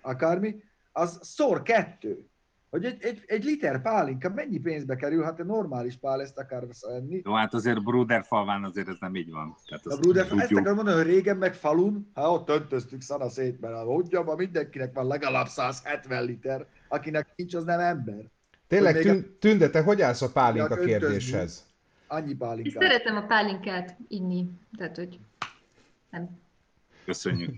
akármi, 0.00 0.62
az 0.92 1.18
szor 1.22 1.62
kettő. 1.62 2.28
Hogy 2.74 2.84
egy, 2.84 2.96
egy, 3.00 3.22
egy 3.26 3.44
liter 3.44 3.82
pálinka 3.82 4.28
mennyi 4.28 4.58
pénzbe 4.58 4.96
kerül, 4.96 5.22
hát 5.22 5.40
egy 5.40 5.46
normális 5.46 5.96
pál 5.96 6.20
ezt 6.20 6.38
akar 6.38 6.66
venni. 6.80 7.20
Jó, 7.24 7.32
hát 7.32 7.54
azért 7.54 7.82
Bruder 7.82 8.24
falván 8.24 8.64
azért 8.64 8.88
ez 8.88 8.96
nem 9.00 9.14
így 9.14 9.30
van. 9.30 9.56
Tehát 9.66 9.86
a 9.86 9.96
Bruder, 9.96 10.26
ezt 10.36 10.52
akarom 10.52 10.74
mondani, 10.74 10.96
hogy 10.96 11.06
régen 11.06 11.36
meg 11.36 11.54
falun, 11.54 12.10
ha 12.14 12.32
ott 12.32 12.48
öntöztük 12.48 13.00
szana 13.00 13.28
szét, 13.28 13.60
mert 13.60 13.74
hogy 13.84 14.18
ma 14.24 14.34
mindenkinek 14.34 14.94
van 14.94 15.06
legalább 15.06 15.46
170 15.46 16.24
liter, 16.24 16.66
akinek 16.88 17.32
nincs, 17.36 17.54
az 17.54 17.64
nem 17.64 17.80
ember. 17.80 18.24
Tényleg, 18.66 19.00
tűn, 19.00 19.18
a... 19.18 19.38
Tünde, 19.38 19.70
te 19.70 19.82
hogy 19.82 20.02
állsz 20.02 20.22
a 20.22 20.32
pálinka 20.32 20.76
kérdéshez? 20.76 21.66
Annyi 22.06 22.34
pálinka. 22.34 22.80
Szeretem 22.80 23.16
a 23.16 23.26
pálinkát 23.26 23.96
inni, 24.08 24.50
tehát 24.76 24.96
hogy 24.96 25.18
nem 26.10 26.42
Köszönjük. 27.04 27.54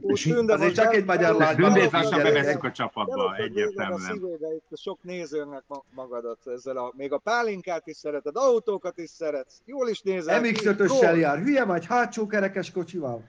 Úgy 0.00 0.20
tűnde, 0.22 0.52
Azért 0.52 0.74
csak 0.74 0.94
egy 0.94 1.04
magyar 1.04 1.34
lány. 1.34 1.56
Tündét 1.56 1.90
lassan 1.90 2.22
bevesszük 2.22 2.64
a 2.64 2.72
csapatba, 2.72 3.36
egyértelműen. 3.36 4.22
A 4.70 4.76
sok 4.76 5.02
nézőnek 5.02 5.62
magadat 5.94 6.46
ezzel 6.46 6.76
a, 6.76 6.92
még 6.96 7.12
a 7.12 7.18
pálinkát 7.18 7.86
is 7.86 7.96
szereted, 7.96 8.36
autókat 8.36 8.98
is 8.98 9.10
szeretsz, 9.10 9.60
jól 9.64 9.88
is 9.88 10.00
nézel. 10.00 10.40
MX-5-össel 10.42 11.18
jár, 11.18 11.38
hülye 11.38 11.64
vagy, 11.64 11.86
hátsó 11.86 12.26
kerekes 12.26 12.70
kocsival. 12.70 13.28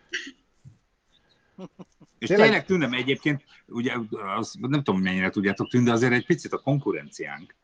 És 2.18 2.28
tényleg, 2.28 2.48
tényleg 2.48 2.66
tűnöm 2.66 2.94
egyébként, 2.94 3.44
ugye, 3.68 3.94
az, 4.38 4.56
nem 4.60 4.84
tudom 4.84 5.02
mennyire 5.02 5.30
tudjátok, 5.30 5.70
Tünde 5.70 5.92
azért 5.92 6.14
egy 6.14 6.26
picit 6.26 6.54
a 6.54 6.58
konkurenciánk. 6.58 7.56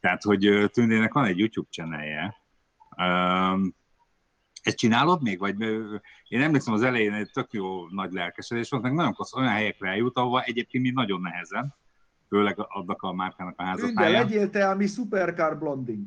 Tehát, 0.00 0.22
hogy 0.22 0.70
Tündének 0.72 1.12
van 1.12 1.24
egy 1.24 1.38
YouTube 1.38 1.68
channelje, 1.70 2.36
um, 2.96 3.74
ezt 4.62 4.76
csinálod 4.76 5.22
még? 5.22 5.38
Vagy 5.38 5.60
én 6.28 6.40
emlékszem 6.40 6.74
az 6.74 6.82
elején 6.82 7.12
egy 7.12 7.30
tök 7.32 7.52
jó 7.52 7.88
nagy 7.88 8.12
lelkesedés 8.12 8.70
volt, 8.70 8.82
meg 8.82 8.92
nagyon 8.92 9.14
klassz, 9.14 9.34
olyan 9.34 9.50
helyekre 9.50 9.88
eljut, 9.88 10.16
ahova 10.16 10.42
egyébként 10.42 10.84
mi 10.84 10.90
nagyon 10.90 11.20
nehezen, 11.20 11.74
főleg 12.28 12.54
adnak 12.58 13.02
a 13.02 13.12
márkának 13.12 13.54
a 13.58 13.62
házatáján. 13.62 14.22
Ünde, 14.22 14.34
legyél 14.34 14.50
te 14.50 14.68
a 14.68 14.74
mi 14.76 14.86
supercar 14.86 15.58
blonding. 15.58 16.06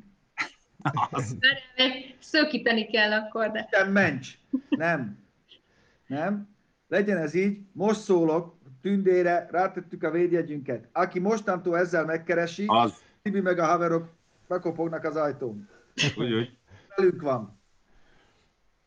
Szökíteni 2.19 2.85
kell 2.85 3.11
akkor, 3.11 3.51
de... 3.51 3.67
Nem, 3.71 3.91
mencs. 3.91 4.37
Nem. 4.69 5.17
Nem. 6.07 6.47
Legyen 6.87 7.17
ez 7.17 7.33
így. 7.33 7.59
Most 7.71 7.99
szólok, 7.99 8.55
tündére, 8.81 9.47
rátettük 9.51 10.03
a 10.03 10.11
védjegyünket. 10.11 10.89
Aki 10.91 11.19
mostantól 11.19 11.77
ezzel 11.77 12.05
megkeresi, 12.05 12.63
az. 12.67 13.01
Tibi 13.21 13.39
meg 13.39 13.59
a 13.59 13.65
haverok 13.65 14.13
bekopognak 14.47 15.03
az 15.03 15.15
ajtón. 15.15 15.69
Úgy, 16.17 16.33
úgy. 16.33 16.57
Velünk 16.95 17.21
van. 17.21 17.61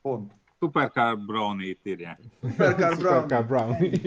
Pont. 0.07 0.33
Supercar 0.61 1.19
Brownie-t 1.19 1.79
írják. 1.83 2.19
Supercar 2.43 2.97
Brownie. 2.97 3.21
Supercar 3.21 3.47
Brownie. 3.47 4.01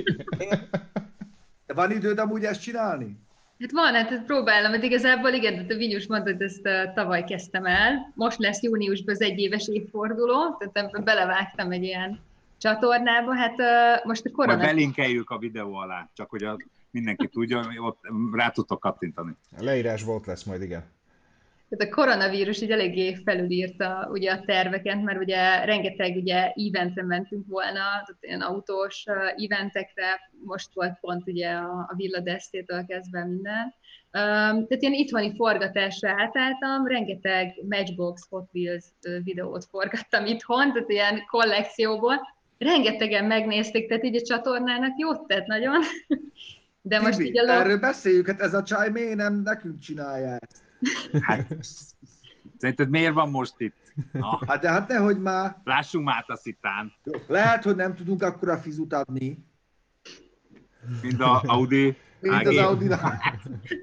De 1.65 1.73
van 1.73 1.91
időd 1.91 2.17
amúgy 2.17 2.43
ezt 2.43 2.61
csinálni? 2.61 3.17
Hát 3.59 3.71
van, 3.71 3.93
hát 3.93 4.23
próbálom, 4.25 4.71
hát 4.71 4.83
igazából 4.83 5.29
igen, 5.29 5.67
de 5.67 5.73
a 5.73 5.77
Vinyus 5.77 6.07
mondta, 6.07 6.31
hogy 6.31 6.41
ezt 6.41 6.67
uh, 6.67 6.93
tavaly 6.93 7.23
kezdtem 7.23 7.65
el. 7.65 8.11
Most 8.15 8.37
lesz 8.37 8.61
júniusban 8.61 9.15
az 9.15 9.21
egyéves 9.21 9.67
évforduló, 9.67 10.57
tehát 10.71 11.03
belevágtam 11.03 11.71
egy 11.71 11.83
ilyen 11.83 12.19
csatornába. 12.57 13.35
Hát 13.35 13.55
uh, 13.59 14.05
most 14.05 14.25
a 14.25 14.31
korona... 14.31 14.55
Majd 14.55 14.67
belinkeljük 14.67 15.29
a 15.29 15.37
videó 15.37 15.73
alá, 15.73 16.09
csak 16.13 16.29
hogy 16.29 16.43
a, 16.43 16.57
mindenki 16.91 17.27
tudja, 17.27 17.67
ott 17.77 17.99
rá 18.33 18.49
tudtok 18.49 18.79
kattintani. 18.79 19.31
A 19.57 19.63
leírás 19.63 20.03
volt 20.03 20.25
lesz 20.25 20.43
majd, 20.43 20.61
igen. 20.61 20.83
Tehát 21.69 21.93
a 21.93 21.95
koronavírus 21.95 22.61
így 22.61 22.71
eléggé 22.71 23.15
felülírta 23.15 24.07
ugye 24.11 24.31
a 24.31 24.41
terveket, 24.45 25.03
mert 25.03 25.19
ugye 25.19 25.65
rengeteg 25.65 26.15
ugye 26.15 26.51
eventre 26.73 27.03
mentünk 27.03 27.47
volna, 27.47 27.73
tehát 27.73 28.17
ilyen 28.19 28.41
autós 28.41 29.03
eventekre, 29.35 30.19
most 30.45 30.69
volt 30.73 30.97
pont 30.99 31.27
ugye 31.27 31.49
a, 31.49 31.87
a 31.89 31.93
Villa 31.95 32.19
Destétől 32.19 32.85
kezdve 32.85 33.25
minden. 33.25 33.73
tehát 34.11 34.81
ilyen 34.81 34.93
itthoni 34.93 35.35
forgatásra 35.35 36.09
átálltam, 36.09 36.87
rengeteg 36.87 37.53
Matchbox 37.69 38.27
Hot 38.29 38.49
Wheels 38.53 38.85
videót 39.23 39.65
forgattam 39.65 40.25
itthon, 40.25 40.73
tehát 40.73 40.89
ilyen 40.89 41.25
kollekcióból. 41.27 42.37
Rengetegen 42.57 43.25
megnézték, 43.25 43.87
tehát 43.87 44.03
így 44.03 44.15
a 44.15 44.21
csatornának 44.21 44.97
jót 44.97 45.27
tett 45.27 45.45
nagyon. 45.45 45.81
De 46.81 46.99
most 46.99 47.17
Tibi, 47.17 47.29
így 47.29 47.39
a... 47.39 47.51
Erről 47.51 47.79
beszéljük, 47.79 48.27
hát 48.27 48.41
ez 48.41 48.53
a 48.53 48.63
csaj 48.63 48.89
miért 48.89 49.15
nem 49.15 49.41
nekünk 49.41 49.79
csinálja 49.79 50.37
ezt? 50.39 50.67
Hát, 51.21 51.57
szerinted 52.57 52.89
miért 52.89 53.13
van 53.13 53.29
most 53.29 53.53
itt? 53.57 53.93
Na. 54.11 54.39
Hát 54.47 54.61
de 54.61 54.69
hát 54.69 54.87
nehogy 54.87 55.19
már. 55.19 55.57
Lássunk 55.63 56.05
már 56.05 56.23
a 56.27 56.35
szitán. 56.35 56.93
Lehet, 57.27 57.63
hogy 57.63 57.75
nem 57.75 57.95
tudunk 57.95 58.23
akkora 58.23 58.57
fizut 58.57 58.93
adni. 58.93 59.37
Mint 61.01 61.21
a 61.21 61.41
Audi. 61.45 61.97
Mint 62.21 62.47
az 62.47 62.57
audi 62.57 62.87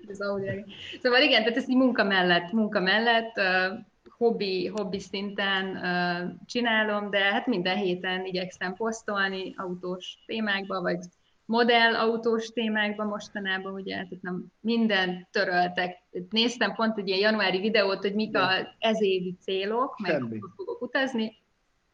az 0.09 0.21
Audi. 0.21 0.65
Szóval 1.03 1.23
igen, 1.23 1.43
tehát 1.43 1.57
ezt 1.57 1.69
így 1.69 1.77
munka 1.77 2.05
mellett, 2.05 2.53
munka 2.53 2.81
mellett 2.81 3.37
uh, 3.37 3.79
hobbi, 4.09 4.67
hobbi 4.67 5.01
szinten 5.01 5.67
uh, 5.67 6.35
csinálom, 6.47 7.11
de 7.11 7.19
hát 7.19 7.47
minden 7.47 7.77
héten 7.77 8.25
igyekszem 8.25 8.75
posztolni 8.75 9.55
autós 9.57 10.19
témákba, 10.27 10.81
vagy 10.81 10.99
modell 11.47 11.95
autós 11.95 12.49
témákban 12.49 13.07
mostanában, 13.07 13.73
ugye, 13.73 13.95
tehát 13.95 14.19
nem 14.21 14.45
minden 14.61 15.29
töröltek. 15.31 16.03
Néztem 16.31 16.75
pont 16.75 16.99
egy 16.99 17.09
ilyen 17.09 17.21
januári 17.21 17.61
videót, 17.61 18.01
hogy 18.01 18.15
mik 18.15 18.37
az 18.37 18.67
ezévi 18.79 19.37
célok, 19.41 19.99
meg 19.99 20.23
fogok 20.57 20.83
utazni. 20.83 21.37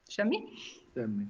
Semmi? 0.06 0.38
Semmi. 0.94 1.24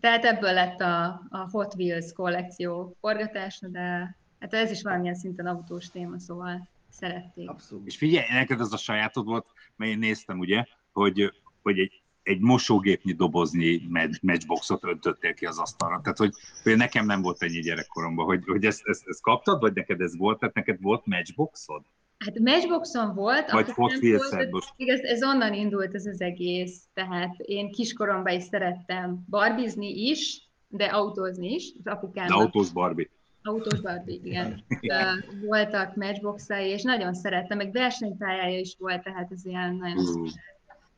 Tehát 0.00 0.24
ebből 0.24 0.52
lett 0.52 0.80
a, 0.80 1.04
a 1.28 1.48
Hot 1.50 1.74
Wheels 1.74 2.12
kollekció 2.12 2.96
forgatása, 3.00 3.68
de 3.68 4.16
hát 4.40 4.54
ez 4.54 4.70
is 4.70 4.82
valamilyen 4.82 5.14
szinten 5.14 5.46
autós 5.46 5.90
téma, 5.90 6.18
szóval 6.18 6.68
szerették. 6.88 7.48
Abszolút. 7.48 7.86
És 7.86 7.96
figyelj, 7.96 8.26
neked 8.32 8.60
az 8.60 8.72
a 8.72 8.76
sajátod 8.76 9.26
volt, 9.26 9.46
mert 9.76 9.90
én 9.90 9.98
néztem, 9.98 10.38
ugye, 10.38 10.64
hogy, 10.92 11.32
hogy 11.62 11.78
egy 11.78 12.02
egy 12.28 12.40
mosógépnyi 12.40 13.12
doboznyi 13.12 13.82
matchboxot 14.22 14.84
öntöttél 14.84 15.34
ki 15.34 15.46
az 15.46 15.58
asztalra. 15.58 16.00
Tehát, 16.02 16.18
hogy, 16.18 16.32
hogy 16.62 16.76
nekem 16.76 17.06
nem 17.06 17.22
volt 17.22 17.42
ennyi 17.42 17.60
gyerekkoromban, 17.60 18.24
hogy, 18.26 18.42
hogy 18.46 18.64
ezt, 18.64 18.80
ezt, 18.84 19.02
ezt 19.06 19.22
kaptad, 19.22 19.60
vagy 19.60 19.72
neked 19.72 20.00
ez 20.00 20.16
volt? 20.16 20.38
Tehát 20.38 20.54
neked 20.54 20.80
volt 20.80 21.06
matchboxod? 21.06 21.82
Hát 22.18 22.38
matchboxon 22.38 23.14
volt, 23.14 23.50
vagy 23.50 23.70
Hot 23.70 24.00
volt, 24.00 24.74
ez, 24.76 25.00
ez 25.00 25.22
onnan 25.22 25.54
indult 25.54 25.94
ez 25.94 26.06
az 26.06 26.20
egész, 26.20 26.82
tehát 26.94 27.38
én 27.38 27.70
kiskoromban 27.70 28.34
is 28.34 28.42
szerettem 28.42 29.24
barbizni 29.28 30.08
is, 30.08 30.48
de 30.68 30.84
autózni 30.84 31.54
is, 31.54 31.72
az 31.78 31.86
apukám. 31.92 32.26
De 32.26 32.34
autós 32.34 32.72
Barbie. 32.72 33.08
Autós 33.42 33.80
Barbie, 33.80 34.18
igen. 34.22 34.64
Voltak 35.46 35.96
matchboxai, 35.96 36.68
és 36.68 36.82
nagyon 36.82 37.14
szerettem, 37.14 37.56
meg 37.56 37.72
versenypályája 37.72 38.58
is 38.58 38.76
volt, 38.78 39.02
tehát 39.02 39.32
ez 39.32 39.44
ilyen 39.44 39.74
nagyon 39.74 39.98
uh. 39.98 40.28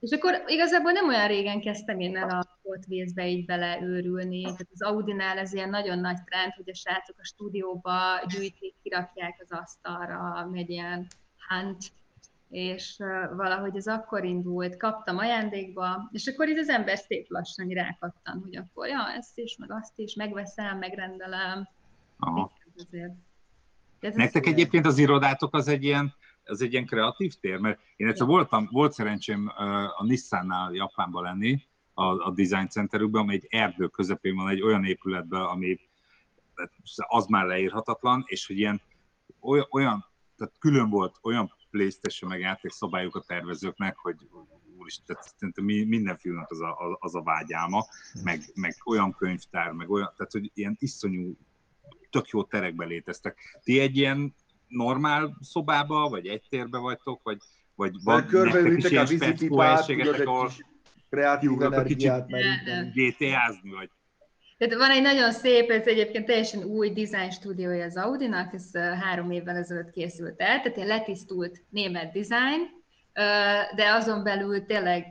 És 0.00 0.10
akkor 0.10 0.42
igazából 0.46 0.92
nem 0.92 1.08
olyan 1.08 1.26
régen 1.26 1.60
kezdtem 1.60 2.00
én 2.00 2.16
el 2.16 2.30
a 2.30 2.46
Wheels-be 2.88 3.28
így 3.28 3.44
beleőrülni. 3.44 4.42
Tehát 4.42 4.68
az 4.72 4.82
Audinál 4.82 5.38
ez 5.38 5.52
ilyen 5.52 5.70
nagyon 5.70 5.98
nagy 5.98 6.22
trend, 6.24 6.52
hogy 6.52 6.70
a 6.70 6.74
srácok 6.74 7.16
a 7.18 7.24
stúdióba 7.24 7.92
gyűjtik, 8.28 8.74
kirakják 8.82 9.36
az 9.40 9.58
asztalra, 9.58 10.48
megy 10.52 10.70
ilyen 10.70 11.06
hunt, 11.48 11.92
és 12.50 12.96
valahogy 13.36 13.76
ez 13.76 13.86
akkor 13.86 14.24
indult, 14.24 14.76
kaptam 14.76 15.18
ajándékba, 15.18 16.08
és 16.12 16.26
akkor 16.26 16.48
így 16.48 16.58
az 16.58 16.68
ember 16.68 16.98
szép 16.98 17.26
lassan 17.28 17.68
rákattan, 17.68 18.40
hogy 18.44 18.56
akkor 18.56 18.86
ja, 18.86 19.12
ezt 19.16 19.38
is, 19.38 19.56
meg 19.56 19.72
azt 19.72 19.98
is, 19.98 20.14
megveszem, 20.14 20.78
megrendelem. 20.78 21.68
Aha. 22.18 22.52
Nektek 24.00 24.46
egyébként 24.46 24.86
az 24.86 24.98
irodátok 24.98 25.54
az 25.54 25.68
egy 25.68 25.84
ilyen 25.84 26.14
ez 26.50 26.60
egy 26.60 26.72
ilyen 26.72 26.86
kreatív 26.86 27.34
tér, 27.34 27.58
mert 27.58 27.80
én 27.96 28.08
egyszer 28.08 28.26
voltam, 28.26 28.68
volt 28.70 28.92
szerencsém 28.92 29.52
a 29.96 30.04
Nissannál 30.04 30.72
Japánban 30.72 31.22
lenni, 31.22 31.62
a, 31.94 32.04
a 32.04 32.30
design 32.30 32.68
centerükben, 32.68 33.22
amely 33.22 33.34
egy 33.34 33.46
erdő 33.50 33.86
közepén 33.86 34.34
van, 34.34 34.48
egy 34.48 34.62
olyan 34.62 34.84
épületben, 34.84 35.40
ami 35.40 35.80
hát 36.54 36.72
az 37.06 37.26
már 37.26 37.46
leírhatatlan, 37.46 38.24
és 38.26 38.46
hogy 38.46 38.58
ilyen 38.58 38.82
olyan, 39.70 40.04
tehát 40.36 40.54
külön 40.58 40.90
volt 40.90 41.18
olyan 41.22 41.52
PlayStation 41.70 42.30
meg 42.30 42.40
játékszabályok 42.40 43.16
a 43.16 43.20
tervezőknek, 43.20 43.96
hogy 43.96 44.16
úristen, 44.78 45.18
szerintem 45.38 45.64
minden 45.64 46.16
filmnek 46.16 46.50
az 46.50 46.60
a, 46.60 46.96
az 47.00 47.14
a 47.14 47.22
vágyálma, 47.22 47.84
meg, 48.22 48.42
meg 48.54 48.76
olyan 48.84 49.14
könyvtár, 49.14 49.72
meg 49.72 49.90
olyan, 49.90 50.12
tehát 50.16 50.32
hogy 50.32 50.50
ilyen 50.54 50.76
iszonyú, 50.78 51.36
tök 52.10 52.28
jó 52.28 52.44
terekbe 52.44 52.84
léteztek. 52.84 53.60
Ti 53.62 53.80
egy 53.80 53.96
ilyen 53.96 54.34
normál 54.70 55.36
szobába, 55.40 56.08
vagy 56.08 56.26
egy 56.26 56.42
térbe 56.48 56.78
vagytok, 56.78 57.20
vagy, 57.22 57.38
vagy 57.74 57.94
van 58.04 58.26
körbeülitek 58.26 58.98
a 58.98 59.04
vízipipát, 59.04 59.86
tudod, 59.86 60.20
ahol 60.20 60.50
kreatív 61.10 61.62
energiát, 61.62 62.26
GTA-zni, 62.94 63.70
vagy 63.70 63.90
tehát 64.60 64.74
van 64.74 64.90
egy 64.90 65.02
nagyon 65.02 65.32
szép, 65.32 65.70
ez 65.70 65.86
egyébként 65.86 66.26
teljesen 66.26 66.64
új 66.64 66.90
design 66.90 67.30
stúdiója 67.30 67.84
az 67.84 67.96
Audinak, 67.96 68.54
ez 68.54 68.76
három 68.76 69.30
évvel 69.30 69.56
ezelőtt 69.56 69.90
készült 69.90 70.40
el, 70.40 70.60
tehát 70.60 70.78
egy 70.78 70.86
letisztult 70.86 71.62
német 71.68 72.12
design, 72.12 72.62
de 73.76 73.92
azon 73.92 74.22
belül 74.22 74.66
tényleg 74.66 75.04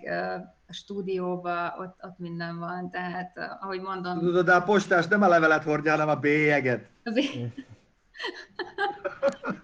a 0.67 0.73
stúdióban 0.73 1.73
ott, 1.79 1.97
ott 2.01 2.17
minden 2.17 2.59
van, 2.59 2.89
tehát 2.91 3.37
ahogy 3.59 3.81
mondom... 3.81 4.19
Tudod, 4.19 4.45
de 4.45 4.53
a 4.53 4.63
postás 4.63 5.07
nem 5.07 5.21
a 5.21 5.27
levelet 5.27 5.63
hordja, 5.63 5.91
hanem 5.91 6.09
a 6.09 6.15
bélyeget. 6.15 6.89
A 7.03 7.11
bélyeg. 7.11 7.53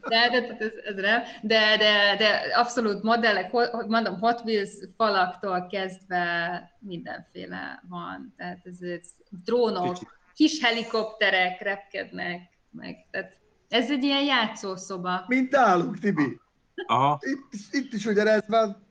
De, 0.09 0.29
de, 0.29 0.39
de, 0.39 0.57
ez, 0.59 0.71
ez 0.85 0.95
nem. 0.95 1.21
De, 1.41 1.77
de, 1.77 2.15
de 2.17 2.55
abszolút 2.55 3.03
modellek, 3.03 3.51
mondom, 3.87 4.19
Hot 4.19 4.41
Wheels 4.41 4.69
falaktól 4.97 5.67
kezdve 5.67 6.77
mindenféle 6.79 7.83
van. 7.89 8.33
Tehát 8.37 8.59
ez, 8.63 8.81
ez 8.81 9.09
drónok, 9.29 9.97
kis 10.33 10.61
helikopterek 10.61 11.61
repkednek, 11.61 12.41
meg, 12.71 13.07
tehát 13.11 13.37
ez 13.69 13.91
egy 13.91 14.03
ilyen 14.03 14.23
játszószoba. 14.23 15.23
Mint 15.27 15.51
nálunk, 15.51 15.99
Tibi. 15.99 16.39
Aha. 16.85 17.19
Itt, 17.21 17.61
itt 17.71 17.93
is 17.93 18.05
ugyanez 18.05 18.43
van. 18.47 18.83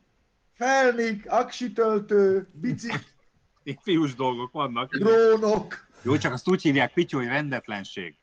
Felnik, 0.55 1.31
aksitöltő, 1.31 2.49
bicik. 2.53 3.13
Itt 3.63 3.79
fiús 3.83 4.15
dolgok 4.15 4.53
vannak. 4.53 4.97
Drónok. 4.97 5.87
Jó, 6.03 6.17
csak 6.17 6.33
azt 6.33 6.49
úgy 6.49 6.63
hívják, 6.63 6.93
Pityu, 6.93 7.19
hogy 7.19 7.27
rendetlenség. 7.27 8.17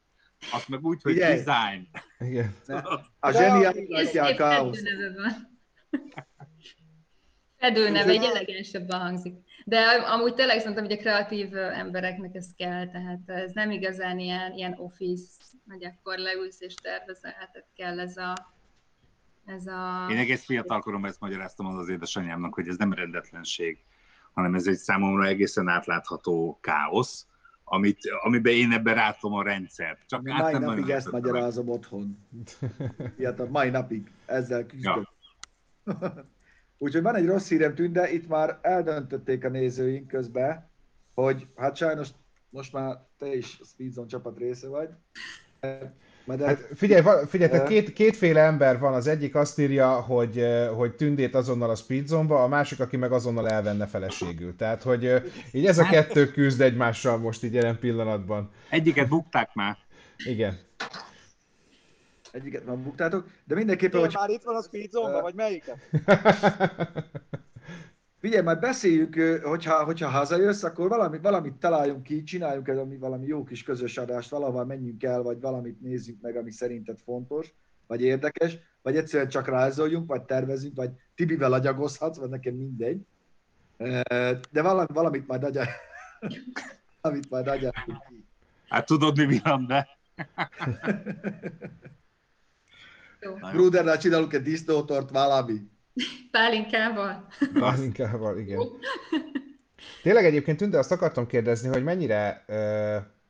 Azt 0.52 0.68
meg 0.68 0.86
úgy, 0.86 1.02
hogy 1.02 1.12
Ugye? 1.12 1.44
design. 1.44 1.88
Igen. 2.20 2.56
A 3.20 3.32
zseniálhatja 3.32 4.26
a 4.26 4.36
káoszt. 4.36 4.88
Fedő 7.58 7.90
neve, 7.90 8.12
egy 8.12 8.24
elegensebben 8.24 9.00
hangzik. 9.00 9.36
De 9.66 9.80
amúgy 9.86 10.34
tényleg 10.34 10.60
szerintem, 10.60 10.84
hogy 10.84 10.94
a 10.94 10.98
kreatív 10.98 11.56
embereknek 11.56 12.36
ez 12.36 12.48
kell, 12.58 12.88
tehát 12.88 13.20
ez 13.26 13.52
nem 13.54 13.72
igazán 13.72 14.20
ilyen, 14.20 14.54
ilyen 14.54 14.76
office, 14.78 15.30
hogy 15.70 15.86
akkor 15.86 16.18
leülsz 16.18 16.62
és 16.62 16.74
tervezel, 16.74 17.32
tehát 17.32 17.68
kell 17.76 18.00
ez 18.00 18.18
a, 18.18 18.54
ez 19.46 19.68
a... 19.68 20.08
Én 20.10 20.18
egész 20.18 20.46
fiatal 20.46 20.82
koromban 20.82 21.10
ezt 21.10 21.20
magyaráztam 21.20 21.66
az, 21.66 21.78
az 21.78 21.90
édesanyámnak, 21.90 22.54
hogy 22.54 22.68
ez 22.68 22.78
nem 22.78 22.94
rendetlenség, 22.94 23.84
hanem 24.34 24.56
ez 24.56 24.68
egy 24.68 24.78
számomra 24.78 25.26
egészen 25.26 25.68
átlátható 25.68 26.60
káosz, 26.62 27.28
amit, 27.74 28.00
amiben 28.22 28.54
én 28.54 28.72
ebben 28.72 28.96
rátom 28.96 29.34
a 29.34 29.44
rendszert. 29.44 30.00
Csak 30.08 30.22
mai 30.22 30.58
napig 30.58 30.90
ezt 30.90 31.12
magyarázom 31.12 31.66
meg. 31.66 31.74
otthon. 31.74 32.18
Ilyet, 33.18 33.50
mai 33.50 33.70
napig 33.70 34.12
ezzel 34.26 34.66
küzdök. 34.66 35.08
Ja. 35.86 36.04
Úgyhogy 36.78 37.02
van 37.02 37.16
egy 37.16 37.26
rossz 37.26 37.50
hírem 37.50 37.76
tűnt, 37.76 37.94
de 37.94 38.12
itt 38.12 38.28
már 38.28 38.60
eldöntötték 38.62 39.44
a 39.44 39.50
nézőink 39.50 40.08
közben, 40.08 40.70
hogy 41.14 41.48
hát 41.56 41.76
sajnos 41.76 42.10
most 42.50 42.74
már 42.74 43.08
te 43.18 43.36
is 43.36 43.60
a 43.62 43.66
Speedzone 43.66 44.08
csapat 44.08 44.38
része 44.38 44.68
vagy. 44.68 44.90
De... 46.26 46.46
Hát 46.46 46.68
figyelj, 46.76 47.04
figyelj 47.28 47.52
de... 47.52 47.64
két, 47.64 47.94
kétféle 47.94 48.42
ember 48.42 48.80
van, 48.80 48.94
az 48.94 49.08
egyik 49.08 49.36
azt 49.36 49.60
írja, 49.60 49.90
hogy, 49.90 50.46
hogy 50.76 50.96
tündét 50.96 51.36
azonnal 51.36 51.70
a 51.70 51.76
speedzone 51.76 52.36
a 52.36 52.48
másik, 52.48 52.80
aki 52.80 52.98
meg 52.98 53.12
azonnal 53.12 53.50
elvenne 53.50 53.88
feleségül. 53.88 54.56
Tehát, 54.56 54.84
hogy 54.84 55.22
így 55.52 55.66
ez 55.66 55.78
a 55.78 55.84
kettő 55.84 56.32
küzd 56.32 56.62
egymással 56.62 57.18
most 57.18 57.44
így 57.44 57.54
jelen 57.54 57.80
pillanatban. 57.80 58.52
Egyiket 58.70 59.08
bukták 59.08 59.54
már. 59.54 59.78
Igen. 60.26 60.60
Egyiket 62.32 62.66
már 62.66 62.78
buktátok, 62.78 63.28
de 63.44 63.56
mindenképpen... 63.56 64.00
Én 64.00 64.06
hogy... 64.06 64.16
már 64.16 64.30
itt 64.30 64.44
van 64.44 64.56
a 64.56 64.62
speedzone 64.62 65.16
uh... 65.16 65.22
vagy 65.22 65.34
melyiket? 65.34 65.78
Figyelj, 68.22 68.44
majd 68.44 68.60
beszéljük, 68.60 69.16
hogyha, 69.44 69.84
hogyha 69.84 70.10
hazajössz, 70.10 70.64
akkor 70.64 70.90
valami, 70.90 71.18
valamit 71.18 71.54
találjunk 71.54 72.04
ki, 72.04 72.24
csináljunk 72.24 72.68
egy 72.68 72.78
ami 72.78 72.98
valami 72.98 73.28
jó 73.28 73.44
kis 73.44 73.64
közös 73.64 73.98
adást, 73.98 74.30
valahol 74.30 74.66
menjünk 74.66 75.04
el, 75.04 75.22
vagy 75.22 75.40
valamit 75.40 75.82
nézzük 75.82 76.22
meg, 76.22 76.36
ami 76.36 76.52
szerinted 76.52 77.00
fontos, 77.04 77.54
vagy 77.88 78.02
érdekes, 78.02 78.58
vagy 78.82 78.96
egyszerűen 78.96 79.30
csak 79.30 79.48
rázoljunk, 79.48 80.08
vagy 80.08 80.22
tervezünk, 80.22 80.76
vagy 80.76 80.90
Tibivel 81.16 81.54
agyagozhatsz, 81.54 82.18
vagy 82.18 82.30
nekem 82.30 82.54
mindegy. 82.54 83.02
De 84.52 84.62
valami, 84.62 84.88
valamit 84.94 85.28
majd 85.28 85.44
agyal... 85.44 85.66
valamit 87.02 87.30
majd 87.30 87.48
agyal. 87.48 87.74
Hát 88.68 88.86
tudod, 88.86 89.28
mi 89.28 89.40
van, 89.44 89.68
de... 89.68 89.88
Brudernál 93.52 93.98
csinálunk 93.98 94.34
egy 94.34 94.42
disznótort, 94.42 95.10
valami. 95.10 95.71
Pálinkával. 96.32 97.28
Pálinkával, 97.54 98.38
igen. 98.38 98.60
Tényleg 100.04 100.26
egyébként 100.26 100.58
Tünde, 100.58 100.78
azt 100.78 100.92
akartam 100.92 101.28
kérdezni, 101.28 101.68
hogy 101.68 101.84
mennyire, 101.84 102.46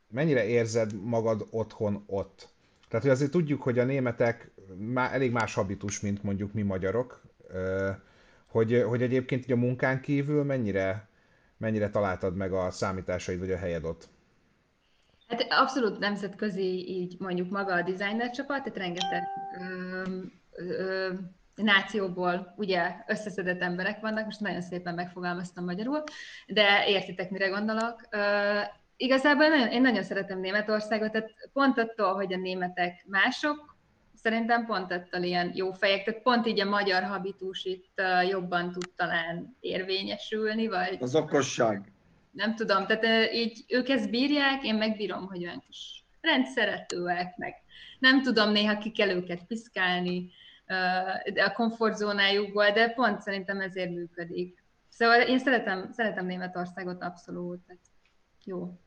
mennyire 0.10 0.46
érzed 0.46 1.04
magad 1.04 1.48
otthon 1.50 2.04
ott? 2.08 2.50
Tehát, 2.88 3.06
hogy 3.06 3.16
azért 3.16 3.32
tudjuk, 3.32 3.62
hogy 3.62 3.80
a 3.80 3.84
németek 3.84 4.52
már 4.78 5.14
elég 5.14 5.32
más 5.32 5.54
habitus, 5.54 6.00
mint 6.00 6.24
mondjuk 6.24 6.54
mi 6.54 6.62
magyarok. 6.62 7.22
hogy, 8.48 8.84
hogy 8.88 9.02
egyébként 9.02 9.52
a 9.52 9.56
munkán 9.56 10.02
kívül 10.02 10.44
mennyire, 10.44 11.10
mennyire 11.58 11.90
találtad 11.90 12.36
meg 12.36 12.54
a 12.54 12.72
számításaid 12.72 13.40
vagy 13.40 13.52
a 13.52 13.58
helyed 13.58 13.84
ott? 13.84 14.10
Hát 15.28 15.46
abszolút 15.50 16.00
nemzetközi 16.00 16.90
így 16.90 17.16
mondjuk 17.20 17.50
maga 17.50 17.74
a 17.74 17.82
designer 17.82 18.30
csapat, 18.30 18.64
tehát 18.64 18.78
rengeteg 18.78 19.24
ö, 19.60 20.04
ö, 20.52 21.10
nációból 21.56 22.54
ugye 22.58 22.96
összeszedett 23.08 23.62
emberek 23.62 24.00
vannak, 24.00 24.26
most 24.26 24.40
nagyon 24.40 24.62
szépen 24.62 24.94
megfogalmaztam 24.94 25.66
magyarul, 25.66 26.04
de 26.48 26.88
értitek, 26.88 27.30
mire 27.30 27.48
gondolok. 27.48 28.02
Igazából 28.98 29.48
nagyon, 29.48 29.68
én 29.68 29.82
nagyon 29.82 30.04
szeretem 30.04 30.40
Németországot, 30.40 31.12
tehát 31.12 31.50
pont 31.54 31.78
attól, 31.78 32.14
hogy 32.14 32.34
a 32.34 32.38
németek 32.38 33.06
mások, 33.08 33.76
szerintem 34.14 34.66
pont 34.66 34.92
ettől 34.92 35.24
ilyen 35.24 35.52
jó 35.56 35.72
fejek, 35.72 36.04
tehát 36.04 36.22
pont 36.22 36.48
így 36.48 36.60
a 36.60 36.70
magyar 36.70 37.04
habitus 37.04 37.66
itt 37.66 38.02
jobban 38.30 38.72
tud 38.72 38.90
talán 38.96 39.58
érvényesülni, 39.60 40.68
vagy... 40.68 40.98
Az 41.00 41.16
okosság. 41.16 41.92
Nem 42.32 42.56
tudom, 42.56 42.86
tehát 42.86 43.34
így 43.34 43.66
ők 43.68 43.90
ezt 43.90 44.10
bírják, 44.10 44.64
én 44.64 44.76
megbírom, 44.76 45.28
hogy 45.28 45.44
olyan 45.44 45.64
kis 45.68 46.04
rendszeretőek, 46.22 47.38
meg 47.38 47.54
nem 48.00 48.22
tudom, 48.22 48.52
néha 48.52 48.78
ki 48.78 48.92
kell 48.92 49.10
őket 49.10 49.44
piszkálni 49.48 50.32
a 51.36 51.52
komfortzónájukból, 51.54 52.72
de 52.72 52.90
pont 52.90 53.22
szerintem 53.22 53.60
ezért 53.60 53.90
működik. 53.90 54.64
Szóval 54.90 55.22
én 55.22 55.40
szeretem, 55.40 55.92
szeretem 55.92 56.26
Németországot 56.26 57.04
abszolút, 57.04 57.60
tehát 57.68 57.82
jó. 58.44 58.80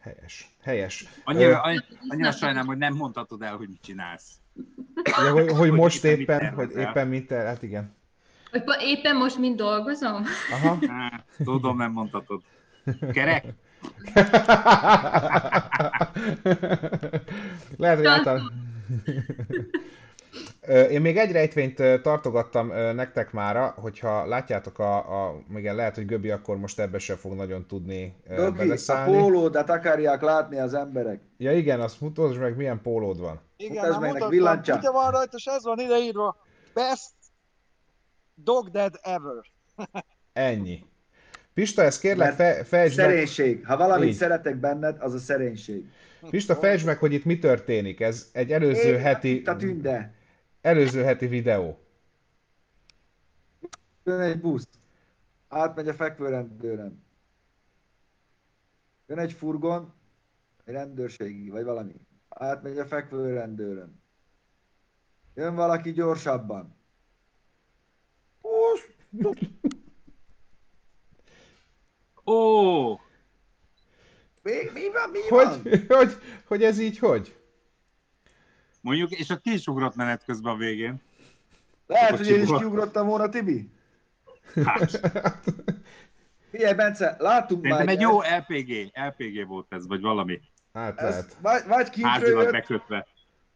Helyes. 0.00 0.50
Helyes. 0.62 1.04
Annyira, 1.24 1.60
annyira, 1.60 1.84
annyira 2.08 2.30
sajnálom, 2.30 2.66
hogy 2.66 2.78
nem 2.78 2.94
mondhatod 2.94 3.42
el, 3.42 3.56
hogy 3.56 3.68
mit 3.68 3.82
csinálsz. 3.82 4.30
Ja, 5.04 5.32
hogy, 5.32 5.50
hogy 5.50 5.70
most 5.70 6.04
éppen, 6.04 6.40
éppen 6.40 6.54
hogy 6.54 6.70
éppen 6.76 7.08
mit 7.08 7.30
hát 7.30 7.62
igen. 7.62 7.94
Hogy 8.50 8.62
éppen 8.80 9.16
most 9.16 9.38
mind 9.38 9.56
dolgozom? 9.56 10.24
Aha. 10.52 10.78
Hát, 10.88 11.24
tudom, 11.44 11.76
nem 11.76 11.92
mondhatod. 11.92 12.42
Kerek? 13.12 13.44
Lehet, 17.76 17.96
hogy 17.96 18.06
által... 18.06 18.40
Én 20.90 21.00
még 21.00 21.16
egy 21.16 21.32
rejtvényt 21.32 22.02
tartogattam 22.02 22.66
nektek 22.94 23.32
mára, 23.32 23.74
hogyha 23.76 24.26
látjátok 24.26 24.78
a, 24.78 25.26
a 25.26 25.42
igen, 25.56 25.74
lehet, 25.74 25.94
hogy 25.94 26.06
Göbi 26.06 26.30
akkor 26.30 26.56
most 26.56 26.78
ebbe 26.78 26.98
se 26.98 27.16
fog 27.16 27.32
nagyon 27.32 27.66
tudni 27.66 28.14
Göbi, 28.28 28.56
beleszállni. 28.56 29.16
a 29.16 29.20
pólódat 29.20 29.70
akarják 29.70 30.22
látni 30.22 30.58
az 30.58 30.74
emberek. 30.74 31.20
Ja 31.36 31.52
igen, 31.52 31.80
azt 31.80 32.00
mutasd 32.00 32.38
meg, 32.38 32.56
milyen 32.56 32.80
pólód 32.82 33.20
van. 33.20 33.40
Igen, 33.56 33.86
mutasd 33.86 34.00
meg, 34.00 34.28
villancsát. 34.28 34.78
Ugye 34.78 34.90
van 34.90 35.10
rajta, 35.10 35.36
és 35.36 35.44
ez 35.44 35.64
van 35.64 35.78
ideírva. 35.78 36.36
Best 36.74 37.12
dog 38.34 38.70
dead 38.70 38.98
ever. 39.02 39.44
Ennyi. 40.32 40.84
Pista, 41.54 41.82
ezt 41.82 42.00
kérlek, 42.00 42.34
fe, 42.34 42.64
fejtsd 42.64 42.94
Szerénység. 42.94 43.56
Meg... 43.56 43.66
Ha 43.66 43.76
valamit 43.76 44.08
Így. 44.08 44.14
szeretek 44.14 44.56
benned, 44.56 44.96
az 45.00 45.14
a 45.14 45.18
szerénység. 45.18 45.84
Pista, 46.30 46.54
fejtsd 46.54 46.86
meg, 46.86 46.98
hogy 46.98 47.12
itt 47.12 47.24
mi 47.24 47.38
történik. 47.38 48.00
Ez 48.00 48.28
egy 48.32 48.52
előző 48.52 48.92
Én, 48.92 48.98
heti... 48.98 49.42
A 49.46 49.56
tünde. 49.56 50.14
Előző 50.60 51.02
heti 51.02 51.26
videó. 51.26 51.78
Jön 54.04 54.20
egy 54.20 54.40
busz. 54.40 54.68
Átmegy 55.48 55.88
a 55.88 55.94
fekvőrendőren. 55.94 57.04
Jön 59.06 59.18
egy 59.18 59.32
furgon, 59.32 59.94
egy 60.64 60.74
rendőrségi, 60.74 61.50
vagy 61.50 61.64
valami. 61.64 61.94
Átmegy 62.28 62.78
a 62.78 62.86
fekvőrendőrön. 62.86 64.02
Jön 65.34 65.54
valaki 65.54 65.92
gyorsabban. 65.92 66.76
Ó! 72.26 72.98
Mi, 74.42 74.52
mi 74.72 74.90
van, 74.92 75.10
mi 75.10 75.18
hogy, 75.28 75.46
van? 75.46 75.98
Hogy, 75.98 76.16
hogy 76.44 76.62
ez 76.62 76.78
így 76.78 76.98
hogy? 76.98 77.39
Mondjuk, 78.80 79.10
és 79.10 79.30
a 79.30 79.36
ki 79.36 79.52
is 79.52 79.66
ugrott 79.66 79.94
menet 79.94 80.24
közben 80.24 80.52
a 80.52 80.56
végén. 80.56 81.02
Lehet, 81.86 82.16
hogy 82.16 82.28
én 82.28 82.42
is 82.42 82.48
kiugrottam 82.48 83.06
volna, 83.06 83.28
Tibi. 83.28 83.70
Hát. 84.54 85.00
Figyelj, 86.50 86.74
Bence, 86.74 87.16
látunk 87.18 87.66
már... 87.66 87.88
egy 87.88 88.00
jó 88.00 88.20
LPG, 88.20 88.90
LPG 88.92 89.46
volt 89.46 89.66
ez, 89.68 89.86
vagy 89.86 90.00
valami. 90.00 90.40
Hát 90.72 91.00
lehet. 91.00 91.36
Vagy, 91.40 91.62
vagy 91.66 91.90
kintről 91.90 92.50
bekötve. 92.50 93.06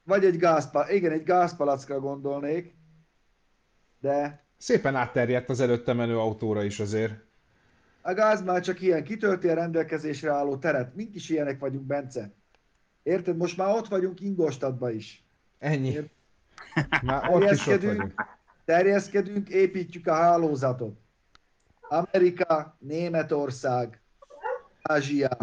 vagy 0.03 0.25
egy 0.25 0.37
gázpal... 0.37 0.89
Igen, 0.89 1.13
egy 1.13 1.23
gázpalackra 1.23 2.01
gondolnék, 2.01 2.75
de... 4.01 4.45
Szépen 4.57 4.97
átterjedt 4.97 5.49
az 5.49 5.61
előtte 5.61 5.93
menő 5.93 6.19
autóra 6.19 6.63
is 6.63 6.81
azért. 6.81 7.15
A 8.01 8.13
gáz 8.13 8.43
már 8.43 8.61
csak 8.61 8.81
ilyen 8.81 9.05
kitölti 9.05 9.49
a 9.49 9.55
rendelkezésre 9.55 10.31
álló 10.31 10.57
teret. 10.57 10.95
Mink 10.95 11.15
is 11.15 11.29
ilyenek 11.29 11.59
vagyunk, 11.59 11.85
Bence. 11.85 12.35
Érted? 13.05 13.37
Most 13.37 13.57
már 13.57 13.69
ott 13.69 13.89
vagyunk 13.89 14.21
Ingolstadtban 14.21 14.95
is. 14.95 15.25
Ennyi. 15.59 15.89
Érted? 15.89 16.11
Már 17.03 17.31
ott 17.31 17.51
is 17.51 17.67
ott 17.67 17.83
vagyunk. 17.83 18.15
Terjeszkedünk, 18.65 19.49
építjük 19.49 20.07
a 20.07 20.15
hálózatot. 20.15 20.99
Amerika, 21.81 22.77
Németország, 22.79 24.01
Ázsia. 24.83 25.37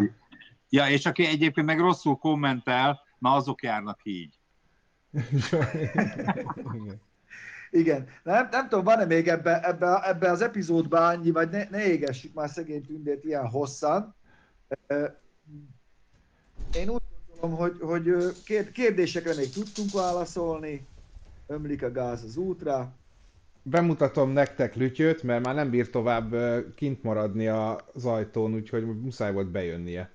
Ja, 0.68 0.88
és 0.88 1.06
aki 1.06 1.26
egyébként 1.26 1.66
meg 1.66 1.78
rosszul 1.78 2.16
kommentel, 2.16 3.00
na 3.18 3.34
azok 3.34 3.62
járnak 3.62 4.00
így. 4.02 4.38
Igen. 7.70 8.08
Nem, 8.22 8.48
nem 8.50 8.68
tudom, 8.68 8.84
van-e 8.84 9.04
még 9.04 9.28
ebbe, 9.28 9.60
ebbe, 9.68 10.08
ebbe 10.08 10.30
az 10.30 10.42
epizódban 10.42 11.02
annyi, 11.02 11.30
vagy 11.30 11.50
ne, 11.50 11.64
ne 11.70 11.84
égessük 11.86 12.34
már 12.34 12.48
szegény 12.48 12.84
tündét 12.84 13.24
ilyen 13.24 13.48
hosszan. 13.48 14.14
Én 16.74 16.88
úgy 16.88 17.02
gondolom, 17.48 17.78
hogy, 17.80 18.04
hogy 18.10 18.72
kérdésekre 18.72 19.34
még 19.34 19.50
tudtunk 19.50 19.90
válaszolni. 19.92 20.86
Ömlik 21.46 21.82
a 21.82 21.90
gáz 21.92 22.24
az 22.24 22.36
útra. 22.36 22.92
Bemutatom 23.62 24.30
nektek 24.30 24.74
Lütyőt, 24.74 25.22
mert 25.22 25.44
már 25.44 25.54
nem 25.54 25.70
bír 25.70 25.90
tovább 25.90 26.34
kint 26.74 27.02
maradni 27.02 27.48
az 27.48 28.04
ajtón, 28.04 28.54
úgyhogy 28.54 29.00
muszáj 29.00 29.32
volt 29.32 29.50
bejönnie. 29.50 30.10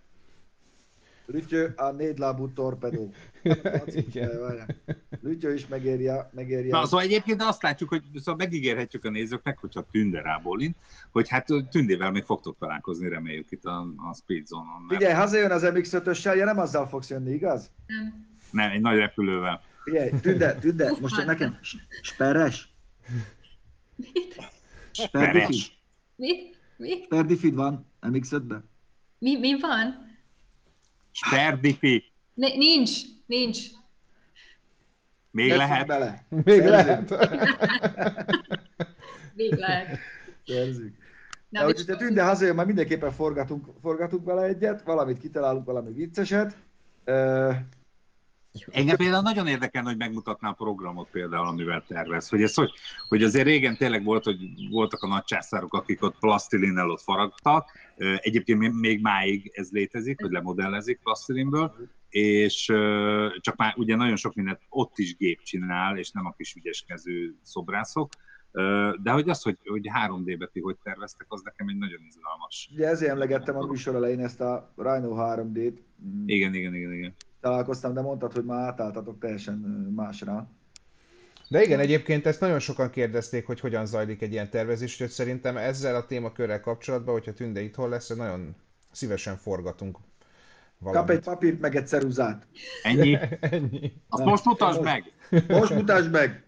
Lütyő 1.26 1.74
a 1.76 1.92
négylábú 1.92 2.54
torpedó. 2.54 3.12
Lütyő 5.22 5.54
is 5.54 5.68
megérje. 5.68 6.30
megérje. 6.34 6.72
Na, 6.72 6.86
szóval 6.86 7.06
egyébként 7.06 7.42
azt 7.42 7.62
látjuk, 7.62 7.90
hogy 7.90 8.04
szóval 8.16 8.36
megígérhetjük 8.36 9.06
a 9.06 9.10
nézőknek, 9.10 9.58
hogyha 9.58 9.86
Tünde 9.92 10.22
rábólint, 10.22 10.76
hogy 11.12 11.30
hát 11.30 11.48
Tündével 11.72 12.12
még 12.12 12.24
fogtok 12.24 12.58
találkozni, 12.60 13.10
reméljük 13.10 13.52
itt 13.52 13.66
a, 13.66 13.80
a 13.80 14.14
Speed 14.16 14.46
Zone-on. 14.46 14.82
Mert... 14.88 15.00
Figyelj, 15.00 15.20
hazajön 15.20 15.52
az 15.52 15.64
MX-5-össel, 15.66 16.36
ja 16.36 16.46
nem 16.46 16.60
azzal 16.60 16.88
fogsz 16.88 17.10
jönni, 17.10 17.34
igaz? 17.34 17.72
Nem. 17.88 18.26
Nem, 18.52 18.72
egy 18.72 18.82
nagy 18.82 18.98
repülővel. 18.98 19.62
Figyelj, 19.84 20.10
Tünde, 20.22 20.56
Tünde, 20.56 20.94
most 21.02 21.26
nekem 21.26 21.60
sperres. 22.02 22.74
Mit? 23.96 24.36
Sperres. 24.92 25.80
Mit? 26.16 26.58
Mi? 26.78 27.04
Sperdifid 27.04 27.56
van 27.56 27.86
MX-5-ben. 28.02 28.70
Mi, 29.20 29.38
mi 29.38 29.60
van? 29.60 30.08
Sperdifi. 31.12 32.04
Nincs, 32.38 33.02
nincs. 33.26 33.60
Még 35.32 35.50
Teszünk 35.50 35.68
lehet. 35.70 35.88
Bele. 35.88 36.26
Még 36.30 36.64
lehet. 36.66 37.10
Még 39.34 39.54
lehet. 39.54 40.00
Szerzük. 40.46 40.96
Na, 41.50 41.66
úgyhogy 41.66 41.86
te 41.86 41.96
tűnde 41.96 42.24
hazajön, 42.24 42.56
már 42.56 42.66
mindenképpen 42.66 43.12
forgatunk, 43.12 43.66
forgatunk 43.82 44.26
vele 44.26 44.44
egyet, 44.44 44.82
valamit 44.84 45.18
kitalálunk, 45.18 45.66
valami 45.66 45.92
vicceset. 45.92 46.56
Engem 48.72 48.96
például 48.96 49.22
nagyon 49.22 49.48
érdekel, 49.48 49.84
hogy 49.84 49.98
megmutatná 49.98 50.50
a 50.50 50.54
programot 50.54 51.10
például, 51.10 51.48
amivel 51.48 51.84
tervez. 51.88 52.30
Hogy, 52.30 52.42
ez, 52.42 52.54
hogy, 52.54 52.72
hogy 53.08 53.24
azért 53.24 53.46
régen 53.46 53.78
tényleg 53.78 54.04
volt, 54.04 54.24
hogy 54.24 54.38
voltak 54.70 55.02
a 55.02 55.08
nagy 55.08 55.24
császárok, 55.24 55.74
akik 55.74 56.04
ott 56.04 56.20
plasztilinnel 56.20 56.90
ott 56.90 57.02
faragtak. 57.02 57.72
Egyébként 58.18 58.80
még 58.80 59.02
máig 59.02 59.52
ez 59.54 59.72
létezik, 59.72 60.22
hogy 60.22 60.32
lemodellezik 60.32 61.00
plasztilinből, 61.04 61.76
és 62.10 62.64
csak 63.40 63.56
már 63.56 63.74
ugye 63.78 63.96
nagyon 63.96 64.16
sok 64.16 64.34
mindent 64.34 64.62
ott 64.70 64.98
is 64.98 65.16
gép 65.16 65.42
csinál, 65.42 65.98
és 65.98 66.12
nem 66.12 66.26
a 66.26 66.34
kis 66.38 66.56
ügyeskező 66.56 67.36
szobrászok. 67.42 68.12
De 69.02 69.12
hogy 69.12 69.30
az, 69.30 69.42
hogy, 69.42 69.58
hogy 69.66 69.90
3D-be 70.06 70.48
ti 70.48 70.60
hogy 70.60 70.78
terveztek, 70.84 71.26
az 71.30 71.42
nekem 71.42 71.68
egy 71.68 71.78
nagyon 71.78 72.00
izgalmas. 72.08 72.70
Ugye 72.74 72.88
ezért 72.88 73.12
emlegettem 73.12 73.58
a 73.58 73.66
műsor 73.66 73.96
elején 73.96 74.20
ezt 74.20 74.42
a 74.42 74.74
Rhino 74.76 75.16
3D-t. 75.18 75.78
Igen, 76.26 76.54
igen, 76.54 76.76
igen, 76.76 76.94
igen 76.94 77.16
találkoztam, 77.42 77.94
de 77.94 78.02
mondtad, 78.02 78.34
hogy 78.34 78.46
már 78.46 78.68
átálltatok 78.68 79.20
teljesen 79.20 79.56
másra. 79.96 80.50
De 81.50 81.64
igen, 81.64 81.80
egyébként 81.80 82.26
ezt 82.26 82.40
nagyon 82.40 82.60
sokan 82.60 82.90
kérdezték, 82.90 83.46
hogy 83.46 83.60
hogyan 83.60 83.86
zajlik 83.86 84.22
egy 84.22 84.32
ilyen 84.32 84.50
tervezés, 84.50 84.94
úgyhogy 84.94 85.10
szerintem 85.10 85.58
ezzel 85.58 85.96
a 85.96 86.06
témakörrel 86.06 86.62
kapcsolatban, 86.62 87.14
hogyha 87.14 87.34
Tünde 87.34 87.62
itthon 87.62 87.90
lesz, 87.90 88.08
nagyon 88.08 88.56
szívesen 88.92 89.38
forgatunk 89.38 89.98
valamit. 90.80 91.08
Kap 91.08 91.18
egy 91.18 91.24
papírt, 91.24 91.60
meg 91.60 91.76
egy 91.76 91.88
ceruzát. 91.88 92.48
Ennyi? 92.84 93.18
Ennyi. 93.40 93.94
Azt 94.10 94.24
most 94.24 94.46
mutasd 94.46 94.82
meg! 94.82 95.04
Most 95.48 95.74
mutasd 95.74 96.12
meg! 96.12 96.44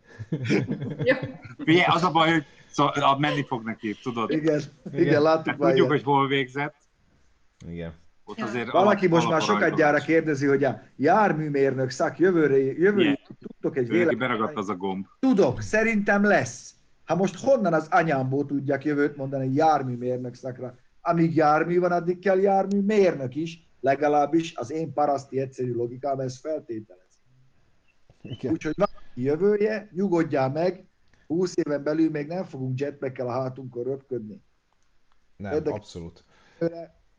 Figyelj, 1.57 1.85
az 1.85 2.03
a 2.03 2.11
baj, 2.11 2.31
hogy 2.31 2.45
szóval, 2.69 3.19
menni 3.19 3.45
fog 3.45 3.63
neki, 3.63 3.95
tudod? 4.01 4.31
Igen, 4.31 4.61
igen, 4.91 5.05
igen 5.05 5.21
láttuk 5.21 5.45
hát 5.45 5.57
Tudjuk, 5.57 5.87
hogy 5.87 6.03
hol 6.03 6.27
végzett. 6.27 6.75
Igen. 7.67 7.93
Ott 8.29 8.41
azért 8.41 8.71
Valaki 8.71 9.07
most 9.07 9.29
már 9.29 9.41
sokat 9.41 9.75
gyára 9.75 9.97
kérdezi, 9.97 10.47
hogy 10.47 10.63
a 10.63 10.81
járműmérnök 10.95 11.89
szak 11.89 12.19
jövőre, 12.19 12.57
jövőre 12.57 13.19
tudtok 13.39 13.77
egy 13.77 13.87
véleményt. 13.87 14.19
beragadt 14.19 14.57
az 14.57 14.69
a 14.69 14.75
gomb. 14.75 15.05
Tudok, 15.19 15.61
szerintem 15.61 16.23
lesz. 16.23 16.73
Ha 17.05 17.15
most 17.15 17.39
honnan 17.39 17.73
az 17.73 17.87
anyámból 17.91 18.45
tudják 18.45 18.83
jövőt 18.83 19.15
mondani 19.15 19.53
járműmérnök 19.53 20.33
szakra? 20.33 20.75
Amíg 21.01 21.35
jármű 21.35 21.79
van, 21.79 21.91
addig 21.91 22.19
kell 22.19 22.39
járműmérnök 22.39 23.35
is, 23.35 23.67
legalábbis 23.79 24.55
az 24.55 24.71
én 24.71 24.93
paraszti 24.93 25.39
egyszerű 25.39 25.73
logikám 25.73 26.19
ezt 26.19 26.39
feltételez. 26.39 27.19
Úgyhogy 28.43 28.73
van 28.75 28.89
jövője, 29.13 29.89
nyugodjál 29.91 30.49
meg, 30.49 30.85
20 31.27 31.57
éven 31.57 31.83
belül 31.83 32.09
még 32.09 32.27
nem 32.27 32.43
fogunk 32.43 32.79
jetpackkel 32.79 33.27
a 33.27 33.31
hátunkon 33.31 33.83
röpködni. 33.83 34.41
Nem, 35.35 35.53
Érdek 35.53 35.73
abszolút. 35.73 36.23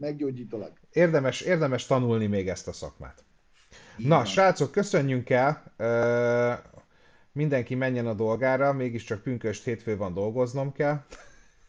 Meggyógyítólag. 0.01 0.73
Érdemes, 0.93 1.41
érdemes 1.41 1.87
tanulni 1.87 2.27
még 2.27 2.49
ezt 2.49 2.69
a 2.69 2.73
szakmát. 2.73 3.25
Igen. 3.97 4.11
Na, 4.11 4.25
srácok, 4.25 4.71
köszönjünk 4.71 5.31
el. 5.31 5.63
mindenki 7.33 7.75
menjen 7.75 8.07
a 8.07 8.15
dolgára, 8.15 8.73
mégiscsak 8.73 9.23
pünköst 9.23 9.65
hétfő 9.65 9.97
van, 9.97 10.15
dolgoznom 10.15 10.73
kell. 10.73 11.05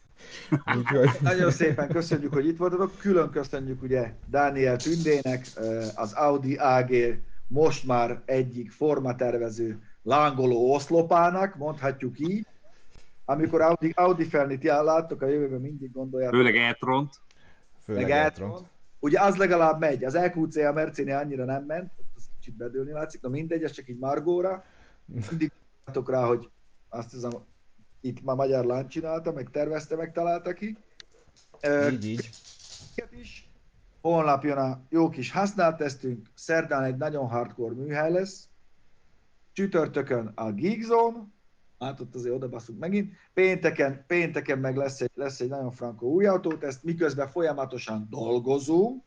Úgyhogy... 0.78 1.10
Nagyon 1.20 1.50
szépen 1.50 1.88
köszönjük, 1.88 2.32
hogy 2.32 2.46
itt 2.46 2.56
voltatok. 2.56 2.98
Külön 2.98 3.30
köszönjük 3.30 3.82
ugye 3.82 4.12
Dániel 4.26 4.76
Tündének, 4.76 5.46
az 5.94 6.12
Audi 6.12 6.54
AG 6.54 6.90
most 7.46 7.86
már 7.86 8.22
egyik 8.24 8.70
formatervező 8.70 9.82
lángoló 10.02 10.74
oszlopának, 10.74 11.56
mondhatjuk 11.56 12.18
így. 12.18 12.46
Amikor 13.24 13.60
Audi, 13.60 13.92
Audi 13.94 14.24
felnit 14.24 14.62
láttok 14.62 15.22
a 15.22 15.26
jövőben 15.26 15.60
mindig 15.60 15.92
gondolják. 15.92 16.30
Főleg 16.30 16.56
e-tront. 16.56 17.20
Főleg 17.84 18.10
e-tront. 18.10 18.70
Ugye 18.98 19.20
az 19.20 19.36
legalább 19.36 19.80
megy, 19.80 20.04
az 20.04 20.14
EQC 20.14 20.56
a 20.56 20.72
Mercini 20.72 21.10
annyira 21.10 21.44
nem 21.44 21.64
ment, 21.64 21.92
az 22.16 22.22
kicsit 22.38 22.56
bedőlni 22.56 22.92
látszik, 22.92 23.20
na 23.20 23.28
mindegy, 23.28 23.62
ez 23.62 23.70
csak 23.70 23.88
így 23.88 23.98
Margóra. 23.98 24.64
Mindig 25.04 25.52
rá, 26.06 26.24
hogy 26.24 26.50
azt 26.88 27.10
hiszem, 27.10 27.30
itt 28.00 28.22
már 28.22 28.36
magyar 28.36 28.64
lány 28.64 28.88
csinálta, 28.88 29.32
meg 29.32 29.50
tervezte, 29.50 29.96
meg 29.96 30.12
találta 30.12 30.52
ki. 30.52 30.76
Így, 31.90 32.04
így. 32.04 32.30
Is. 33.10 33.50
Holnap 34.00 34.44
jön 34.44 34.58
a 34.58 34.80
jó 34.88 35.08
kis 35.08 35.30
használtesztünk, 35.30 36.28
szerdán 36.34 36.82
egy 36.82 36.96
nagyon 36.96 37.28
hardcore 37.28 37.74
műhely 37.74 38.12
lesz, 38.12 38.48
csütörtökön 39.52 40.32
a 40.34 40.52
Geekzone, 40.52 41.24
hát 41.84 42.00
ott 42.00 42.14
azért 42.14 42.34
odabaszunk 42.34 42.78
megint, 42.78 43.14
pénteken, 43.34 44.04
pénteken 44.06 44.58
meg 44.58 44.76
lesz 44.76 45.00
egy, 45.00 45.10
lesz 45.14 45.40
egy 45.40 45.48
nagyon 45.48 45.70
frankó 45.70 46.12
új 46.12 46.26
autóteszt, 46.26 46.82
miközben 46.82 47.28
folyamatosan 47.28 48.06
dolgozunk, 48.10 49.02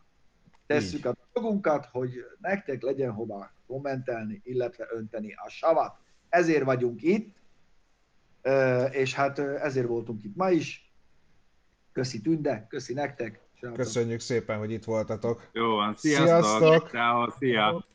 tesszük 0.65 0.99
Így. 0.99 1.05
a 1.05 1.15
dolgunkat, 1.33 1.85
hogy 1.91 2.11
nektek 2.41 2.81
legyen 2.81 3.11
hova 3.11 3.51
kommentelni, 3.67 4.41
illetve 4.43 4.87
önteni 4.91 5.33
a 5.33 5.49
savat. 5.49 5.95
Ezért 6.29 6.63
vagyunk 6.63 7.01
itt, 7.01 7.35
és 8.91 9.13
hát 9.13 9.39
ezért 9.39 9.87
voltunk 9.87 10.23
itt 10.23 10.35
ma 10.35 10.49
is. 10.49 10.93
Köszi 11.91 12.21
Tünde, 12.21 12.65
köszi 12.69 12.93
nektek. 12.93 13.39
Köszönjük 13.73 14.19
szépen, 14.19 14.57
hogy 14.57 14.71
itt 14.71 14.83
voltatok. 14.83 15.49
Jó 15.51 15.75
van, 15.75 15.95
sziasztok! 15.95 16.43
sziasztok. 16.43 16.89
Ciao, 16.89 17.31
szia! 17.39 17.85